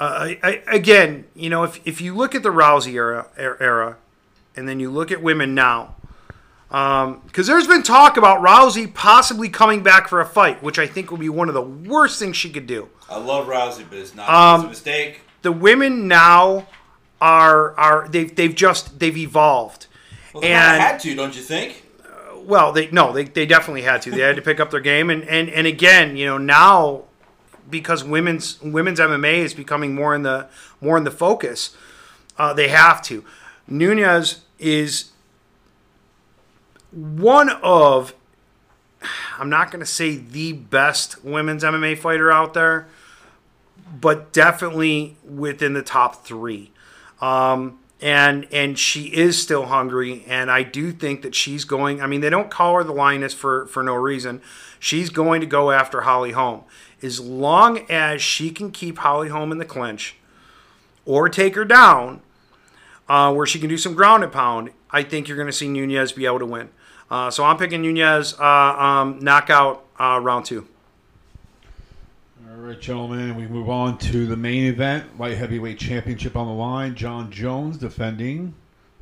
[0.00, 3.56] uh, I, I, again, you know, if, if you look at the Rousey era, er-
[3.60, 3.98] era,
[4.56, 5.94] and then you look at women now,
[6.68, 11.10] because there's been talk about Rousey possibly coming back for a fight, which I think
[11.10, 12.88] would be one of the worst things she could do.
[13.08, 15.20] I love Rousey, but it's not Um, it's a mistake.
[15.42, 16.66] the women now
[17.20, 19.86] are are they've they've just they've evolved.
[20.32, 21.82] Well, they and- had to, don't you think?
[22.36, 24.10] Well, they no, they, they definitely had to.
[24.10, 27.04] They had to pick up their game, and, and and again, you know, now
[27.70, 30.48] because women's women's MMA is becoming more in the
[30.80, 31.74] more in the focus,
[32.36, 33.24] uh, they have to.
[33.66, 35.12] Nunes is
[36.94, 38.14] one of
[39.38, 42.86] I'm not going to say the best women's MMA fighter out there,
[44.00, 46.70] but definitely within the top three.
[47.20, 52.02] Um, and and she is still hungry, and I do think that she's going.
[52.02, 54.42] I mean, they don't call her the lioness for for no reason.
[54.78, 56.64] She's going to go after Holly Holm
[57.02, 60.16] as long as she can keep Holly Holm in the clinch
[61.06, 62.20] or take her down,
[63.08, 64.70] uh, where she can do some ground and pound.
[64.90, 66.70] I think you're going to see Nunes be able to win.
[67.14, 70.66] Uh, so I'm picking Nunes uh, um, knockout uh, round two.
[72.50, 76.52] All right, gentlemen, we move on to the main event, light heavyweight championship on the
[76.52, 76.96] line.
[76.96, 78.52] Jon Jones defending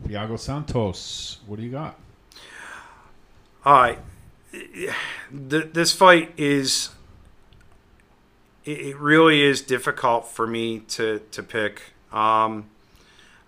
[0.06, 1.39] Thiago Santos.
[1.47, 1.98] What do you got?
[3.64, 3.98] All right.
[4.52, 6.90] Th- This fight is.
[8.66, 11.94] It it really is difficult for me to, to pick.
[12.12, 12.66] Um,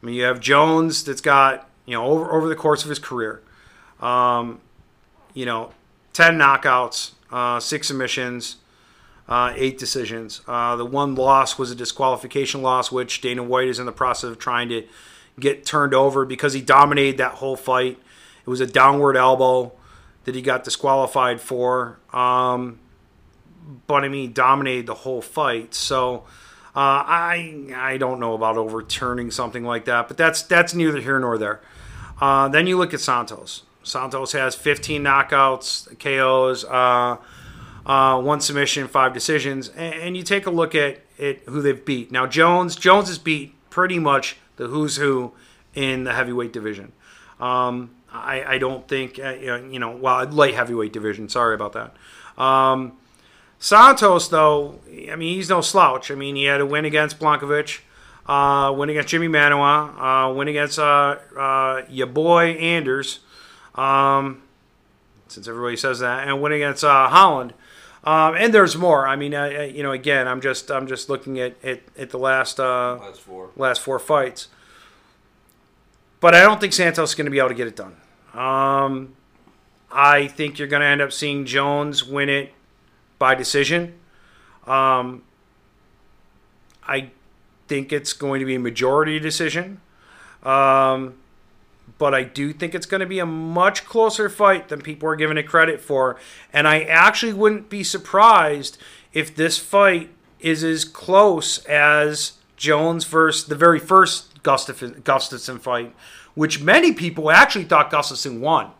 [0.02, 2.98] I mean, you have Jones that's got, you know, over, over the course of his
[2.98, 3.42] career,
[4.04, 4.60] um,
[5.32, 5.72] you know,
[6.12, 8.56] 10 knockouts, uh, six submissions,
[9.28, 10.42] uh, eight decisions.
[10.46, 14.30] Uh, the one loss was a disqualification loss, which Dana White is in the process
[14.30, 14.84] of trying to
[15.40, 17.98] get turned over because he dominated that whole fight.
[18.46, 19.72] It was a downward elbow
[20.24, 21.98] that he got disqualified for.
[22.12, 22.78] Um,
[23.86, 25.74] but I mean, dominated the whole fight.
[25.74, 26.24] So
[26.76, 31.18] uh, I I don't know about overturning something like that, but that's that's neither here
[31.18, 31.60] nor there.
[32.20, 33.62] Uh, then you look at Santos.
[33.84, 37.16] Santos has 15 knockouts, KOs, uh,
[37.86, 41.84] uh, one submission, five decisions, and, and you take a look at, at who they've
[41.84, 42.10] beat.
[42.10, 45.32] Now Jones Jones has beat pretty much the who's who
[45.74, 46.92] in the heavyweight division.
[47.40, 51.28] Um, I, I don't think uh, you know, well light heavyweight division.
[51.28, 51.94] Sorry about that.
[52.42, 52.96] Um,
[53.58, 54.80] Santos, though,
[55.10, 56.10] I mean, he's no slouch.
[56.10, 57.80] I mean, he had a win against Blankovic,
[58.26, 63.20] uh, win against Jimi Manuwa, uh, win against uh, uh, your boy Anders,
[63.74, 64.42] um,
[65.28, 67.54] since everybody says that, and win against uh, Holland.
[68.04, 69.06] Um, and there's more.
[69.08, 72.10] I mean, uh, uh, you know, again, I'm just I'm just looking at at, at
[72.10, 73.50] the last uh, That's four.
[73.56, 74.48] last four fights.
[76.20, 77.96] But I don't think Santos is going to be able to get it done.
[78.34, 79.14] Um,
[79.90, 82.52] I think you're going to end up seeing Jones win it
[83.18, 83.94] by decision.
[84.66, 85.22] Um,
[86.86, 87.10] I
[87.68, 89.80] think it's going to be a majority decision.
[90.42, 91.14] Um,
[91.98, 95.16] but I do think it's going to be a much closer fight than people are
[95.16, 96.16] giving it credit for.
[96.52, 98.78] And I actually wouldn't be surprised
[99.12, 100.10] if this fight
[100.40, 105.94] is as close as Jones versus the very first Gustaf- Gustafsson fight,
[106.34, 108.70] which many people actually thought Gustafsson won.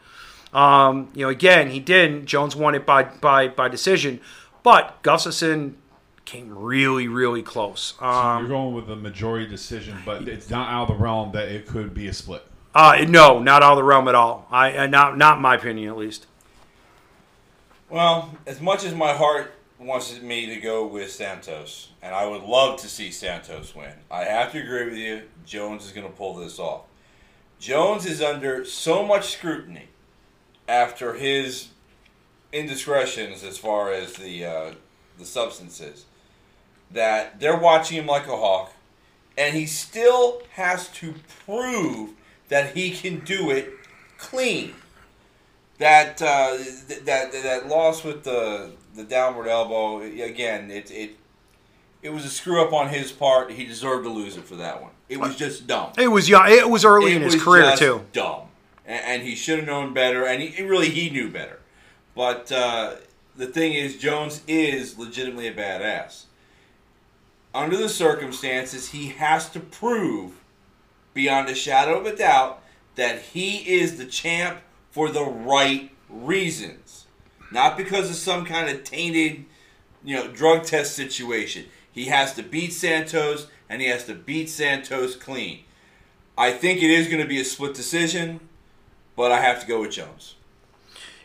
[0.53, 2.27] Um, you know, again, he didn't.
[2.27, 4.21] Jones won it by by by decision,
[4.63, 5.75] but Gustafsson
[6.25, 7.95] came really, really close.
[8.01, 11.49] Um, You're going with a majority decision, but it's not out of the realm that
[11.49, 12.45] it could be a split.
[12.75, 14.47] Uh, no, not out of the realm at all.
[14.51, 16.27] I uh, not not my opinion at least.
[17.89, 22.43] Well, as much as my heart wants me to go with Santos, and I would
[22.43, 25.23] love to see Santos win, I have to agree with you.
[25.47, 26.83] Jones is going to pull this off.
[27.61, 29.89] Jones is under so much scrutiny
[30.67, 31.69] after his
[32.53, 34.73] indiscretions as far as the uh,
[35.19, 36.07] the substances
[36.91, 38.73] that they're watching him like a hawk,
[39.39, 41.15] and he still has to
[41.45, 42.11] prove
[42.49, 43.73] that he can do it
[44.19, 44.75] clean.
[45.79, 46.57] That uh,
[47.05, 51.17] that that loss with the the downward elbow again it it
[52.03, 53.51] it was a screw up on his part.
[53.51, 54.93] He deserved to lose it for that one.
[55.09, 55.93] It was just dumb.
[55.99, 56.49] It was young.
[56.49, 58.05] It was early it in his career too.
[58.13, 58.49] dumb.
[58.87, 61.61] And, and he should have known better and he really he knew better.
[62.15, 62.97] But uh,
[63.35, 66.25] the thing is Jones is legitimately a badass.
[67.55, 70.41] Under the circumstances he has to prove
[71.15, 72.63] beyond a shadow of a doubt
[72.97, 74.61] that he is the champ
[74.91, 77.07] for the right reasons.
[77.51, 79.45] Not because of some kind of tainted,
[80.05, 81.67] you know, drug test situation.
[81.91, 85.65] He has to beat Santos and he has to beat Santos clean.
[86.37, 88.41] I think it is going to be a split decision,
[89.17, 90.35] but I have to go with Jones.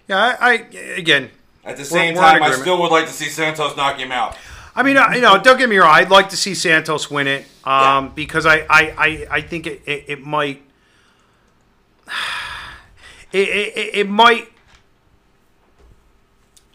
[0.07, 0.53] Yeah, I, I
[0.95, 1.32] again.
[1.66, 4.38] At the same time, I still would like to see Santos knock him out.
[4.80, 5.93] I mean, uh, you know, don't get me wrong.
[5.93, 8.11] I'd like to see Santos win it um, Yeah.
[8.15, 10.64] because I, I, I, I think it, it, it might.
[13.31, 14.51] It, it, it might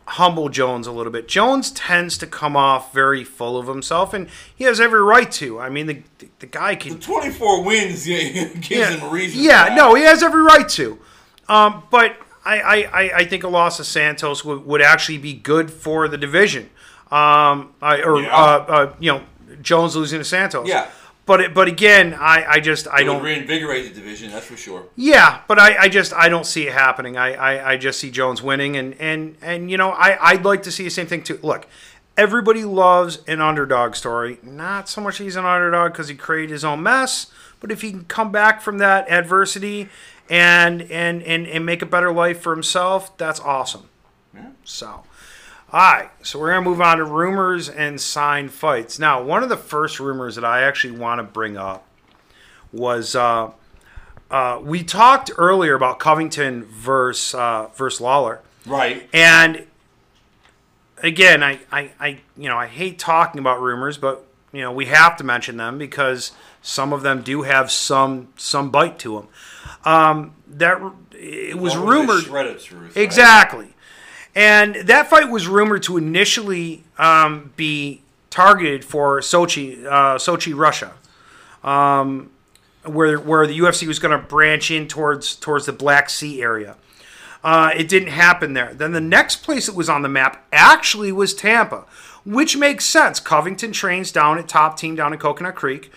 [0.07, 1.27] humble Jones a little bit.
[1.27, 5.59] Jones tends to come off very full of himself, and he has every right to.
[5.59, 6.03] I mean, the
[6.39, 9.43] the guy can The 24 wins yeah, gives him a reason.
[9.43, 10.97] Yeah, no, he has every right to.
[11.49, 15.35] Um, but I, I, I, I think a loss of Santos would, would actually be
[15.35, 16.71] good for the division.
[17.15, 18.35] Um, I, or Yeah.
[18.35, 19.23] uh, uh, you know,
[19.63, 20.67] Jones losing to Santos.
[20.69, 20.89] Yeah.
[21.27, 23.23] But it, but again, I, I just I It don't.
[23.23, 24.83] reinvigorate the division, that's for sure.
[24.97, 27.17] Yeah, but I, I just I don't see it happening.
[27.17, 30.63] I, I, I just see Jones winning, and and and you know I I'd like
[30.65, 31.39] to see the same thing too.
[31.43, 31.67] Look,
[32.19, 34.39] everybody loves an underdog story.
[34.43, 37.29] Not so much he's an underdog because he created his own mess,
[37.61, 39.89] but if he can come back from that adversity
[40.29, 43.89] and and and and make a better life for himself, that's awesome.
[44.65, 45.05] So.
[45.75, 49.01] All right, so we're gonna move on to rumors and signed fights.
[49.01, 51.85] Now, one of the first rumors that I actually want to bring up
[52.73, 53.51] was uh,
[54.31, 59.09] uh, we talked earlier about Covington versus uh, versus Lawler, Right.
[59.13, 59.67] and
[61.03, 64.87] again, I, I, I you know I hate talking about rumors, but you know we
[64.87, 66.31] have to mention them because
[66.63, 69.29] some of them do have some some bite to them.
[69.85, 70.81] Um, that
[71.11, 72.95] it was rumored Shredded truth.
[72.95, 73.74] right?
[74.35, 80.93] And that fight was rumored to initially um, be targeted for Sochi, uh, Sochi, Russia,
[81.63, 82.31] um,
[82.85, 86.77] where where the UFC was going to branch in towards towards the Black Sea area.
[87.45, 88.73] Uh, it didn't happen there.
[88.75, 91.85] Then the next place it was on the map actually was Tampa,
[92.25, 93.21] which makes sense.
[93.21, 95.93] Covington trains down at Top Team down in Coconut Creek.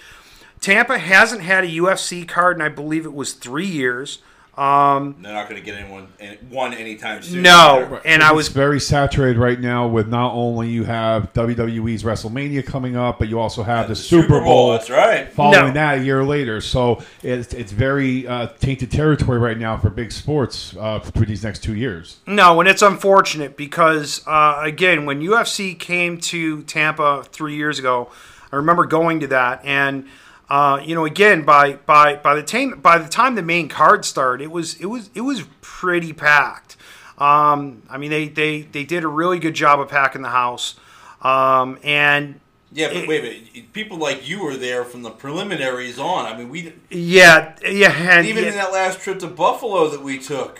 [0.60, 4.20] Tampa hasn't had a UFC card in I believe it was three years.
[4.58, 6.08] They're not going to get anyone
[6.50, 7.44] one anytime soon.
[7.44, 12.66] No, and I was very saturated right now with not only you have WWE's WrestleMania
[12.66, 14.72] coming up, but you also have the, Super, Bowl.
[14.72, 15.32] That's right.
[15.32, 15.74] Following No.
[15.74, 20.12] that a year later, so it's it's very uh, tainted territory right now for big
[20.12, 22.18] sports uh, for these next two years.
[22.26, 28.10] No, and it's unfortunate because uh, again, when UFC came to Tampa three years ago,
[28.52, 30.08] I remember going to that, and
[30.50, 34.06] uh, you know, again by by by the time by the time the main card
[34.06, 36.76] started, it was it was it was pretty packed.
[37.18, 40.76] Um, I mean, they, they, they did a really good job of packing the house.
[41.24, 42.40] Um, and
[42.72, 43.74] Yeah, but It- wait a minute.
[43.74, 46.28] People like you were there from the preliminaries on.
[46.28, 50.04] I mean, we yeah, yeah, and even yeah, in that last trip to Buffalo that
[50.04, 50.60] we took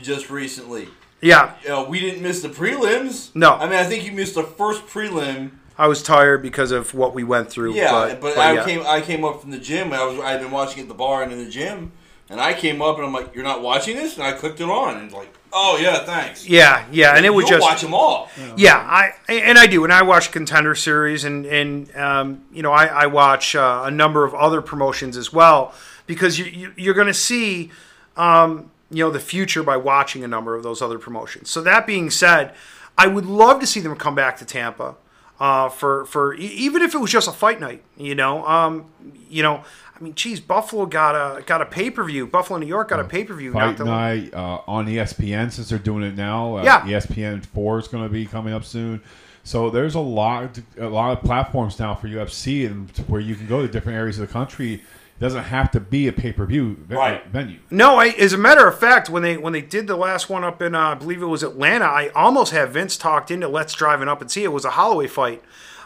[0.00, 0.88] just recently.
[1.20, 3.34] yeah, You know, we didn't miss the prelims.
[3.34, 3.52] No.
[3.52, 5.50] I mean, I think you missed the first prelim.
[5.76, 7.74] I was tired because of what we went through.
[7.74, 8.64] Yeah, but, but, but I yeah.
[8.64, 9.92] came I came up from the gym.
[9.92, 11.92] I was I'd been watching at the bar and in the gym,
[12.28, 14.68] and I came up and I'm like, "You're not watching this?" And I clicked it
[14.68, 18.30] on and like, "Oh yeah, thanks." Yeah, yeah, and it was just watch them all.
[18.56, 22.72] Yeah, I and I do, and I watch contender series, and and um, you know
[22.72, 25.74] I, I watch uh, a number of other promotions as well
[26.06, 27.72] because you, you you're going to see
[28.16, 31.50] um, you know the future by watching a number of those other promotions.
[31.50, 32.54] So that being said,
[32.96, 34.94] I would love to see them come back to Tampa
[35.40, 37.82] uh, for for even if it was just a fight night.
[37.96, 38.86] You know, um,
[39.28, 39.64] you know.
[39.96, 42.26] I mean, geez, Buffalo got a got a pay per view.
[42.26, 43.52] Buffalo, New York got a pay per view.
[43.52, 46.56] Fight night uh, on ESPN since they're doing it now.
[46.56, 46.80] Uh, Yeah.
[46.80, 49.00] ESPN four is going to be coming up soon.
[49.44, 53.46] So there's a lot, a lot of platforms now for UFC, and where you can
[53.46, 54.82] go to different areas of the country.
[55.16, 57.24] It doesn't have to be a pay per view Right.
[57.28, 57.58] venue.
[57.70, 60.42] No, I, as a matter of fact, when they when they did the last one
[60.44, 63.74] up in, uh, I believe it was Atlanta, I almost had Vince talked into let's
[63.74, 64.42] driving up and see.
[64.44, 65.42] It was a Holloway fight.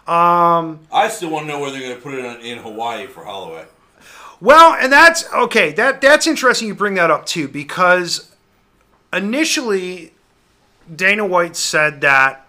[0.06, 3.24] I still want to know where they're going to put it on, in Hawaii for
[3.24, 3.66] Holloway.
[4.40, 5.72] Well, and that's okay.
[5.72, 6.68] That that's interesting.
[6.68, 8.34] You bring that up too because
[9.12, 10.14] initially
[10.94, 12.46] Dana White said that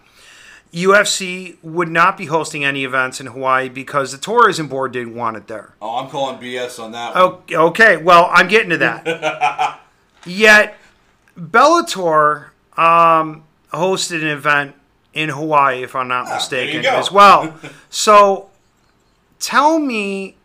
[0.74, 5.36] UFC would not be hosting any events in Hawaii because the tourism board didn't want
[5.38, 5.74] it there.
[5.82, 7.16] Oh, I'm calling BS on that.
[7.16, 7.24] one.
[7.24, 9.80] Okay, okay, well, I'm getting to that.
[10.26, 10.78] Yet,
[11.40, 13.44] Bellator um,
[13.74, 14.76] hosted an event
[15.14, 17.58] in Hawaii, if I'm not Ah, mistaken, as well.
[17.90, 18.50] so,
[19.40, 20.36] tell me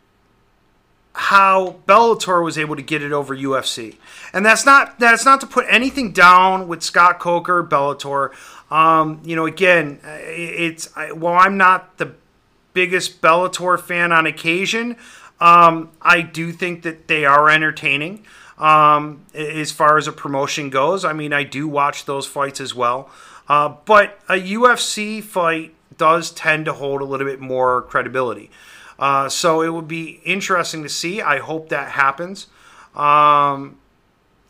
[1.16, 3.96] how Bellator was able to get it over UFC,
[4.32, 8.32] and that's not that's not to put anything down with Scott Coker, Bellator.
[8.70, 12.14] Um, you know, again, uh, it's I, well, I'm not the
[12.72, 14.96] biggest Bellator fan on occasion.
[15.40, 18.24] Um, I do think that they are entertaining
[18.58, 21.04] um, as far as a promotion goes.
[21.04, 23.10] I mean, I do watch those fights as well.
[23.48, 28.50] Uh, but a UFC fight does tend to hold a little bit more credibility.
[28.98, 31.20] Uh, so it would be interesting to see.
[31.20, 32.46] I hope that happens.
[32.94, 33.78] Um,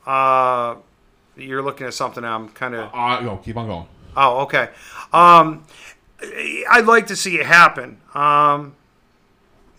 [0.07, 0.77] uh,
[1.37, 2.91] you're looking at something I'm kind of.
[2.93, 3.87] Uh, go, keep on going.
[4.17, 4.71] Oh, okay.
[5.13, 5.65] Um,
[6.71, 8.01] I'd like to see it happen.
[8.15, 8.75] Um,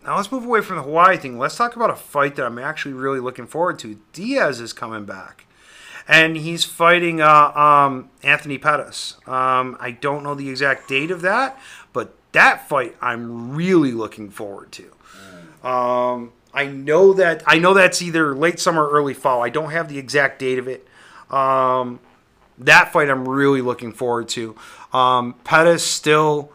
[0.06, 1.40] now let's move away from the Hawaii thing.
[1.40, 4.00] Let's talk about a fight that I'm actually really looking forward to.
[4.14, 5.46] Diaz is coming back,
[6.08, 9.16] and he's fighting uh, um, Anthony Pettis.
[9.26, 11.60] Um, I don't know the exact date of that,
[11.92, 14.92] but that fight I'm really looking forward to.
[15.68, 19.42] Um, I know that I know that's either late summer or early fall.
[19.42, 20.88] I don't have the exact date of it.
[22.58, 24.56] That fight I'm really looking forward to.
[24.94, 26.52] Um, Pettis still,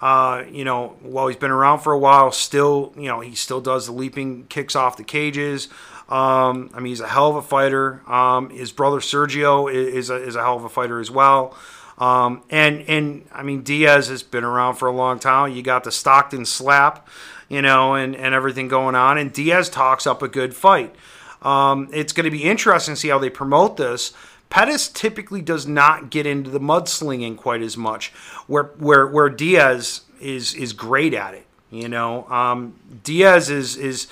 [0.00, 3.60] uh, you know, while he's been around for a while, still, you know, he still
[3.60, 5.68] does the leaping kicks off the cages.
[6.08, 8.02] Um, I mean, he's a hell of a fighter.
[8.10, 11.56] Um, his brother Sergio is a, is a hell of a fighter as well.
[11.96, 15.52] Um, and and I mean Diaz has been around for a long time.
[15.52, 17.08] You got the Stockton slap,
[17.48, 19.16] you know, and, and everything going on.
[19.16, 20.94] And Diaz talks up a good fight.
[21.42, 24.12] Um, it's going to be interesting to see how they promote this.
[24.54, 28.12] Pettis typically does not get into the mudslinging quite as much,
[28.46, 31.44] where where where Diaz is is great at it.
[31.72, 34.06] You know, um, Diaz is is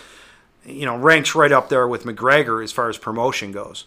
[0.66, 3.85] you know ranks right up there with McGregor as far as promotion goes.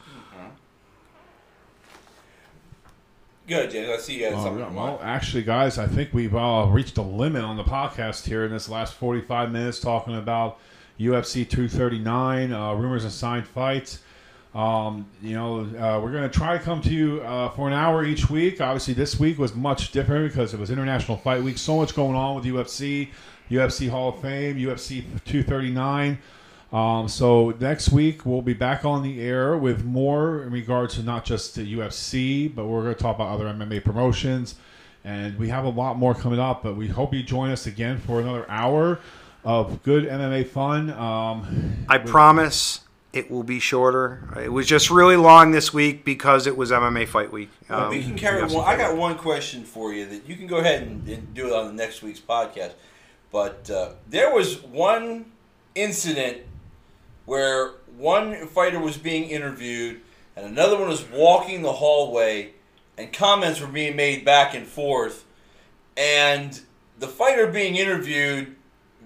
[3.49, 3.89] Good, James.
[3.89, 4.59] I see you had something.
[4.59, 8.25] yeah, in well, actually, guys, I think we've uh, reached a limit on the podcast
[8.25, 10.59] here in this last 45 minutes talking about
[10.97, 13.99] UFC 239, uh, rumors and signed fights.
[14.55, 17.73] Um, you know, uh, we're going to try to come to you uh, for an
[17.73, 18.61] hour each week.
[18.61, 21.57] Obviously, this week was much different because it was International Fight Week.
[21.57, 23.09] So much going on with UFC,
[23.51, 26.17] UFC Hall of Fame, UFC 239.
[26.71, 31.03] Um, so next week we'll be back on the air with more in regards to
[31.03, 34.55] not just the UFC, but we're going to talk about other MMA promotions,
[35.03, 36.63] and we have a lot more coming up.
[36.63, 38.99] But we hope you join us again for another hour
[39.43, 40.91] of good MMA fun.
[40.91, 42.79] Um, I promise
[43.15, 44.29] it will be shorter.
[44.41, 47.49] It was just really long this week because it was MMA Fight Week.
[47.69, 48.67] Well, Um, we can carry we one.
[48.67, 51.53] I got one question for you that you can go ahead and, and do it
[51.53, 52.73] on the next week's podcast.
[53.31, 55.25] But uh, there was one
[55.75, 56.39] incident
[57.25, 60.01] where one fighter was being interviewed
[60.35, 62.51] and another one was walking the hallway,
[62.97, 65.25] and comments were being made back and forth,
[65.95, 66.59] and
[66.99, 68.55] the fighter being interviewed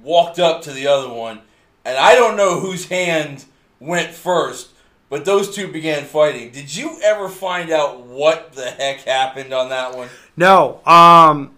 [0.01, 1.41] walked up to the other one,
[1.85, 3.45] and I don't know whose hand
[3.79, 4.69] went first,
[5.09, 6.51] But those two began fighting.
[6.51, 10.07] Did you ever find out what the heck happened on that one?
[10.37, 10.81] No.
[10.85, 11.51] Um,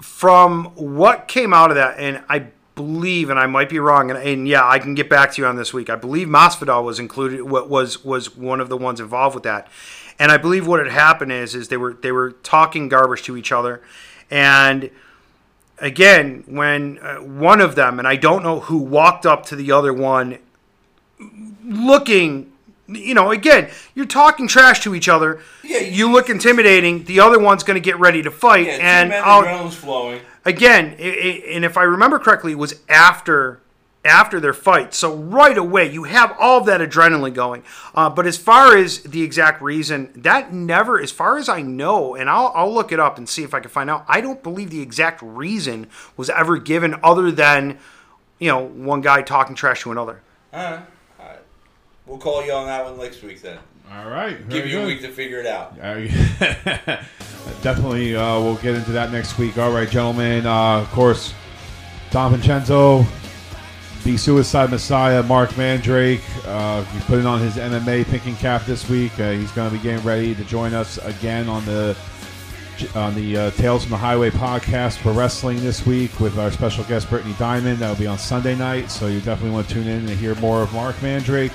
[0.00, 4.18] from what came out of that, and I believe, and I might be wrong, and,
[4.18, 5.88] and yeah, I can get back to you on this week.
[5.88, 7.42] I believe Masvidal was included.
[7.42, 9.68] What was was one of the ones involved with that,
[10.18, 13.36] and I believe what had happened is is they were they were talking garbage to
[13.36, 13.82] each other,
[14.30, 14.90] and
[15.78, 19.70] again when uh, one of them, and I don't know who, walked up to the
[19.70, 20.38] other one,
[21.64, 22.48] looking.
[22.88, 25.40] You know, again, you're talking trash to each other.
[25.62, 27.04] Yeah, you- you look intimidating.
[27.04, 30.20] The other one's going to get ready to fight, Yeah, and adrenaline's flowing.
[30.44, 33.60] again, i i and if I remember correctly, it was after
[34.04, 34.92] after their fight.
[34.94, 37.62] So right away, you have all of that adrenaline going.
[37.94, 42.16] Uh, but as far as the exact reason, that never, as far as I know,
[42.16, 44.04] and I'll, I'll look it up and see if I can find out.
[44.08, 45.86] I don't believe the exact reason
[46.16, 47.78] was ever given, other than
[48.40, 50.20] you know one guy talking trash to another.
[50.52, 50.80] All right.
[52.06, 53.58] We'll call you on that one next week then.
[53.90, 54.48] All right.
[54.48, 55.78] Give you a week to figure it out.
[55.80, 55.94] Uh,
[57.62, 59.58] definitely, uh, we'll get into that next week.
[59.58, 60.46] All right, gentlemen.
[60.46, 61.34] Uh, of course,
[62.10, 63.04] Don Vincenzo,
[64.04, 66.22] the Suicide Messiah, Marc Mandrake.
[66.46, 69.18] Uh, he's putting on his MMA thinking cap this week.
[69.20, 71.96] Uh, he's going to be getting ready to join us again on the
[72.94, 76.82] on the uh, Tales from the Highway podcast for wrestling this week with our special
[76.84, 77.78] guest Brittany Diamond.
[77.78, 80.62] That'll be on Sunday night, so you definitely want to tune in and hear more
[80.62, 81.52] of Marc Mandrake.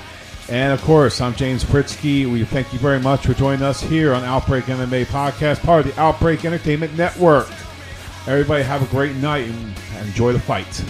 [0.50, 2.30] And of course, I'm James Pritzky.
[2.30, 5.94] We thank you very much for joining us here on Outbreak MMA podcast, part of
[5.94, 7.48] the Outbreak Entertainment Network.
[8.26, 9.74] Everybody have a great night and
[10.06, 10.82] enjoy the fight.